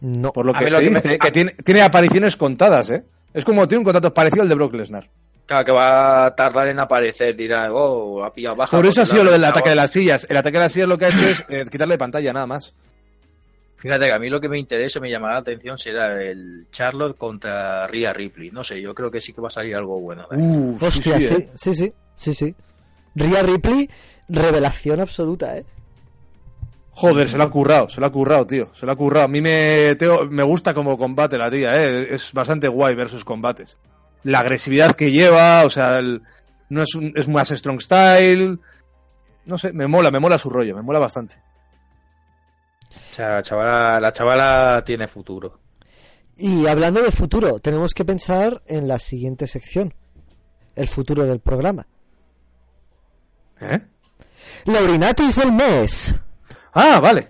No. 0.02 0.34
Por 0.34 0.46
lo 0.46 0.56
A 0.56 0.60
que 0.60 0.66
se 0.66 0.72
lo 0.72 0.80
que 0.80 0.90
me- 0.90 1.02
dice, 1.02 1.18
que 1.20 1.32
tiene, 1.32 1.52
tiene 1.64 1.82
apariciones 1.84 2.36
contadas, 2.36 2.90
¿eh? 2.90 3.04
Es 3.34 3.46
como 3.46 3.68
tiene 3.68 3.80
un 3.80 3.86
contrato 3.86 4.14
parecido 4.14 4.42
al 4.44 4.50
de 4.50 4.56
Brock 4.56 4.74
Lesnar. 4.74 5.10
Claro 5.46 5.66
que 5.66 5.72
va 5.72 6.26
a 6.26 6.36
tardar 6.36 6.68
en 6.68 6.80
aparecer, 6.80 7.36
dirá, 7.36 7.72
oh, 7.74 8.24
ha 8.24 8.34
pillado 8.34 8.56
baja. 8.56 8.76
Por 8.76 8.86
eso 8.86 9.02
ha 9.02 9.06
sido 9.06 9.24
lo 9.24 9.32
del 9.32 9.44
ataque 9.44 9.70
de 9.70 9.76
las 9.76 9.92
sillas. 9.92 10.28
El 10.30 10.38
ataque 10.38 10.58
de 10.58 10.64
las 10.64 10.72
sillas 10.72 10.90
lo 10.90 10.98
que 10.98 11.06
ha 11.06 11.10
hecho 11.10 11.28
es 11.28 11.46
eh, 11.50 11.66
quitarle 11.70 11.98
pantalla, 11.98 12.34
nada 12.34 12.48
más. 12.48 12.74
Fíjate 13.84 14.06
que 14.06 14.14
a 14.14 14.20
mí 14.20 14.30
lo 14.30 14.40
que 14.40 14.48
me 14.48 14.58
interesa, 14.58 15.02
me 15.02 15.10
llamará 15.10 15.34
la 15.34 15.40
atención, 15.42 15.78
será 15.78 16.22
el 16.24 16.68
Charlotte 16.72 17.18
contra 17.18 17.86
Rhea 17.88 18.14
Ripley. 18.14 18.50
No 18.50 18.64
sé, 18.64 18.82
yo 18.82 18.96
creo 18.96 19.12
que 19.12 19.20
sí 19.20 19.34
que 19.34 19.42
va 19.42 19.48
a 19.48 19.52
salir 19.52 19.76
algo 19.76 20.00
bueno. 20.00 20.24
¿eh? 20.32 20.38
Uh, 20.38 20.78
sí, 20.80 20.86
Hostia, 20.86 21.20
sí, 21.20 21.28
sí, 21.28 21.34
¿eh? 21.34 21.50
sí, 21.56 21.76
sí, 21.76 21.94
sí, 22.16 22.34
sí. 22.34 22.56
Rhea 23.16 23.44
Ripley, 23.44 23.90
revelación 24.30 25.02
absoluta, 25.02 25.58
¿eh? 25.58 25.66
Joder, 26.92 27.28
se 27.28 27.38
lo 27.38 27.44
ha 27.44 27.52
currado, 27.52 27.90
se 27.90 28.00
lo 28.00 28.08
ha 28.08 28.12
currado, 28.12 28.48
tío. 28.48 28.70
Se 28.74 28.86
lo 28.86 28.92
ha 28.92 28.96
currado. 28.96 29.26
A 29.26 29.28
mí 29.28 29.42
me, 29.42 29.96
Teo, 29.96 30.28
me 30.30 30.44
gusta 30.44 30.74
como 30.74 30.98
combate 30.98 31.38
la 31.38 31.50
tía, 31.50 31.76
¿eh? 31.76 32.14
Es 32.14 32.32
bastante 32.32 32.68
guay 32.68 32.96
ver 32.96 33.10
sus 33.10 33.26
combates. 33.26 33.78
La 34.24 34.40
agresividad 34.40 34.96
que 34.96 35.12
lleva, 35.12 35.66
o 35.66 35.70
sea, 35.70 35.98
el- 36.00 36.22
no 36.70 36.82
es, 36.84 36.96
un- 36.96 37.14
es 37.16 37.28
más 37.28 37.50
strong 37.50 37.82
style. 37.82 38.60
No 39.46 39.58
sé, 39.58 39.74
me 39.74 39.88
mola, 39.88 40.10
me 40.12 40.20
mola 40.20 40.40
su 40.40 40.50
rollo, 40.50 40.76
me 40.76 40.82
mola 40.82 41.00
bastante. 41.00 41.36
O 43.12 43.14
sea, 43.14 43.30
la 43.36 43.42
chavala, 43.42 44.00
la 44.00 44.12
chavala 44.12 44.84
tiene 44.86 45.08
futuro. 45.08 45.60
Y 46.38 46.66
hablando 46.68 47.02
de 47.02 47.12
futuro, 47.12 47.60
tenemos 47.60 47.94
que 47.94 48.06
pensar 48.06 48.62
en 48.66 48.88
la 48.88 48.98
siguiente 49.00 49.46
sección. 49.48 49.94
El 50.76 50.88
futuro 50.88 51.26
del 51.26 51.40
programa. 51.40 51.86
¿Eh? 53.62 53.80
Laurinatis 54.66 55.36
del 55.36 55.52
mes. 55.52 56.16
Ah, 56.74 57.00
vale. 57.00 57.30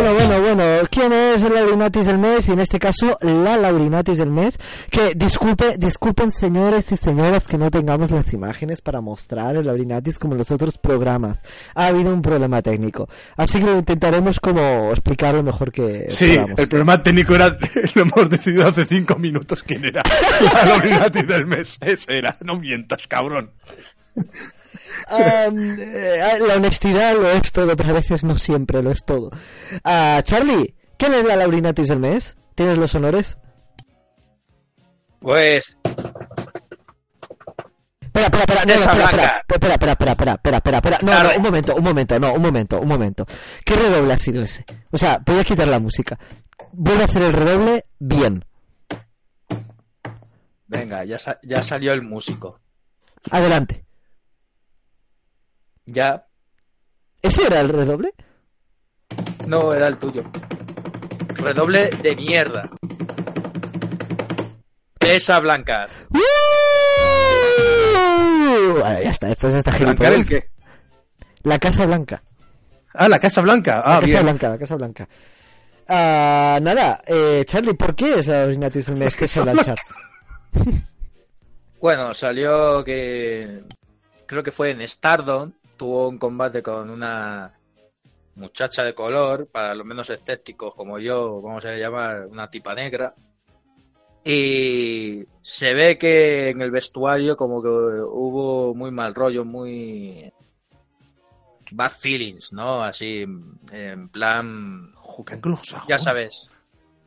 ¿Quién 1.01 1.13
es 1.13 1.41
el 1.41 1.55
Laurinatis 1.55 2.05
del 2.05 2.19
mes? 2.19 2.47
Y 2.47 2.51
en 2.51 2.59
este 2.59 2.77
caso, 2.77 3.17
la 3.21 3.57
Laurinatis 3.57 4.19
del 4.19 4.29
mes. 4.29 4.59
Que 4.91 5.15
disculpe, 5.15 5.75
disculpen 5.79 6.31
señores 6.31 6.91
y 6.91 6.97
señoras 6.97 7.47
que 7.47 7.57
no 7.57 7.71
tengamos 7.71 8.11
las 8.11 8.31
imágenes 8.33 8.81
para 8.81 9.01
mostrar 9.01 9.55
el 9.55 9.65
Laurinatis 9.65 10.19
como 10.19 10.35
en 10.35 10.37
los 10.37 10.51
otros 10.51 10.77
programas. 10.77 11.39
Ha 11.73 11.87
habido 11.87 12.13
un 12.13 12.21
problema 12.21 12.61
técnico. 12.61 13.09
Así 13.35 13.57
que 13.57 13.65
lo 13.65 13.79
intentaremos 13.79 14.39
como 14.39 14.91
explicar 14.91 15.33
lo 15.33 15.41
mejor 15.41 15.71
que 15.71 16.05
Sí, 16.09 16.35
podamos. 16.35 16.59
el 16.59 16.67
problema 16.67 17.01
técnico 17.01 17.33
era, 17.33 17.57
lo 17.95 18.01
hemos 18.03 18.29
decidido 18.29 18.67
hace 18.67 18.85
cinco 18.85 19.15
minutos 19.17 19.63
quién 19.63 19.83
era. 19.83 20.03
La 20.53 20.77
nominatis 20.77 21.25
del 21.27 21.47
mes. 21.47 21.77
Ese 21.81 22.15
era, 22.15 22.37
no 22.41 22.57
mientas, 22.59 22.99
cabrón. 23.07 23.49
Eh, 25.09 26.37
la 26.47 26.55
honestidad 26.57 27.15
lo 27.15 27.27
es 27.31 27.51
todo, 27.51 27.75
pero 27.75 27.89
a 27.89 27.93
veces 27.93 28.23
no 28.23 28.37
siempre 28.37 28.83
lo 28.83 28.91
es 28.91 29.03
todo. 29.03 29.31
Ah, 29.83 30.21
Charlie, 30.23 30.75
¿quién 31.01 31.13
es 31.15 31.23
la 31.25 31.35
Laurinatis 31.35 31.87
del 31.87 31.99
mes? 31.99 32.37
¿Tienes 32.55 32.77
los 32.77 32.93
honores? 32.95 33.37
Pues, 35.19 35.77
Espera, 38.01 38.25
espera, 38.25 38.43
espera, 38.43 38.65
no, 38.65 38.73
espera, 38.73 39.05
espera, 39.05 39.43
espera, 39.49 39.73
espera, 39.73 39.91
espera, 39.93 40.11
espera, 40.11 40.33
espera, 40.33 40.57
espera, 40.57 40.77
espera, 40.77 40.97
no, 41.01 41.07
Claro. 41.07 41.29
no, 41.29 41.35
un 41.37 41.41
momento, 41.43 41.75
un 41.75 41.83
momento, 41.83 42.19
no, 42.19 42.33
un 42.33 42.41
momento, 42.41 42.79
un 42.81 42.87
momento. 42.87 43.25
¿Qué 43.65 43.75
redoble 43.75 44.13
ha 44.13 44.17
sido 44.19 44.43
ese? 44.43 44.65
O 44.91 44.97
sea, 44.97 45.21
voy 45.25 45.39
a 45.39 45.43
quitar 45.43 45.67
la 45.67 45.79
música. 45.79 46.19
Voy 46.73 46.99
a 47.01 47.05
hacer 47.05 47.21
el 47.23 47.33
redoble 47.33 47.85
bien. 47.99 48.43
Venga, 50.67 51.03
ya, 51.05 51.17
sa- 51.19 51.39
ya 51.43 51.63
salió 51.63 51.93
el 51.93 52.01
músico. 52.01 52.59
Adelante. 53.31 53.85
Ya. 55.85 56.25
¿Ese 57.21 57.45
era 57.47 57.59
el 57.61 57.69
redoble? 57.69 58.13
No, 59.47 59.73
era 59.73 59.87
el 59.87 59.97
tuyo. 59.97 60.23
Redoble 61.35 61.89
de 62.01 62.15
mierda. 62.15 62.69
Esa 64.99 65.39
Blanca. 65.39 65.87
Vale, 68.79 69.03
ya 69.03 69.09
está, 69.09 69.27
después 69.27 69.53
de 69.53 69.59
esta 69.59 69.77
¿Blancar 69.77 70.13
el 70.13 70.25
qué? 70.25 70.49
La 71.43 71.59
Casa 71.59 71.85
Blanca. 71.85 72.23
Ah, 72.93 73.09
la 73.09 73.19
Casa 73.19 73.41
Blanca. 73.41 73.81
Ah, 73.83 73.95
la 73.95 74.01
Casa 74.01 74.13
bien. 74.13 74.23
Blanca, 74.23 74.49
la 74.49 74.57
Casa 74.57 74.75
Blanca. 74.75 75.07
Ah, 75.87 76.59
nada, 76.61 77.01
eh, 77.05 77.43
Charlie, 77.45 77.73
¿por 77.73 77.95
qué 77.95 78.19
es 78.19 78.27
la 78.27 78.43
Originatis 78.43 78.85
del 78.85 78.95
mes 78.97 79.15
que 79.15 79.27
se 79.27 79.39
habla 79.39 79.53
al 79.53 79.59
chat? 79.59 79.77
Bueno, 81.81 82.13
salió 82.13 82.83
que. 82.83 83.63
Creo 84.27 84.43
que 84.43 84.51
fue 84.51 84.69
en 84.69 84.87
Stardom. 84.87 85.51
Tuvo 85.77 86.09
un 86.09 86.19
combate 86.19 86.61
con 86.61 86.91
una 86.91 87.51
muchacha 88.35 88.83
de 88.83 88.93
color, 88.93 89.47
para 89.47 89.75
los 89.75 89.85
menos 89.85 90.09
escépticos 90.09 90.73
como 90.75 90.99
yo, 90.99 91.41
vamos 91.41 91.65
a 91.65 91.75
llamar 91.75 92.27
una 92.27 92.49
tipa 92.49 92.73
negra. 92.73 93.13
Y 94.23 95.23
se 95.41 95.73
ve 95.73 95.97
que 95.97 96.49
en 96.49 96.61
el 96.61 96.71
vestuario 96.71 97.35
como 97.35 97.61
que 97.61 97.69
hubo 97.69 98.75
muy 98.75 98.91
mal 98.91 99.15
rollo, 99.15 99.43
muy 99.43 100.31
bad 101.71 101.91
feelings, 101.91 102.53
¿no? 102.53 102.83
Así, 102.83 103.25
en 103.71 104.09
plan, 104.09 104.93
ya 105.87 105.97
sabes. 105.97 106.51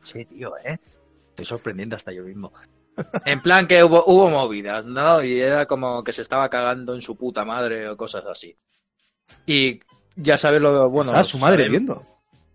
Sí, 0.03 0.25
tío, 0.25 0.57
¿eh? 0.57 0.77
Estoy 1.29 1.45
sorprendiendo 1.45 1.95
hasta 1.95 2.11
yo 2.11 2.23
mismo. 2.23 2.51
En 3.25 3.41
plan 3.41 3.67
que 3.67 3.83
hubo, 3.83 4.03
hubo 4.07 4.29
movidas, 4.29 4.85
¿no? 4.85 5.23
Y 5.23 5.39
era 5.39 5.65
como 5.65 6.03
que 6.03 6.13
se 6.13 6.21
estaba 6.21 6.49
cagando 6.49 6.95
en 6.95 7.01
su 7.01 7.15
puta 7.15 7.43
madre 7.43 7.89
o 7.89 7.97
cosas 7.97 8.25
así. 8.25 8.55
Y 9.45 9.79
ya 10.15 10.37
sabes 10.37 10.61
lo 10.61 10.89
bueno. 10.89 11.11
Está 11.11 11.23
su 11.23 11.37
madre 11.37 11.63
sabéis- 11.63 11.69
viendo. 11.71 12.03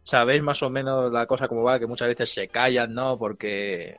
Sabéis 0.02 0.42
más 0.42 0.62
o 0.62 0.70
menos 0.70 1.12
la 1.12 1.26
cosa 1.26 1.46
como 1.46 1.62
va, 1.62 1.78
que 1.78 1.86
muchas 1.86 2.08
veces 2.08 2.30
se 2.32 2.48
callan, 2.48 2.94
¿no? 2.94 3.18
Porque 3.18 3.96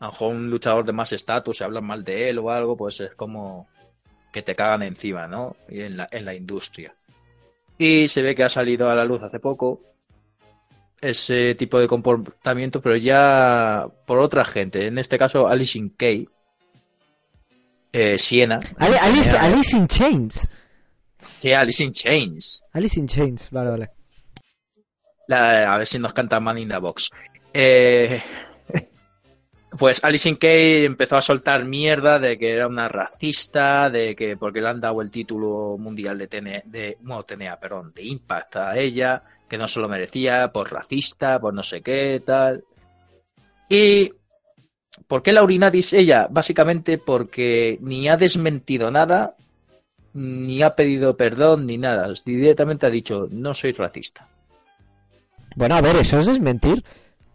a 0.00 0.04
lo 0.06 0.10
mejor 0.12 0.34
un 0.34 0.50
luchador 0.50 0.84
de 0.84 0.92
más 0.92 1.12
estatus 1.12 1.56
se 1.58 1.64
habla 1.64 1.80
mal 1.80 2.04
de 2.04 2.28
él 2.30 2.38
o 2.38 2.50
algo, 2.50 2.76
pues 2.76 3.00
es 3.00 3.14
como 3.14 3.66
que 4.32 4.42
te 4.42 4.54
cagan 4.54 4.82
encima, 4.82 5.26
¿no? 5.26 5.56
Y 5.68 5.80
en 5.80 5.96
la, 5.96 6.08
en 6.10 6.24
la 6.24 6.34
industria. 6.34 6.94
Y 7.78 8.06
se 8.08 8.22
ve 8.22 8.34
que 8.34 8.44
ha 8.44 8.48
salido 8.48 8.88
a 8.90 8.94
la 8.94 9.04
luz 9.04 9.22
hace 9.22 9.40
poco 9.40 9.80
ese 11.00 11.54
tipo 11.54 11.78
de 11.80 11.86
comportamiento, 11.88 12.80
pero 12.80 12.96
ya 12.96 13.86
por 14.06 14.18
otra 14.18 14.44
gente. 14.44 14.86
En 14.86 14.98
este 14.98 15.18
caso, 15.18 15.48
Alice 15.48 15.78
in 15.78 15.90
Kay, 15.90 16.28
eh, 17.92 18.18
Siena. 18.18 18.58
Ali- 18.78 18.96
Alice, 19.00 19.36
Alice 19.36 19.76
in 19.76 19.86
Chains. 19.86 20.48
Sí, 21.44 21.52
Alice 21.52 21.84
in 21.84 21.92
Chains. 21.92 22.64
Alice 22.72 22.98
in 22.98 23.06
Chains, 23.06 23.50
vale, 23.50 23.68
vale. 23.68 23.90
La- 25.28 25.74
a 25.74 25.76
ver 25.76 25.86
si 25.86 25.98
nos 25.98 26.14
canta 26.14 26.40
Man 26.40 26.56
in 26.56 26.70
the 26.70 26.78
Box. 26.78 27.10
Eh, 27.52 28.18
pues 29.78 30.02
Alice 30.02 30.26
in 30.26 30.36
Kay 30.36 30.86
empezó 30.86 31.18
a 31.18 31.20
soltar 31.20 31.66
mierda 31.66 32.18
de 32.18 32.38
que 32.38 32.50
era 32.50 32.66
una 32.66 32.88
racista, 32.88 33.90
de 33.90 34.16
que 34.16 34.38
porque 34.38 34.62
le 34.62 34.70
han 34.70 34.80
dado 34.80 35.02
el 35.02 35.10
título 35.10 35.76
mundial 35.76 36.16
de 36.16 36.28
TNA, 36.28 36.62
de, 36.64 36.96
no, 37.02 37.24
TNA, 37.24 37.60
perdón, 37.60 37.92
de 37.94 38.04
Impact 38.04 38.56
a 38.56 38.78
ella, 38.78 39.22
que 39.46 39.58
no 39.58 39.68
se 39.68 39.80
lo 39.80 39.88
merecía, 39.90 40.50
por 40.50 40.72
racista, 40.72 41.38
por 41.38 41.52
no 41.52 41.62
sé 41.62 41.82
qué, 41.82 42.22
tal. 42.24 42.64
Y 43.68 44.14
¿por 45.06 45.22
qué 45.22 45.34
Laurinadis 45.34 45.92
ella? 45.92 46.26
Básicamente 46.30 46.96
porque 46.96 47.76
ni 47.82 48.08
ha 48.08 48.16
desmentido 48.16 48.90
nada, 48.90 49.36
ni 50.14 50.62
ha 50.62 50.74
pedido 50.74 51.16
perdón, 51.16 51.66
ni 51.66 51.76
nada. 51.78 52.12
Directamente 52.24 52.86
ha 52.86 52.90
dicho, 52.90 53.28
no 53.30 53.52
soy 53.54 53.72
racista. 53.72 54.26
Bueno, 55.56 55.74
a 55.76 55.80
ver, 55.80 55.96
eso 55.96 56.18
es 56.18 56.26
desmentir. 56.26 56.82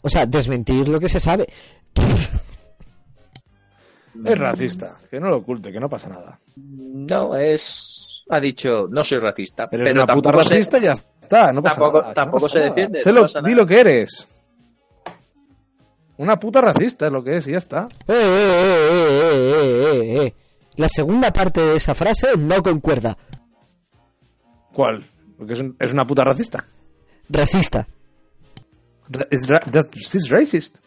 O 0.02 0.10
sea, 0.10 0.26
desmentir 0.26 0.88
lo 0.88 1.00
que 1.00 1.10
se 1.10 1.20
sabe. 1.20 1.48
Es 4.26 4.38
racista. 4.38 4.98
Que 5.10 5.20
no 5.20 5.30
lo 5.30 5.38
oculte, 5.38 5.72
que 5.72 5.80
no 5.80 5.90
pasa 5.90 6.10
nada. 6.10 6.40
No, 6.56 7.36
es. 7.36 8.06
Ha 8.30 8.40
dicho, 8.40 8.88
no 8.90 9.04
soy 9.04 9.20
racista. 9.20 9.70
Pero, 9.70 9.84
Pero, 9.86 10.04
una 10.04 10.14
puta 10.14 10.30
tampoco, 10.32 10.44
se, 10.44 10.54
racista 10.56 10.78
ya 10.80 10.92
está. 11.22 11.52
No 11.52 11.62
pasa 11.64 11.76
tampoco- 11.76 12.02
nada, 12.02 12.14
tampoco 12.14 12.38
no 12.40 12.48
pasa 12.48 12.54
se 12.54 12.60
nada. 12.60 12.70
defiende, 12.76 13.02
no 13.06 13.12
lo- 13.12 13.22
pasa 13.22 13.40
di 13.40 13.44
nada. 13.52 13.56
lo 13.56 13.68
que 13.68 13.80
eres. 13.80 14.28
Una 16.18 16.38
puta 16.40 16.60
racista 16.62 17.08
es 17.08 17.14
lo 17.14 17.24
que 17.24 17.38
es 17.38 17.48
y 17.48 17.52
ya 17.54 17.58
está. 17.60 17.88
Eh, 18.08 18.14
eh, 18.14 18.14
eh, 18.14 18.90
eh, 18.92 19.62
eh, 19.64 20.02
eh, 20.22 20.26
eh. 20.28 20.34
La 20.80 20.88
segunda 20.90 21.32
parte 21.34 21.60
de 21.62 21.76
esa 21.76 21.94
frase 21.94 22.38
no 22.38 22.64
concuerda. 22.64 23.18
¿Cuál? 24.74 25.06
Porque 25.38 25.54
es, 25.54 25.60
un- 25.60 25.76
es 25.80 25.92
una 25.92 26.06
puta 26.08 26.24
racista. 26.24 26.66
Racista. 27.30 27.88
She's 29.96 30.30
racist. 30.30 30.78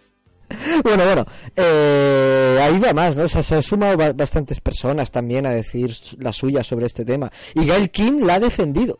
Bueno, 0.85 1.05
bueno, 1.05 1.25
eh, 1.57 2.59
ha 2.61 2.71
ido 2.71 2.89
a 2.89 2.93
más, 2.93 3.17
¿no? 3.17 3.23
O 3.25 3.29
sea, 3.29 3.43
se 3.43 3.55
han 3.55 3.63
sumado 3.63 3.97
ba- 3.97 4.13
bastantes 4.13 4.61
personas 4.61 5.11
también 5.11 5.47
a 5.47 5.51
decir 5.51 5.91
la 6.19 6.31
suya 6.33 6.63
sobre 6.63 6.87
este 6.87 7.05
tema. 7.07 7.31
Y 7.55 7.65
Gail 7.67 7.91
Kim 7.91 8.25
la 8.27 8.35
ha 8.35 8.41
defendido. 8.41 8.99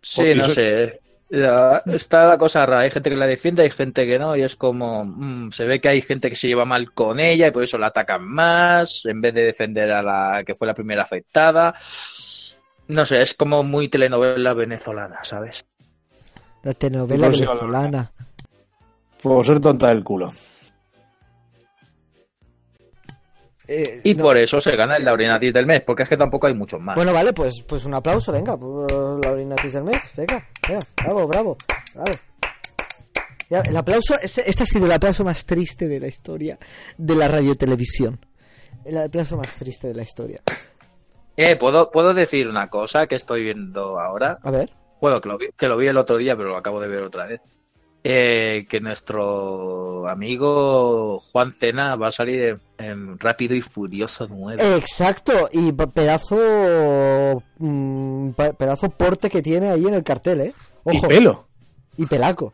Sí, 0.00 0.22
Y 0.22 0.34
no 0.34 0.48
sé. 0.48 1.00
Ya, 1.28 1.82
Está 1.86 2.26
la 2.26 2.38
cosa 2.38 2.64
rara. 2.64 2.82
Hay 2.82 2.90
gente 2.90 3.10
que 3.10 3.16
la 3.16 3.26
defiende, 3.26 3.62
hay 3.62 3.70
gente 3.70 4.06
que 4.06 4.18
no. 4.18 4.36
Y 4.36 4.42
es 4.42 4.56
como. 4.56 5.04
mm, 5.04 5.50
se 5.50 5.64
ve 5.64 5.80
que 5.80 5.88
hay 5.88 6.00
gente 6.00 6.30
que 6.30 6.36
se 6.36 6.48
lleva 6.48 6.64
mal 6.64 6.92
con 6.92 7.18
ella 7.18 7.48
y 7.48 7.50
por 7.50 7.64
eso 7.64 7.78
la 7.78 7.88
atacan 7.88 8.24
más. 8.26 9.04
En 9.06 9.20
vez 9.20 9.34
de 9.34 9.42
defender 9.42 9.90
a 9.90 10.02
la 10.02 10.44
que 10.44 10.54
fue 10.54 10.66
la 10.68 10.74
primera 10.74 11.02
afectada. 11.02 11.74
No 12.88 13.04
sé, 13.04 13.20
es 13.20 13.34
como 13.34 13.64
muy 13.64 13.88
telenovela 13.88 14.54
venezolana, 14.54 15.18
¿sabes? 15.24 15.64
La 16.62 16.74
telenovela 16.74 17.28
venezolana. 17.28 18.12
Por 19.20 19.44
ser 19.44 19.60
tonta 19.60 19.88
del 19.88 20.04
culo. 20.04 20.32
Eh, 23.68 24.00
Y 24.04 24.14
no. 24.14 24.24
por 24.24 24.36
eso 24.36 24.60
se 24.60 24.76
gana 24.76 24.96
el 24.96 25.04
Laurinatis 25.04 25.52
del 25.52 25.66
mes, 25.66 25.82
porque 25.84 26.04
es 26.04 26.08
que 26.08 26.16
tampoco 26.16 26.46
hay 26.46 26.54
muchos 26.54 26.80
más. 26.80 26.94
Bueno, 26.96 27.12
vale, 27.12 27.32
pues, 27.32 27.62
pues 27.66 27.84
un 27.84 27.94
aplauso, 27.94 28.32
venga, 28.32 28.56
por 28.56 29.24
la 29.24 29.32
orinatis 29.32 29.72
del 29.72 29.84
mes. 29.84 29.96
Venga, 30.16 30.46
venga, 30.68 30.80
bravo, 31.02 31.26
bravo. 31.26 31.56
bravo. 31.94 32.12
Ya, 33.48 33.60
el 33.60 33.76
aplauso, 33.76 34.14
este, 34.20 34.48
este 34.48 34.62
ha 34.64 34.66
sido 34.66 34.86
el 34.86 34.92
aplauso 34.92 35.24
más 35.24 35.44
triste 35.46 35.86
de 35.86 36.00
la 36.00 36.08
historia 36.08 36.58
de 36.98 37.14
la 37.14 37.28
radiotelevisión. 37.28 38.18
El 38.84 38.98
aplauso 38.98 39.36
más 39.36 39.54
triste 39.54 39.88
de 39.88 39.94
la 39.94 40.02
historia. 40.02 40.40
Eh, 41.36 41.56
¿puedo, 41.56 41.90
puedo 41.90 42.14
decir 42.14 42.48
una 42.48 42.68
cosa 42.68 43.06
que 43.06 43.14
estoy 43.16 43.44
viendo 43.44 44.00
ahora. 44.00 44.38
A 44.42 44.50
ver. 44.50 44.70
Bueno, 45.00 45.20
que 45.20 45.28
lo, 45.28 45.38
vi, 45.38 45.48
que 45.56 45.68
lo 45.68 45.76
vi 45.76 45.86
el 45.88 45.96
otro 45.96 46.16
día, 46.16 46.34
pero 46.36 46.48
lo 46.50 46.56
acabo 46.56 46.80
de 46.80 46.88
ver 46.88 47.02
otra 47.02 47.26
vez. 47.26 47.40
Eh, 48.08 48.66
que 48.68 48.78
nuestro 48.80 50.08
amigo 50.08 51.18
Juan 51.18 51.50
Cena 51.52 51.96
va 51.96 52.06
a 52.06 52.10
salir 52.12 52.60
en, 52.78 52.84
en 52.86 53.18
Rápido 53.18 53.56
y 53.56 53.62
Furioso 53.62 54.28
9. 54.30 54.76
Exacto, 54.76 55.32
y 55.52 55.72
pe- 55.72 55.88
pedazo 55.88 57.42
mm, 57.58 58.30
pe- 58.30 58.54
pedazo 58.54 58.90
porte 58.90 59.28
que 59.28 59.42
tiene 59.42 59.70
ahí 59.70 59.86
en 59.88 59.94
el 59.94 60.04
cartel, 60.04 60.40
¿eh? 60.40 60.54
Y 60.84 61.00
pelo. 61.00 61.48
y 61.96 62.06
pelaco. 62.06 62.52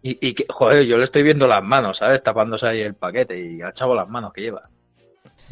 Y, 0.00 0.28
y 0.28 0.32
que, 0.34 0.44
joder, 0.48 0.86
yo 0.86 0.96
le 0.96 1.02
estoy 1.02 1.24
viendo 1.24 1.48
las 1.48 1.64
manos, 1.64 1.96
¿sabes? 1.96 2.22
Tapándose 2.22 2.68
ahí 2.68 2.82
el 2.82 2.94
paquete 2.94 3.36
y 3.40 3.60
al 3.62 3.72
chavo 3.72 3.96
las 3.96 4.08
manos 4.08 4.32
que 4.32 4.42
lleva. 4.42 4.68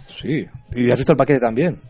Sí. 0.07 0.47
¿Y 0.73 0.89
has 0.93 0.97
visto 0.99 1.11
el 1.11 1.19
paquete 1.19 1.41
también? 1.41 1.81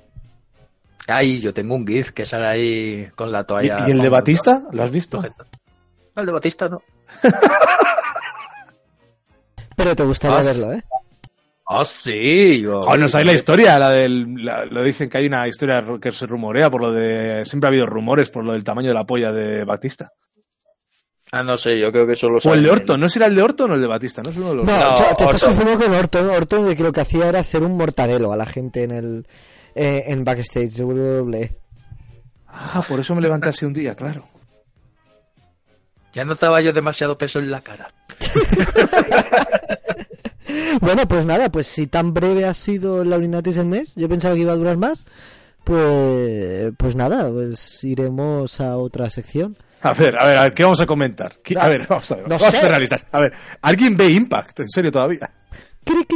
Ay, 1.06 1.38
yo 1.38 1.52
tengo 1.52 1.74
un 1.74 1.86
GIF 1.86 2.12
que 2.12 2.24
sale 2.24 2.46
ahí 2.46 3.08
con 3.14 3.30
la 3.30 3.40
¿Y, 3.40 3.44
toalla. 3.44 3.84
y 3.86 3.90
el 3.90 3.98
de 4.00 4.08
Batista? 4.08 4.62
¿Lo 4.72 4.82
has 4.82 4.90
visto? 4.90 5.20
No, 5.20 6.20
el 6.22 6.26
de 6.26 6.32
Batista 6.32 6.66
no. 6.70 6.80
Pero 9.76 9.96
te 9.96 10.04
gustaría 10.04 10.36
Ah, 10.38 10.42
verlo, 10.42 10.72
¿eh? 10.74 10.82
Ah, 11.66 11.84
sí. 11.84 12.60
Yo, 12.60 12.82
Joder, 12.82 13.00
no 13.00 13.08
sabéis 13.08 13.26
la 13.26 13.32
historia, 13.34 13.78
la 13.78 13.90
del... 13.90 14.44
la- 14.44 14.64
lo 14.66 14.82
dicen 14.84 15.08
que 15.08 15.18
hay 15.18 15.26
una 15.26 15.48
historia 15.48 15.82
que 16.00 16.10
se 16.12 16.26
rumorea 16.26 16.70
por 16.70 16.82
lo 16.82 16.92
de... 16.92 17.44
Siempre 17.44 17.68
ha 17.68 17.70
habido 17.70 17.86
rumores 17.86 18.30
por 18.30 18.44
lo 18.44 18.52
del 18.52 18.62
tamaño 18.62 18.88
de 18.88 18.94
la 18.94 19.04
polla 19.04 19.32
de 19.32 19.64
Batista. 19.64 20.10
Ah, 21.32 21.42
no 21.42 21.56
sé, 21.56 21.78
yo 21.80 21.90
creo 21.90 22.06
que 22.06 22.14
solo 22.14 22.38
O 22.44 22.54
el 22.54 22.62
de 22.62 22.70
Orton, 22.70 23.00
¿no 23.00 23.08
será 23.08 23.26
el 23.26 23.34
de 23.34 23.42
Orton 23.42 23.72
o 23.72 23.74
el 23.74 23.80
de 23.80 23.86
Batista? 23.88 24.22
No 24.22 24.30
es 24.30 24.36
uno 24.36 24.50
de 24.50 24.54
los 24.56 24.66
No, 24.66 24.72
dos. 24.72 25.00
No, 25.00 25.08
yo- 25.10 25.16
te 25.16 25.24
estás 25.24 25.42
confundiendo 25.44 25.84
con 25.86 25.94
Orton. 25.94 26.30
Orton 26.30 26.68
de 26.68 26.76
que 26.76 26.82
lo 26.82 26.92
que 26.92 27.00
hacía 27.00 27.28
era 27.28 27.40
hacer 27.40 27.62
un 27.62 27.76
mortadelo 27.76 28.30
a 28.32 28.36
la 28.36 28.46
gente 28.46 28.84
en 28.84 28.90
el 28.92 29.26
eh, 29.74 30.04
en 30.08 30.22
backstage 30.22 30.70
de 30.74 30.84
WWE. 30.84 31.56
Ah, 32.46 32.84
por 32.86 33.00
eso 33.00 33.14
me 33.16 33.20
levanté 33.22 33.48
así 33.48 33.64
un 33.64 33.72
día, 33.72 33.96
claro. 33.96 34.24
Ya 36.14 36.24
no 36.24 36.32
estaba 36.32 36.60
yo 36.60 36.72
demasiado 36.72 37.18
peso 37.18 37.38
en 37.40 37.50
la 37.50 37.60
cara. 37.60 37.88
Bueno, 40.80 41.06
pues 41.08 41.24
nada, 41.24 41.48
pues 41.50 41.66
si 41.66 41.86
tan 41.86 42.12
breve 42.12 42.44
ha 42.44 42.52
sido 42.54 43.02
el 43.02 43.10
Laurinatis 43.10 43.56
del 43.56 43.66
mes, 43.66 43.94
yo 43.96 44.08
pensaba 44.08 44.34
que 44.34 44.42
iba 44.42 44.52
a 44.52 44.56
durar 44.56 44.76
más, 44.76 45.06
pues 45.64 46.72
pues 46.76 46.94
nada, 46.94 47.30
pues 47.30 47.82
iremos 47.82 48.60
a 48.60 48.76
otra 48.76 49.08
sección. 49.08 49.56
A 49.80 49.92
ver, 49.94 50.16
a 50.18 50.26
ver, 50.26 50.38
a 50.38 50.42
ver, 50.44 50.52
¿qué 50.54 50.62
vamos 50.62 50.80
a 50.80 50.86
comentar? 50.86 51.36
¿Qué- 51.42 51.58
A 51.58 51.68
ver, 51.68 51.86
vamos 51.88 52.10
a 52.10 52.16
ver, 52.16 52.24
No 52.24 52.30
vamos 52.36 52.44
a 52.46 52.50
sé. 52.50 52.60
ser 52.60 52.70
realistas. 52.70 53.06
A 53.12 53.20
ver, 53.20 53.32
¿alguien 53.62 53.96
ve 53.96 54.10
Impact? 54.10 54.60
¿En 54.60 54.68
serio 54.68 54.90
todavía? 54.90 55.30
cric, 55.84 56.08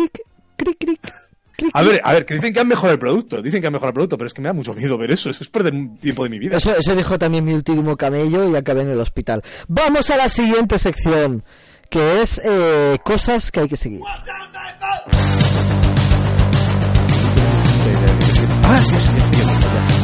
cric, 0.56 0.76
cric. 0.78 1.12
A 1.72 1.82
ver, 1.82 2.00
a 2.04 2.12
ver, 2.12 2.24
que 2.24 2.34
dicen 2.34 2.52
que 2.52 2.60
han 2.60 2.68
mejorado 2.68 2.94
el 2.94 2.98
producto, 2.98 3.42
dicen 3.42 3.60
que 3.60 3.66
han 3.66 3.72
mejorado 3.72 3.90
el 3.90 3.94
producto, 3.94 4.16
pero 4.16 4.28
es 4.28 4.34
que 4.34 4.40
me 4.40 4.48
da 4.48 4.52
mucho 4.52 4.74
miedo 4.74 4.96
ver 4.96 5.10
eso, 5.10 5.30
es 5.40 5.48
perder 5.48 5.74
un 5.74 5.98
tiempo 5.98 6.24
de 6.24 6.30
mi 6.30 6.38
vida. 6.38 6.56
Eso, 6.56 6.76
eso 6.76 6.94
dijo 6.94 7.18
también 7.18 7.44
mi 7.44 7.52
último 7.52 7.96
camello 7.96 8.48
y 8.48 8.56
acabé 8.56 8.82
en 8.82 8.90
el 8.90 9.00
hospital. 9.00 9.42
Vamos 9.66 10.10
a 10.10 10.16
la 10.16 10.28
siguiente 10.28 10.78
sección, 10.78 11.44
que 11.90 12.22
es 12.22 12.40
eh, 12.44 12.98
cosas 13.02 13.50
que 13.50 13.60
hay 13.60 13.68
que 13.68 13.76
seguir. 13.76 14.00
Ah, 18.64 18.78
sí, 18.78 18.96
sí, 18.96 19.12
sí, 19.32 19.97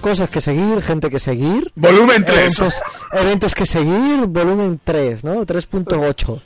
cosas 0.00 0.28
que 0.28 0.40
seguir, 0.40 0.82
gente 0.82 1.10
que 1.10 1.20
seguir. 1.20 1.70
Volumen 1.74 2.24
3. 2.24 2.38
Eventos, 2.38 2.80
eventos 3.12 3.54
que 3.54 3.66
seguir, 3.66 4.26
volumen 4.26 4.80
3, 4.82 5.24
¿no? 5.24 5.46
3.8. 5.46 6.40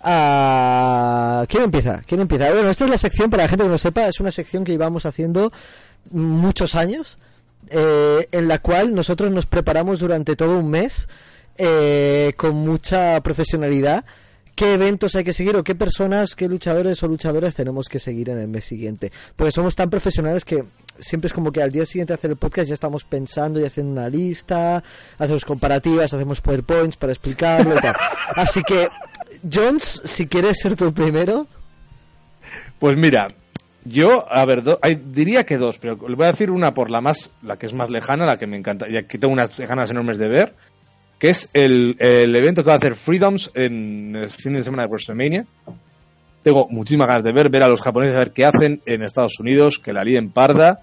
Ah, 0.00 1.44
¿Quién 1.48 1.64
empieza? 1.64 2.02
¿Quién 2.06 2.20
empieza? 2.20 2.50
Bueno, 2.52 2.70
esta 2.70 2.84
es 2.84 2.90
la 2.90 2.98
sección, 2.98 3.30
para 3.30 3.44
la 3.44 3.48
gente 3.48 3.64
que 3.64 3.70
no 3.70 3.78
sepa, 3.78 4.08
es 4.08 4.18
una 4.20 4.32
sección 4.32 4.64
que 4.64 4.72
íbamos 4.72 5.06
haciendo 5.06 5.52
muchos 6.10 6.74
años, 6.74 7.18
eh, 7.68 8.28
en 8.32 8.48
la 8.48 8.58
cual 8.58 8.94
nosotros 8.94 9.30
nos 9.30 9.46
preparamos 9.46 10.00
durante 10.00 10.34
todo 10.34 10.58
un 10.58 10.70
mes 10.70 11.08
eh, 11.58 12.32
con 12.36 12.56
mucha 12.56 13.20
profesionalidad 13.20 14.04
qué 14.54 14.74
eventos 14.74 15.14
hay 15.16 15.24
que 15.24 15.32
seguir 15.32 15.56
o 15.56 15.64
qué 15.64 15.74
personas, 15.74 16.34
qué 16.34 16.48
luchadores 16.48 17.02
o 17.02 17.08
luchadoras 17.08 17.54
tenemos 17.54 17.88
que 17.88 17.98
seguir 17.98 18.30
en 18.30 18.38
el 18.38 18.48
mes 18.48 18.64
siguiente. 18.64 19.10
Porque 19.36 19.52
somos 19.52 19.74
tan 19.74 19.88
profesionales 19.90 20.44
que 20.44 20.64
siempre 20.98 21.26
es 21.28 21.32
como 21.32 21.50
que 21.52 21.62
al 21.62 21.72
día 21.72 21.86
siguiente 21.86 22.12
hacer 22.12 22.30
el 22.30 22.36
podcast 22.36 22.68
ya 22.68 22.74
estamos 22.74 23.04
pensando 23.04 23.58
y 23.60 23.64
haciendo 23.64 23.92
una 23.92 24.08
lista, 24.08 24.82
hacemos 25.18 25.44
comparativas, 25.44 26.12
hacemos 26.14 26.40
PowerPoints 26.40 26.96
para 26.96 27.12
explicarlo. 27.12 27.74
Así 28.36 28.62
que, 28.62 28.88
Jones, 29.50 30.02
si 30.04 30.26
quieres 30.26 30.58
ser 30.60 30.76
el 30.80 30.92
primero. 30.92 31.46
Pues 32.78 32.96
mira, 32.98 33.28
yo, 33.84 34.30
a 34.30 34.44
ver, 34.44 34.62
do- 34.62 34.78
diría 35.06 35.44
que 35.44 35.56
dos, 35.56 35.78
pero 35.78 35.96
le 36.08 36.14
voy 36.14 36.24
a 36.26 36.30
decir 36.32 36.50
una 36.50 36.74
por 36.74 36.90
la 36.90 37.00
más, 37.00 37.32
la 37.42 37.56
que 37.56 37.66
es 37.66 37.74
más 37.74 37.90
lejana, 37.90 38.26
la 38.26 38.36
que 38.36 38.46
me 38.46 38.56
encanta, 38.56 38.86
y 38.88 38.96
aquí 38.96 39.18
tengo 39.18 39.32
unas 39.32 39.58
ganas 39.58 39.90
enormes 39.90 40.18
de 40.18 40.28
ver, 40.28 40.54
que 41.22 41.28
es 41.28 41.48
el, 41.52 41.94
el 42.00 42.34
evento 42.34 42.64
que 42.64 42.66
va 42.66 42.72
a 42.72 42.78
hacer 42.78 42.96
Freedoms 42.96 43.52
en 43.54 44.16
el 44.16 44.28
fin 44.28 44.54
de 44.54 44.62
semana 44.64 44.82
de 44.82 44.88
WrestleMania. 44.88 45.46
Tengo 46.42 46.66
muchísimas 46.68 47.06
ganas 47.06 47.22
de 47.22 47.32
ver, 47.32 47.48
ver 47.48 47.62
a 47.62 47.68
los 47.68 47.80
japoneses, 47.80 48.16
a 48.16 48.18
ver 48.18 48.32
qué 48.32 48.44
hacen 48.44 48.82
en 48.84 49.04
Estados 49.04 49.38
Unidos, 49.38 49.78
que 49.78 49.92
la 49.92 50.02
líen 50.02 50.32
parda, 50.32 50.80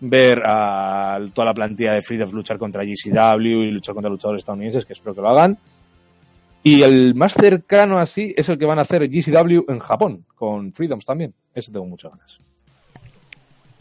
ver 0.00 0.42
a 0.44 1.18
toda 1.32 1.46
la 1.46 1.54
plantilla 1.54 1.94
de 1.94 2.02
Freedoms 2.02 2.34
luchar 2.34 2.58
contra 2.58 2.84
GCW 2.84 3.62
y 3.62 3.70
luchar 3.70 3.94
contra 3.94 4.10
luchadores 4.10 4.40
estadounidenses, 4.40 4.84
que 4.84 4.92
espero 4.92 5.14
que 5.14 5.22
lo 5.22 5.30
hagan. 5.30 5.56
Y 6.62 6.82
el 6.82 7.14
más 7.14 7.32
cercano 7.32 7.96
así 7.96 8.34
es 8.36 8.50
el 8.50 8.58
que 8.58 8.66
van 8.66 8.80
a 8.80 8.82
hacer 8.82 9.08
GCW 9.08 9.64
en 9.66 9.78
Japón, 9.78 10.26
con 10.34 10.74
Freedoms 10.74 11.06
también. 11.06 11.32
Ese 11.54 11.72
tengo 11.72 11.86
muchas 11.86 12.10
ganas. 12.10 12.38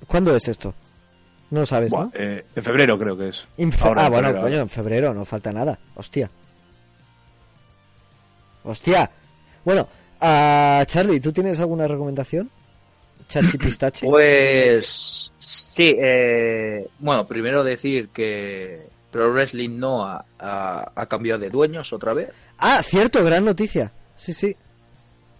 ¿Cuándo 0.07 0.33
es 0.33 0.47
esto? 0.47 0.73
No 1.51 1.61
lo 1.61 1.65
sabes, 1.65 1.91
Buah, 1.91 2.05
¿no? 2.05 2.11
eh, 2.13 2.45
en 2.55 2.63
febrero 2.63 2.97
creo 2.99 3.17
que 3.17 3.29
es. 3.29 3.45
En 3.57 3.71
fe- 3.71 3.87
Ahora, 3.87 4.03
ah, 4.03 4.05
en 4.05 4.11
bueno, 4.11 4.27
febrero, 4.27 4.41
coño, 4.43 4.53
ahora. 4.55 4.61
en 4.63 4.69
febrero, 4.69 5.13
no 5.13 5.25
falta 5.25 5.51
nada. 5.51 5.79
Hostia. 5.95 6.29
Hostia. 8.63 9.09
Bueno, 9.65 9.87
a 10.21 10.83
Charlie, 10.87 11.19
¿tú 11.19 11.31
tienes 11.31 11.59
alguna 11.59 11.87
recomendación? 11.87 12.49
Chachi 13.27 13.57
Pistache. 13.57 14.05
Pues 14.09 15.31
sí, 15.39 15.95
eh, 15.97 16.87
bueno, 16.99 17.25
primero 17.25 17.63
decir 17.63 18.09
que 18.09 18.87
Pro 19.11 19.31
Wrestling 19.31 19.77
no 19.79 20.05
ha, 20.05 20.23
ha- 20.39 20.91
ha 20.95 21.05
cambiado 21.07 21.39
de 21.39 21.49
dueños 21.49 21.91
otra 21.93 22.13
vez. 22.13 22.29
Ah, 22.57 22.81
cierto, 22.83 23.23
gran 23.23 23.45
noticia. 23.45 23.91
Sí, 24.17 24.33
sí. 24.33 24.55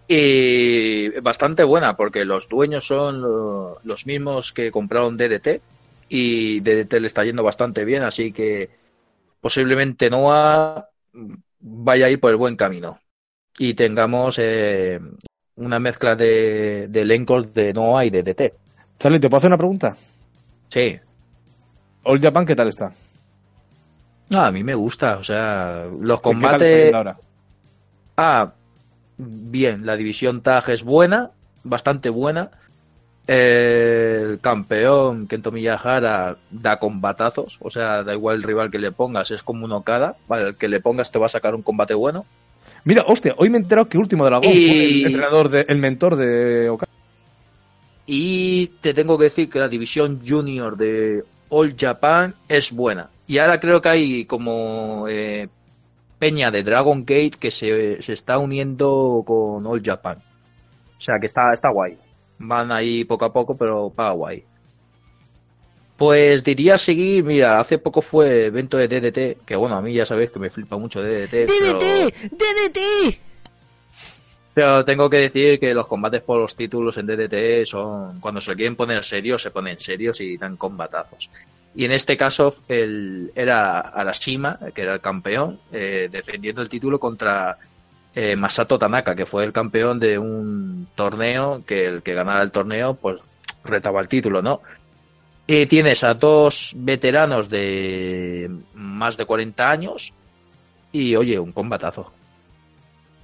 Y 0.07 1.09
bastante 1.19 1.63
buena, 1.63 1.95
porque 1.95 2.25
los 2.25 2.47
dueños 2.49 2.87
son 2.87 3.21
lo- 3.21 3.79
los 3.83 4.05
mismos 4.07 4.53
que 4.53 4.71
compraron 4.71 5.17
DDT 5.17 5.61
y 6.09 6.59
DDT 6.61 6.99
le 6.99 7.07
está 7.07 7.23
yendo 7.23 7.43
bastante 7.43 7.85
bien, 7.85 8.03
así 8.03 8.31
que 8.31 8.69
posiblemente 9.41 10.09
Noah 10.09 10.89
vaya 11.59 12.07
a 12.07 12.09
ir 12.09 12.19
por 12.19 12.31
el 12.31 12.37
buen 12.37 12.55
camino 12.55 12.99
y 13.57 13.73
tengamos 13.75 14.37
eh, 14.39 14.99
una 15.55 15.79
mezcla 15.79 16.15
de, 16.15 16.87
de 16.89 17.01
elencos 17.01 17.53
de 17.53 17.73
Noah 17.73 18.05
y 18.05 18.09
DDT. 18.11 18.53
Charlie, 18.99 19.19
¿te 19.19 19.29
puedo 19.29 19.39
hacer 19.39 19.49
una 19.49 19.57
pregunta? 19.57 19.95
Sí, 20.69 20.99
All 22.03 22.19
Japan, 22.19 22.45
¿qué 22.45 22.55
tal 22.55 22.67
está? 22.67 22.91
No, 24.29 24.41
a 24.41 24.51
mí 24.51 24.63
me 24.63 24.75
gusta, 24.75 25.17
o 25.17 25.23
sea, 25.23 25.85
los 25.99 26.21
¿Qué 26.21 26.47
tal 26.47 26.61
está 26.61 26.77
combates... 26.77 26.93
ahora? 26.97 27.17
Ah, 28.17 28.53
bien, 29.17 29.85
la 29.85 29.95
división 29.97 30.41
tag 30.41 30.69
es 30.69 30.83
buena, 30.83 31.31
bastante 31.63 32.09
buena. 32.09 32.51
El 33.31 34.39
campeón 34.41 35.27
Kento 35.27 35.51
Miyahara 35.51 36.35
da 36.49 36.79
combatazos, 36.79 37.59
o 37.61 37.69
sea, 37.69 38.01
da 38.03 38.13
igual 38.13 38.37
el 38.37 38.43
rival 38.43 38.71
que 38.71 38.79
le 38.79 38.91
pongas, 38.91 39.29
es 39.29 39.43
como 39.43 39.65
un 39.65 39.71
Okada, 39.71 40.15
vale, 40.27 40.47
el 40.47 40.55
que 40.55 40.67
le 40.67 40.79
pongas 40.79 41.11
te 41.11 41.19
va 41.19 41.27
a 41.27 41.29
sacar 41.29 41.53
un 41.53 41.61
combate 41.61 41.93
bueno. 41.93 42.25
Mira, 42.85 43.03
hostia, 43.05 43.35
hoy 43.37 43.51
me 43.51 43.57
he 43.57 43.61
enterado 43.61 43.87
que 43.87 43.99
Último 43.99 44.25
Dragón 44.25 44.45
Y- 44.51 44.67
fue 44.67 44.83
el 44.85 45.05
entrenador, 45.05 45.49
de, 45.49 45.65
el 45.67 45.77
mentor 45.77 46.15
de 46.15 46.69
Okada. 46.69 46.91
Y 48.07 48.67
te 48.81 48.95
tengo 48.95 49.15
que 49.17 49.25
decir 49.25 49.47
que 49.47 49.59
la 49.59 49.67
división 49.67 50.21
junior 50.27 50.75
de 50.75 51.23
All 51.49 51.75
Japan 51.77 52.33
es 52.47 52.71
buena. 52.71 53.09
Y 53.27 53.37
ahora 53.37 53.59
creo 53.59 53.79
que 53.79 53.89
hay 53.89 54.25
como 54.25 55.05
eh, 55.07 55.47
peña 56.17 56.49
de 56.49 56.63
Dragon 56.63 57.01
Gate 57.01 57.33
que 57.39 57.51
se, 57.51 58.01
se 58.01 58.13
está 58.13 58.39
uniendo 58.39 59.23
con 59.27 59.67
All 59.67 59.83
Japan. 59.85 60.17
O 60.97 61.01
sea 61.01 61.19
que 61.19 61.27
está, 61.27 61.53
está 61.53 61.69
guay. 61.69 61.95
Van 62.39 62.71
ahí 62.71 63.03
poco 63.03 63.25
a 63.25 63.33
poco, 63.33 63.55
pero 63.57 63.89
paga 63.89 64.11
guay. 64.11 64.43
Pues 65.97 66.43
diría 66.45 66.77
seguir, 66.77 67.23
mira, 67.25 67.59
hace 67.59 67.77
poco 67.77 68.01
fue 68.01 68.45
evento 68.45 68.77
de 68.77 68.87
DDT, 68.87 69.45
que 69.45 69.55
bueno, 69.57 69.75
a 69.75 69.81
mí 69.81 69.93
ya 69.93 70.05
sabéis 70.05 70.31
que 70.31 70.39
me 70.39 70.49
flipa 70.49 70.77
mucho 70.77 71.01
DDT. 71.03 71.45
pero- 71.47 71.79
¡DDT! 71.79 72.13
¡DDT! 72.31 73.19
pero 74.53 74.83
tengo 74.83 75.09
que 75.09 75.17
decir 75.17 75.57
que 75.59 75.73
los 75.73 75.87
combates 75.87 76.21
por 76.21 76.37
los 76.39 76.53
títulos 76.55 76.97
en 76.97 77.05
DDT 77.05 77.65
son, 77.65 78.19
cuando 78.19 78.41
se 78.41 78.53
quieren 78.55 78.75
poner 78.75 79.03
serios, 79.05 79.41
se 79.41 79.51
ponen 79.51 79.79
serios 79.79 80.19
y 80.19 80.35
dan 80.37 80.57
combatazos. 80.57 81.29
Y 81.75 81.85
en 81.85 81.91
este 81.93 82.17
caso 82.17 82.53
el, 82.67 83.31
era 83.35 83.79
Arashima, 83.79 84.59
que 84.73 84.81
era 84.81 84.95
el 84.95 84.99
campeón, 85.01 85.59
eh, 85.71 86.09
defendiendo 86.11 86.61
el 86.61 86.67
título 86.67 86.99
contra 86.99 87.57
eh, 88.15 88.35
Masato 88.35 88.77
Tanaka, 88.79 89.15
que 89.15 89.25
fue 89.25 89.43
el 89.43 89.53
campeón 89.53 89.99
de 89.99 90.17
un 90.17 90.87
torneo, 90.95 91.63
que 91.65 91.85
el 91.85 92.01
que 92.03 92.13
ganara 92.13 92.43
el 92.43 92.51
torneo, 92.51 92.95
pues 92.95 93.21
retaba 93.63 94.01
el 94.01 94.07
título, 94.07 94.41
¿no? 94.41 94.61
Y 95.47 95.65
tienes 95.65 96.03
a 96.03 96.13
dos 96.13 96.73
veteranos 96.75 97.49
de 97.49 98.49
más 98.73 99.17
de 99.17 99.25
40 99.25 99.69
años 99.69 100.13
y, 100.91 101.15
oye, 101.15 101.39
un 101.39 101.51
combatazo 101.51 102.11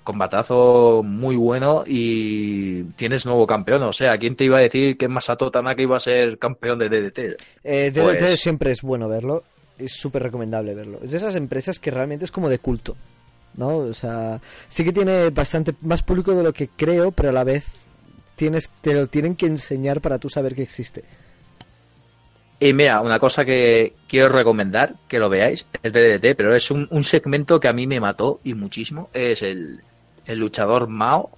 combatazo 0.05 1.01
muy 1.03 1.35
bueno 1.35 1.83
y 1.85 2.83
tienes 2.93 3.25
nuevo 3.25 3.45
campeón. 3.45 3.83
O 3.83 3.91
sea, 3.91 4.17
¿quién 4.17 4.35
te 4.35 4.45
iba 4.45 4.59
a 4.59 4.61
decir 4.61 4.97
que 4.97 5.07
Masato 5.07 5.49
Tanaka 5.51 5.81
iba 5.81 5.97
a 5.97 5.99
ser 5.99 6.37
campeón 6.37 6.79
de 6.79 6.89
DDT? 6.89 7.19
Eh, 7.63 7.91
DDT 7.91 8.19
Pues- 8.19 8.39
siempre 8.39 8.71
es 8.71 8.81
bueno 8.81 9.09
verlo. 9.09 9.43
Es 9.77 9.93
súper 9.93 10.23
recomendable 10.23 10.73
verlo. 10.73 10.99
Es 11.03 11.11
de 11.11 11.17
esas 11.17 11.35
empresas 11.35 11.79
que 11.79 11.91
realmente 11.91 12.23
es 12.23 12.31
como 12.31 12.47
de 12.47 12.59
culto. 12.59 12.95
¿No? 13.57 13.77
O 13.77 13.93
sea, 13.93 14.41
sí 14.67 14.83
que 14.83 14.91
tiene 14.91 15.29
bastante 15.29 15.73
más 15.81 16.03
público 16.03 16.35
de 16.35 16.43
lo 16.43 16.51
que 16.53 16.67
creo, 16.67 17.11
pero 17.11 17.29
a 17.29 17.31
la 17.31 17.43
vez 17.45 17.65
tienes, 18.35 18.69
te 18.81 18.93
lo 18.93 19.07
tienen 19.07 19.35
que 19.35 19.45
enseñar 19.45 20.01
para 20.01 20.19
tú 20.19 20.27
saber 20.29 20.55
que 20.55 20.63
existe. 20.63 21.03
Y 22.59 22.73
mira, 22.73 23.01
una 23.01 23.19
cosa 23.19 23.43
que 23.45 23.93
quiero 24.07 24.29
recomendar, 24.29 24.95
que 25.07 25.19
lo 25.19 25.29
veáis, 25.29 25.65
es 25.83 25.91
de 25.93 26.17
DDT, 26.17 26.35
pero 26.37 26.55
es 26.55 26.71
un, 26.71 26.87
un 26.89 27.03
segmento 27.03 27.59
que 27.59 27.67
a 27.67 27.73
mí 27.73 27.85
me 27.85 27.99
mató 27.99 28.39
y 28.43 28.53
muchísimo. 28.53 29.09
Es 29.13 29.41
el, 29.41 29.81
el 30.25 30.39
luchador 30.39 30.87
Mao. 30.87 31.29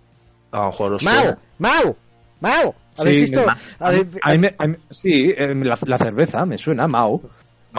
A 0.52 0.58
lo 0.60 0.66
mejor 0.68 0.94
os 0.94 1.02
suena. 1.04 1.38
¡Mau! 1.58 1.96
¡Mau! 2.40 2.74
¿Habéis 2.98 3.30
Sí, 3.30 3.36
visto? 3.36 3.46
ma- 3.46 3.58
¿Habéis- 3.80 4.08
A 4.22 4.32
mí 4.32 4.38
me- 4.38 4.56
a 4.58 4.68
mí- 4.68 4.76
sí, 4.92 5.34
eh, 5.36 5.54
la, 5.56 5.78
la 5.86 5.98
cerveza 5.98 6.46
me 6.46 6.58
suena, 6.58 6.88
Mao. 6.88 7.22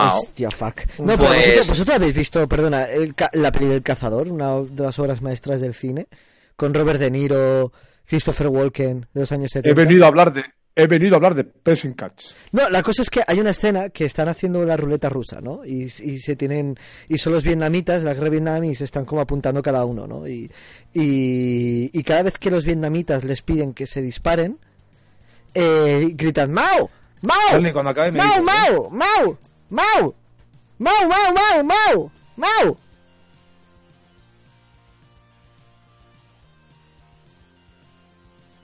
Mao. 0.05 0.19
Hostia, 0.21 0.49
fuck. 0.51 0.81
No, 0.99 1.15
pero 1.15 1.27
Pues- 1.27 1.37
vosotros, 1.45 1.67
vosotros 1.67 1.95
habéis 1.95 2.13
visto, 2.13 2.47
perdona, 2.47 2.85
el 2.85 3.13
ca- 3.15 3.29
la 3.33 3.51
peli 3.51 3.67
del 3.67 3.83
cazador, 3.83 4.29
una 4.31 4.59
de 4.61 4.83
las 4.83 4.97
obras 4.99 5.21
maestras 5.21 5.61
del 5.61 5.73
cine, 5.73 6.07
con 6.55 6.73
Robert 6.73 6.99
De 6.99 7.11
Niro, 7.11 7.71
Christopher 8.07 8.47
Walken, 8.47 9.07
de 9.13 9.19
los 9.21 9.31
años 9.31 9.51
70. 9.51 9.69
He 9.81 9.85
venido 9.85 10.05
a 10.05 10.07
hablar 10.07 10.33
de, 10.33 10.43
he 10.75 10.87
venido 10.87 11.13
a 11.13 11.17
hablar 11.17 11.35
de 11.35 11.43
Pressing 11.43 11.93
Catch. 11.93 12.25
No, 12.53 12.69
la 12.69 12.81
cosa 12.81 13.01
es 13.01 13.09
que 13.09 13.21
hay 13.27 13.39
una 13.39 13.51
escena 13.51 13.89
que 13.89 14.05
están 14.05 14.27
haciendo 14.29 14.65
la 14.65 14.75
ruleta 14.77 15.09
rusa, 15.09 15.39
¿no? 15.41 15.63
Y, 15.65 15.83
y 15.83 16.19
se 16.19 16.35
tienen 16.35 16.77
y 17.07 17.17
son 17.17 17.33
los 17.33 17.43
vietnamitas, 17.43 18.01
la 18.03 18.13
guerra 18.13 18.29
vietnam 18.29 18.63
y 18.63 18.75
se 18.75 18.85
están 18.85 19.05
como 19.05 19.21
apuntando 19.21 19.61
cada 19.61 19.85
uno, 19.85 20.07
¿no? 20.07 20.27
Y, 20.27 20.49
y, 20.93 21.89
y 21.93 22.03
cada 22.03 22.23
vez 22.23 22.37
que 22.39 22.49
los 22.51 22.65
vietnamitas 22.65 23.23
les 23.25 23.41
piden 23.41 23.73
que 23.73 23.85
se 23.87 24.01
disparen, 24.01 24.57
eh, 25.53 26.09
gritan 26.13 26.51
¡Mao! 26.51 26.89
¡Mao! 27.21 27.37
Stanley, 27.47 27.71
cuando 27.73 27.91
acabe 27.91 28.11
me 28.11 28.19
¡Mao, 28.19 28.27
dices, 28.27 28.39
¿eh? 28.39 28.71
Mao! 28.71 28.89
¡Mao! 28.89 29.37
¡Mao! 29.69 30.15
¡Mao, 30.79 31.07
Mao, 31.07 31.33
Mao, 31.33 31.63
Mao! 31.63 32.11
¡Mao! 32.37 32.77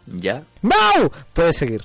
¿Ya? 0.08 0.44
¡Mao! 0.62 1.12
Puedes 1.34 1.58
seguir. 1.58 1.84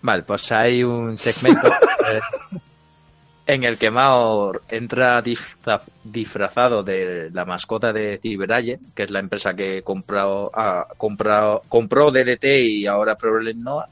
Vale, 0.00 0.22
pues 0.22 0.50
hay 0.52 0.82
un 0.82 1.16
segmento 1.16 1.68
eh, 2.10 2.20
en 3.46 3.64
el 3.64 3.76
que 3.76 3.90
Mao 3.90 4.52
entra 4.68 5.22
disfra- 5.22 5.80
disfrazado 6.04 6.82
de 6.82 7.30
la 7.32 7.44
mascota 7.44 7.92
de 7.92 8.18
Cyberaye, 8.22 8.78
que 8.94 9.02
es 9.02 9.10
la 9.10 9.18
empresa 9.18 9.54
que 9.54 9.82
compró, 9.82 10.50
ha 10.54 10.86
comprado, 10.96 11.62
compró 11.68 12.10
DDT 12.10 12.44
y 12.44 12.86
ahora 12.86 13.16
Problem 13.16 13.62
Noah. 13.62 13.88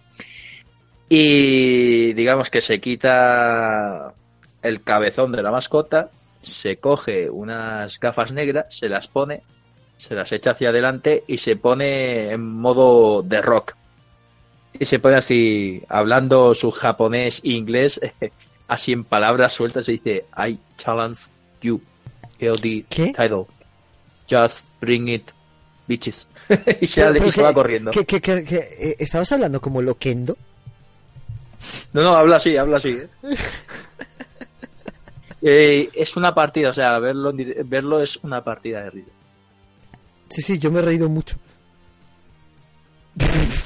Y 1.08 2.12
digamos 2.14 2.50
que 2.50 2.60
se 2.60 2.80
quita 2.80 4.12
el 4.62 4.82
cabezón 4.82 5.32
de 5.32 5.42
la 5.42 5.50
mascota, 5.52 6.10
se 6.42 6.76
coge 6.78 7.30
unas 7.30 8.00
gafas 8.00 8.32
negras, 8.32 8.66
se 8.70 8.88
las 8.88 9.06
pone, 9.08 9.42
se 9.96 10.14
las 10.14 10.32
echa 10.32 10.50
hacia 10.52 10.70
adelante 10.70 11.22
y 11.26 11.38
se 11.38 11.56
pone 11.56 12.30
en 12.32 12.40
modo 12.44 13.22
de 13.22 13.40
rock. 13.40 13.74
Y 14.78 14.84
se 14.84 14.98
pone 14.98 15.16
así, 15.16 15.82
hablando 15.88 16.54
su 16.54 16.70
japonés 16.70 17.40
e 17.44 17.50
inglés, 17.50 18.00
así 18.68 18.92
en 18.92 19.04
palabras 19.04 19.52
sueltas, 19.52 19.88
y 19.88 19.92
dice, 19.92 20.24
I 20.36 20.58
challenge 20.76 21.22
you, 21.62 21.80
¿Qué? 22.38 23.12
title, 23.16 23.46
just 24.28 24.66
bring 24.80 25.08
it, 25.08 25.30
bitches. 25.86 26.28
y 26.80 26.86
se, 26.86 27.00
Pero- 27.00 27.12
pero 27.14 27.26
y 27.26 27.30
se 27.30 27.36
que- 27.36 27.42
va 27.42 27.54
corriendo. 27.54 27.90
que- 27.92 28.04
que- 28.04 28.20
eh, 28.50 28.96
¿Estabas 28.98 29.30
hablando 29.32 29.60
como 29.60 29.80
loquendo? 29.80 30.36
No, 31.92 32.02
no, 32.02 32.14
habla 32.16 32.36
así, 32.36 32.56
habla 32.56 32.76
así. 32.76 32.90
¿eh? 32.90 33.08
Eh, 35.48 35.88
es 35.94 36.16
una 36.16 36.34
partida, 36.34 36.70
o 36.70 36.72
sea, 36.74 36.98
verlo, 36.98 37.32
verlo 37.66 38.02
es 38.02 38.16
una 38.16 38.42
partida 38.42 38.82
de 38.82 38.90
risa. 38.90 39.10
Sí, 40.28 40.42
sí, 40.42 40.58
yo 40.58 40.72
me 40.72 40.80
he 40.80 40.82
reído 40.82 41.08
mucho. 41.08 41.36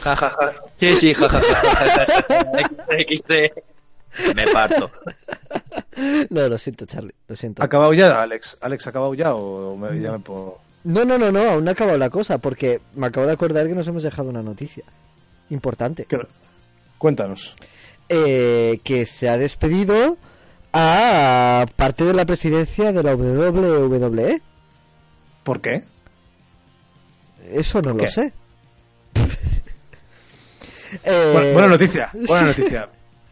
Ja, 0.03 0.15
ja, 0.17 0.31
ja. 0.31 0.55
Sí, 0.79 0.97
sí, 0.97 1.15
ja, 1.15 1.29
ja, 1.29 1.41
ja, 1.41 1.57
ja, 1.63 1.87
ja, 1.87 2.07
ja. 2.29 2.97
XD. 3.09 4.35
Me 4.35 4.47
parto. 4.49 4.91
No, 6.29 6.49
lo 6.49 6.59
siento, 6.59 6.85
Charlie, 6.85 7.15
lo 7.29 7.35
siento. 7.37 7.63
¿Ha 7.63 7.67
acabado 7.67 7.95
ya, 7.95 8.21
Alex? 8.21 8.59
¿Alex 8.61 8.87
ha 8.87 8.91
acabado 8.91 9.15
ya 9.15 9.35
o 9.35 9.75
me- 9.77 10.01
ya 10.01 10.13
me 10.13 10.19
puedo...? 10.19 10.59
No, 10.85 11.05
no, 11.05 11.17
no, 11.19 11.31
no, 11.33 11.41
aún 11.51 11.65
no 11.65 11.71
ha 11.71 11.73
acabado 11.73 11.97
la 11.97 12.11
cosa, 12.11 12.39
porque 12.39 12.81
me 12.95 13.07
acabo 13.07 13.27
de 13.27 13.33
acordar 13.33 13.67
que 13.69 13.75
nos 13.75 13.87
hemos 13.87 14.03
dejado 14.03 14.29
una 14.29 14.43
noticia 14.43 14.85
importante. 15.51 16.05
¿Qué- 16.05 16.19
Cuéntanos. 16.99 17.55
Eh, 18.13 18.81
que 18.83 19.07
se 19.07 19.29
ha 19.29 19.39
despedido 19.39 20.17
a 20.73 21.65
parte 21.77 22.03
de 22.05 22.13
la 22.13 22.25
presidencia 22.27 22.91
de 22.93 23.03
la 23.05 23.15
WWE. 23.15 24.43
¿Por 25.45 25.61
qué? 25.61 25.85
Eso 27.53 27.81
no 27.83 27.95
lo 27.95 28.09
sé. 28.09 28.33
Eh, 31.05 31.31
Bueno, 31.33 31.53
buena 31.53 31.69
noticia, 31.69 32.11
buena 32.27 32.49
noticia. 32.49 32.89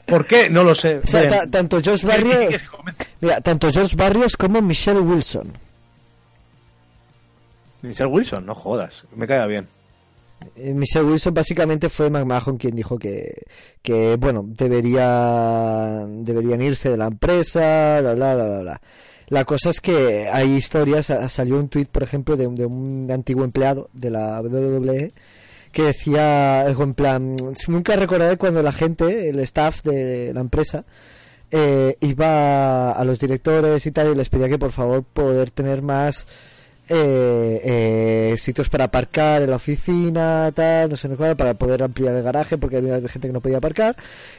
¿Por 0.07 0.26
qué? 0.26 0.49
No 0.49 0.62
lo 0.62 0.76
sé. 0.76 0.99
o 1.03 1.07
sea, 1.09 1.45
tanto 1.49 1.81
George 1.83 2.07
¿Qué- 2.07 2.12
qué- 2.16 2.22
qué 2.22 2.29
Barrios, 2.29 2.64
mira, 3.20 3.41
tanto 3.41 3.70
George 3.72 3.97
Barrios 3.97 4.37
como 4.37 4.62
Michelle 4.62 5.01
Wilson. 5.01 5.53
Michelle 7.83 8.11
Wilson, 8.11 8.47
no 8.47 8.55
jodas. 8.55 9.07
Me 9.16 9.26
cae 9.26 9.45
bien. 9.49 9.66
Eh, 10.57 10.72
Michelle 10.74 11.05
Wilson 11.07 11.34
básicamente 11.34 11.89
fue 11.89 12.11
McMahon 12.11 12.57
quien 12.59 12.74
dijo 12.76 12.99
que, 12.99 13.43
que 13.82 14.16
bueno, 14.16 14.45
debería, 14.47 16.05
deberían 16.09 16.61
irse 16.62 16.91
de 16.91 16.97
la 16.97 17.07
empresa, 17.07 17.99
bla, 18.01 18.14
bla, 18.14 18.34
bla, 18.34 18.59
bla. 18.61 18.80
La 19.28 19.45
cosa 19.45 19.70
es 19.70 19.80
que 19.80 20.28
hay 20.32 20.55
historias, 20.55 21.07
sa- 21.07 21.28
salió 21.28 21.59
un 21.59 21.68
tuit, 21.68 21.89
por 21.89 22.03
ejemplo, 22.03 22.36
de, 22.36 22.47
un- 22.47 22.55
de 22.55 22.66
un 22.66 23.11
antiguo 23.11 23.45
empleado 23.45 23.91
de 23.93 24.11
la 24.11 24.41
WWE 24.41 25.12
que 25.72 25.82
decía 25.82 26.62
algo 26.62 26.82
en 26.82 26.95
plan, 26.95 27.34
nunca 27.68 27.95
recordaré 27.97 28.39
cuando 28.39 28.62
la 28.62 28.72
gente, 28.72 29.28
el 29.28 29.39
staff 29.41 29.82
de 29.82 30.32
la 30.32 30.41
empresa, 30.41 30.86
eh, 31.51 31.97
iba 32.01 32.91
a 32.93 33.05
los 33.05 33.18
directores 33.18 33.84
y 33.86 33.93
tal 33.93 34.12
y 34.12 34.14
les 34.14 34.28
pedía 34.30 34.49
que 34.49 34.59
por 34.59 34.72
favor 34.72 35.03
poder 35.05 35.51
tener 35.51 35.82
más 35.82 36.26
eh, 36.89 37.61
eh, 38.32 38.34
sitios 38.39 38.68
para 38.68 38.84
aparcar 38.84 39.43
en 39.43 39.51
la 39.51 39.57
oficina, 39.57 40.51
tal, 40.55 40.91
no 40.91 40.97
sé 40.97 41.09
cuál, 41.11 41.36
para 41.36 41.55
poder 41.55 41.82
ampliar 41.82 42.14
el 42.14 42.22
garaje 42.22 42.57
porque 42.57 42.78
había 42.78 42.97
gente 43.09 43.28
que 43.28 43.32
no 43.32 43.41
podía 43.41 43.59
aparcar 43.59 43.97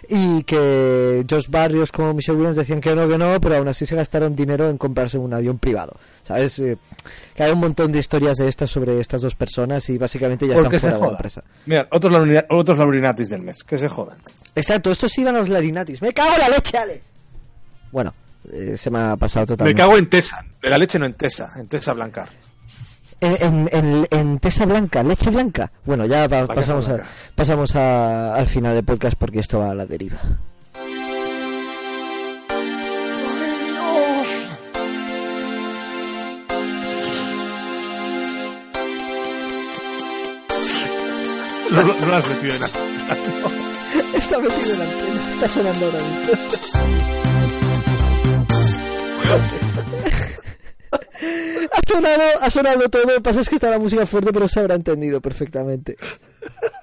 y 0.07 0.43
que 0.43 1.25
Josh 1.29 1.47
Barrios 1.47 1.91
como 1.91 2.13
Michelle 2.13 2.37
Williams 2.37 2.57
decían 2.57 2.81
que 2.81 2.95
no, 2.95 3.07
que 3.07 3.17
no, 3.17 3.39
pero 3.39 3.57
aún 3.57 3.67
así 3.67 3.85
se 3.85 3.95
gastaron 3.95 4.35
dinero 4.35 4.69
en 4.69 4.77
comprarse 4.77 5.17
un 5.17 5.33
avión 5.33 5.59
privado, 5.59 5.93
¿sabes? 6.23 6.59
Eh, 6.59 6.77
que 7.35 7.43
hay 7.43 7.51
un 7.51 7.59
montón 7.59 7.91
de 7.91 7.99
historias 7.99 8.37
de 8.37 8.47
estas 8.47 8.69
sobre 8.69 8.99
estas 8.99 9.21
dos 9.21 9.35
personas 9.35 9.89
y 9.89 9.97
básicamente 9.97 10.47
ya 10.47 10.55
Porque 10.55 10.77
están 10.77 10.91
fuera 10.91 11.05
de 11.05 11.11
la 11.11 11.17
empresa. 11.17 11.43
Mira, 11.65 11.87
otros, 11.91 12.13
otros 12.49 12.77
laurinatis 12.77 13.29
del 13.29 13.41
mes. 13.41 13.63
Que 13.63 13.77
se 13.77 13.87
jodan. 13.87 14.17
Exacto, 14.55 14.91
estos 14.91 15.17
iban 15.17 15.35
a 15.35 15.39
los 15.39 15.49
larinatis. 15.49 16.01
¡Me 16.01 16.13
cago 16.13 16.33
en 16.33 16.39
la 16.39 16.49
leche, 16.49 16.77
Alex! 16.77 17.13
Bueno, 17.91 18.13
eh, 18.51 18.75
se 18.77 18.89
me 18.89 18.99
ha 18.99 19.15
pasado 19.15 19.43
Me 19.43 19.47
totalmente. 19.47 19.81
cago 19.81 19.97
en 19.97 20.09
Tesa. 20.09 20.43
De 20.61 20.69
la 20.69 20.77
leche 20.77 20.99
no 20.99 21.05
en 21.05 21.13
Tesa. 21.13 21.49
En 21.55 21.67
Tesa 21.67 21.93
Blancar. 21.93 22.29
En, 23.21 23.37
en, 23.41 23.69
en- 23.73 24.07
en 24.11 24.39
Tesa 24.39 24.65
Blanca, 24.65 25.03
leche 25.03 25.29
blanca. 25.29 25.69
Bueno, 25.85 26.05
ya 26.05 26.29
pa- 26.29 26.41
La 26.41 26.47
pasamos, 26.47 26.87
a, 26.87 26.93
Blanca. 26.93 27.09
pasamos 27.35 27.75
a- 27.75 28.35
al 28.35 28.47
final 28.47 28.75
del 28.75 28.85
podcast 28.85 29.17
porque 29.17 29.39
esto 29.39 29.59
va 29.59 29.71
a 29.71 29.75
la 29.75 29.85
deriva. 29.85 30.19
No, 41.71 41.83
no, 41.83 41.93
lo 42.05 42.15
has 42.15 42.27
metido 42.27 42.55
en 42.55 42.61
nada. 42.61 42.79
Está 44.15 44.39
metido 44.39 44.73
en 44.73 44.79
la 44.79 44.85
antena, 44.85 45.31
está 45.33 45.49
sonando 45.49 45.85
ahora 45.85 45.99
mismo. 45.99 47.18
Ha, 51.71 51.81
sonado, 51.87 52.23
ha 52.41 52.49
sonado 52.49 52.89
todo, 52.89 53.21
pasa 53.21 53.41
es 53.41 53.49
que 53.49 53.55
está 53.55 53.69
la 53.69 53.79
música 53.79 54.05
fuerte, 54.05 54.31
pero 54.33 54.47
se 54.47 54.59
habrá 54.59 54.75
entendido 54.75 55.21
perfectamente. 55.21 55.97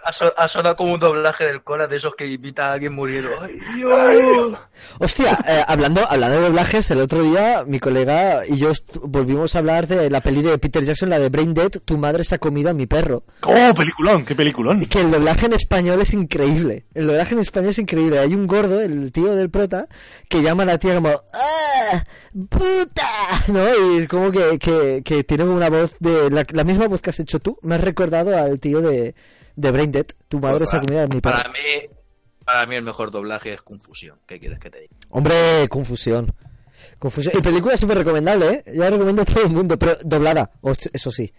Ha, 0.05 0.13
so- 0.13 0.33
ha 0.37 0.47
sonado 0.47 0.77
como 0.77 0.95
un 0.95 1.01
doblaje 1.01 1.45
del 1.45 1.63
Cora 1.63 1.87
de 1.89 1.97
esos 1.97 2.15
que 2.15 2.27
invita 2.27 2.69
a 2.69 2.73
alguien 2.75 2.93
muriendo. 2.93 3.29
¡Ay, 3.41 3.59
Dios! 3.75 4.57
Hostia, 5.01 5.37
eh, 5.49 5.65
hablando, 5.67 6.01
hablando 6.09 6.37
de 6.37 6.43
doblajes, 6.49 6.91
el 6.93 7.01
otro 7.01 7.23
día 7.23 7.65
mi 7.67 7.81
colega 7.81 8.47
y 8.47 8.57
yo 8.59 8.71
volvimos 9.03 9.57
a 9.57 9.59
hablar 9.59 9.87
de 9.89 10.09
la 10.11 10.21
peli 10.21 10.43
de 10.43 10.57
Peter 10.59 10.85
Jackson, 10.85 11.11
la 11.11 11.19
de 11.19 11.29
Brain 11.29 11.55
Dead, 11.55 11.71
Tu 11.85 11.99
madre 11.99 12.23
se 12.23 12.37
ha 12.37 12.39
comido 12.39 12.71
a 12.71 12.75
mi 12.75 12.87
perro. 12.87 13.25
¡Oh, 13.43 13.75
peliculón! 13.75 14.25
¡Qué 14.25 14.35
peliculón! 14.37 14.87
Que 14.87 15.01
el 15.01 15.11
doblaje 15.11 15.47
en 15.47 15.55
español 15.55 16.01
es 16.01 16.13
increíble. 16.13 16.87
El 16.95 17.09
doblaje 17.09 17.35
en 17.35 17.41
español 17.41 17.71
es 17.71 17.79
increíble. 17.79 18.19
Hay 18.21 18.33
un 18.35 18.47
gordo, 18.47 18.81
el 18.81 19.11
tío 19.11 19.35
del 19.35 19.51
prota, 19.51 19.89
que 20.29 20.43
llama 20.43 20.63
a 20.63 20.67
la 20.67 20.79
tía 20.79 20.95
como 20.95 21.09
¡Ah! 21.11 22.05
¡Puta! 22.49 23.09
¿No? 23.49 23.65
Y 23.99 24.07
como 24.07 24.31
que, 24.31 24.59
que, 24.59 25.03
que 25.05 25.25
tiene 25.25 25.45
una 25.45 25.69
voz 25.69 25.95
de... 26.01 26.31
La, 26.31 26.45
la 26.51 26.65
misma 26.65 26.87
voz 26.87 27.01
que 27.03 27.11
has 27.11 27.21
hecho 27.21 27.41
tú. 27.41 27.59
Me 27.63 27.75
has 27.75 27.81
recordado 27.81 28.37
al 28.37 28.59
tío 28.61 28.81
de, 28.81 29.15
de 29.57 29.71
Brain 29.73 29.91
Dead. 29.93 30.07
Tu 30.29 30.39
madre 30.39 30.67
se 30.67 30.77
ha 30.77 30.81
comido 30.81 31.03
a 31.03 31.07
mi 31.09 31.21
perro. 31.21 31.37
Para 31.37 31.49
mí, 31.51 31.59
para 32.45 32.67
mí 32.67 32.77
el 32.77 32.85
mejor 32.85 33.11
doblaje 33.11 33.55
es 33.55 33.63
Confusión. 33.63 34.19
¿Qué 34.27 34.39
quieres 34.39 34.59
que 34.61 34.71
te 34.71 34.81
diga? 34.81 34.95
Hombre, 35.11 35.67
confusión. 35.69 36.33
Confusión. 36.99 37.35
Y 37.39 37.43
película 37.43 37.77
súper 37.77 37.99
recomendable, 37.99 38.47
¿eh? 38.47 38.65
Yo 38.75 38.83
la 38.83 38.91
recomiendo 38.91 39.23
a 39.23 39.25
todo 39.25 39.43
el 39.43 39.51
mundo, 39.51 39.79
pero 39.79 39.97
doblada, 40.05 40.51
o- 40.61 40.73
eso 40.93 41.11
sí. 41.11 41.33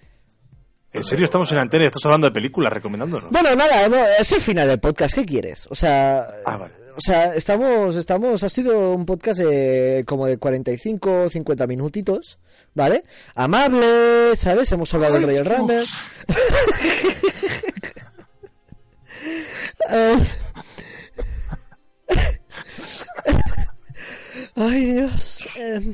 En 0.91 1.03
serio, 1.03 1.26
estamos 1.26 1.51
en 1.51 1.59
antena 1.59 1.84
y 1.84 1.88
estás 1.88 2.03
hablando 2.05 2.28
de 2.28 2.32
películas, 2.32 2.74
recomendándonos. 2.74 3.30
Bueno, 3.32 3.55
nada, 3.55 3.88
no, 3.88 3.97
es 4.20 4.32
el 4.32 4.41
final 4.41 4.68
del 4.68 4.80
podcast, 4.80 5.13
¿qué 5.13 5.26
quieres? 5.26 5.68
O 5.70 5.76
sea, 5.76 6.22
Ah, 6.45 6.57
vale. 6.57 6.74
o 6.95 7.01
sea, 7.01 7.36
estamos, 7.36 7.95
estamos, 7.97 8.41
ha 8.41 8.49
sido 8.49 8.93
un 8.93 9.05
podcast 9.05 9.41
eh, 9.43 10.03
como 10.07 10.26
de 10.26 10.38
45, 10.38 11.30
50 11.30 11.68
minutitos, 11.68 12.39
¿vale? 12.74 13.03
Amable, 13.36 14.36
¿sabes? 14.36 14.72
Hemos 14.72 14.91
hablado 14.93 15.15
del 15.15 15.24
Royal 15.24 15.45
Rumble. 15.45 15.84
Eh. 19.89 20.28
Ay, 24.55 24.86
Dios. 24.86 25.47
Eh. 25.57 25.93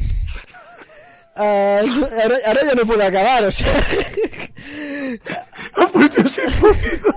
Ah, 1.36 1.82
ahora, 1.82 2.38
ahora, 2.46 2.64
ya 2.64 2.76
no 2.76 2.86
puedo 2.86 3.04
acabar, 3.04 3.44
o 3.46 3.52
sea. 3.52 3.74
pues 5.92 6.16
yo 6.16 6.28
sí 6.28 6.42
podido. 6.62 7.16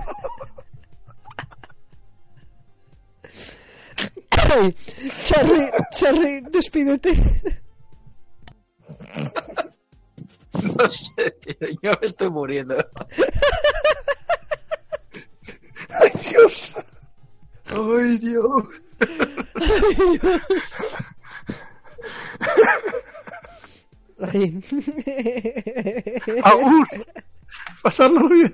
Ay, 4.49 4.75
Charlie, 5.21 5.69
Charlie, 5.91 6.41
despídete. 6.49 7.13
No 10.77 10.89
sé, 10.89 11.35
yo 11.81 11.91
me 12.01 12.07
estoy 12.07 12.29
muriendo. 12.29 12.75
¡Ay, 15.99 16.11
Dios! 16.29 16.75
Ay, 17.65 18.17
Dios. 18.17 18.83
Ay, 18.99 20.17
Dios. 20.21 20.41
Ay. 24.19 24.59
¡Aún! 26.43 26.85
Pasarlo 27.81 28.29
bien. 28.29 28.53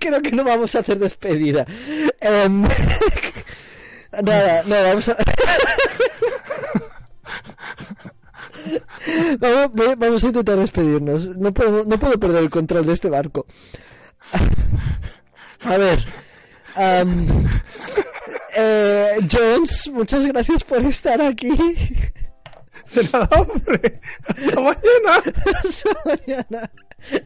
Creo 0.00 0.20
que 0.22 0.32
no 0.32 0.42
vamos 0.44 0.74
a 0.74 0.78
hacer 0.80 0.98
despedida. 0.98 1.66
Em, 2.20 2.62
nada, 4.22 4.62
no, 4.64 4.82
vamos 4.82 5.08
a. 5.08 5.16
vamos, 9.38 9.70
vamos 9.98 10.24
a 10.24 10.26
intentar 10.26 10.56
despedirnos. 10.56 11.36
No 11.36 11.52
puedo, 11.52 11.84
no 11.84 11.98
puedo 11.98 12.18
perder 12.18 12.44
el 12.44 12.50
control 12.50 12.86
de 12.86 12.94
este 12.94 13.10
barco. 13.10 13.44
A 15.64 15.76
ver. 15.76 16.04
am, 16.76 17.48
eh, 18.56 19.18
Jones, 19.30 19.88
muchas 19.92 20.24
gracias 20.26 20.64
por 20.64 20.84
estar 20.84 21.20
aquí. 21.20 21.50
De 22.94 23.02
nada, 23.12 23.28
hombre. 23.36 24.00
Hasta 24.26 24.60
mañana. 24.60 25.22
Hasta 25.64 25.90
mañana. 26.04 26.70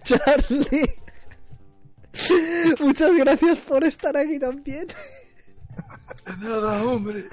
Charlie. 0.05 0.95
Muchas 2.81 3.15
gracias 3.17 3.59
por 3.59 3.85
estar 3.85 4.17
aquí 4.17 4.39
también. 4.39 4.87
Nada, 6.41 6.83
hombre. 6.83 7.29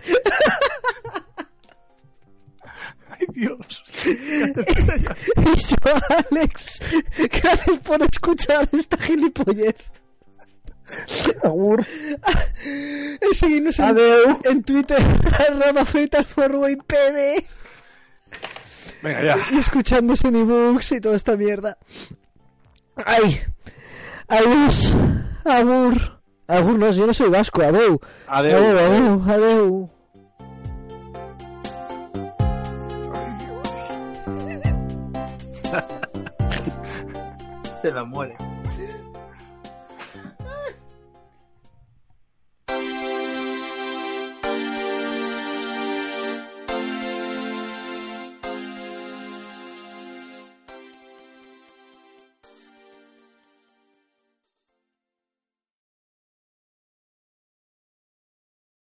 ¡Ay, 3.09 3.27
Dios! 3.33 3.83
Y 4.05 4.53
yo, 5.55 5.77
Alex, 6.31 6.81
gracias 7.17 7.79
por 7.79 8.01
escuchar 8.03 8.69
esta 8.71 8.97
gilipollez. 8.97 9.89
Agur. 11.43 11.85
Y 13.21 13.33
seguirnos 13.35 13.79
en, 13.79 13.97
en 14.43 14.63
Twitter, 14.63 14.97
arroba 15.49 15.85
FatalForwayPD, 15.85 17.43
Venga, 19.01 19.23
ya. 19.23 19.37
y 19.51 19.57
escuchándose 19.57 20.27
en 20.27 20.35
ebooks 20.37 20.91
y 20.93 21.01
toda 21.01 21.15
esta 21.15 21.35
mierda. 21.37 21.77
Ay, 23.05 23.41
adiós, 24.27 24.93
agur. 25.45 26.19
Agur, 26.47 26.79
no, 26.79 26.89
yo 26.89 27.05
no 27.05 27.13
soy 27.13 27.29
vasco, 27.29 27.61
adeu. 27.61 28.01
Adeu. 28.27 28.57
adeu, 28.57 29.23
adeu. 29.23 29.23
adeu. 29.29 29.89
Se 37.81 37.91
la 37.91 38.03
muere. 38.03 38.35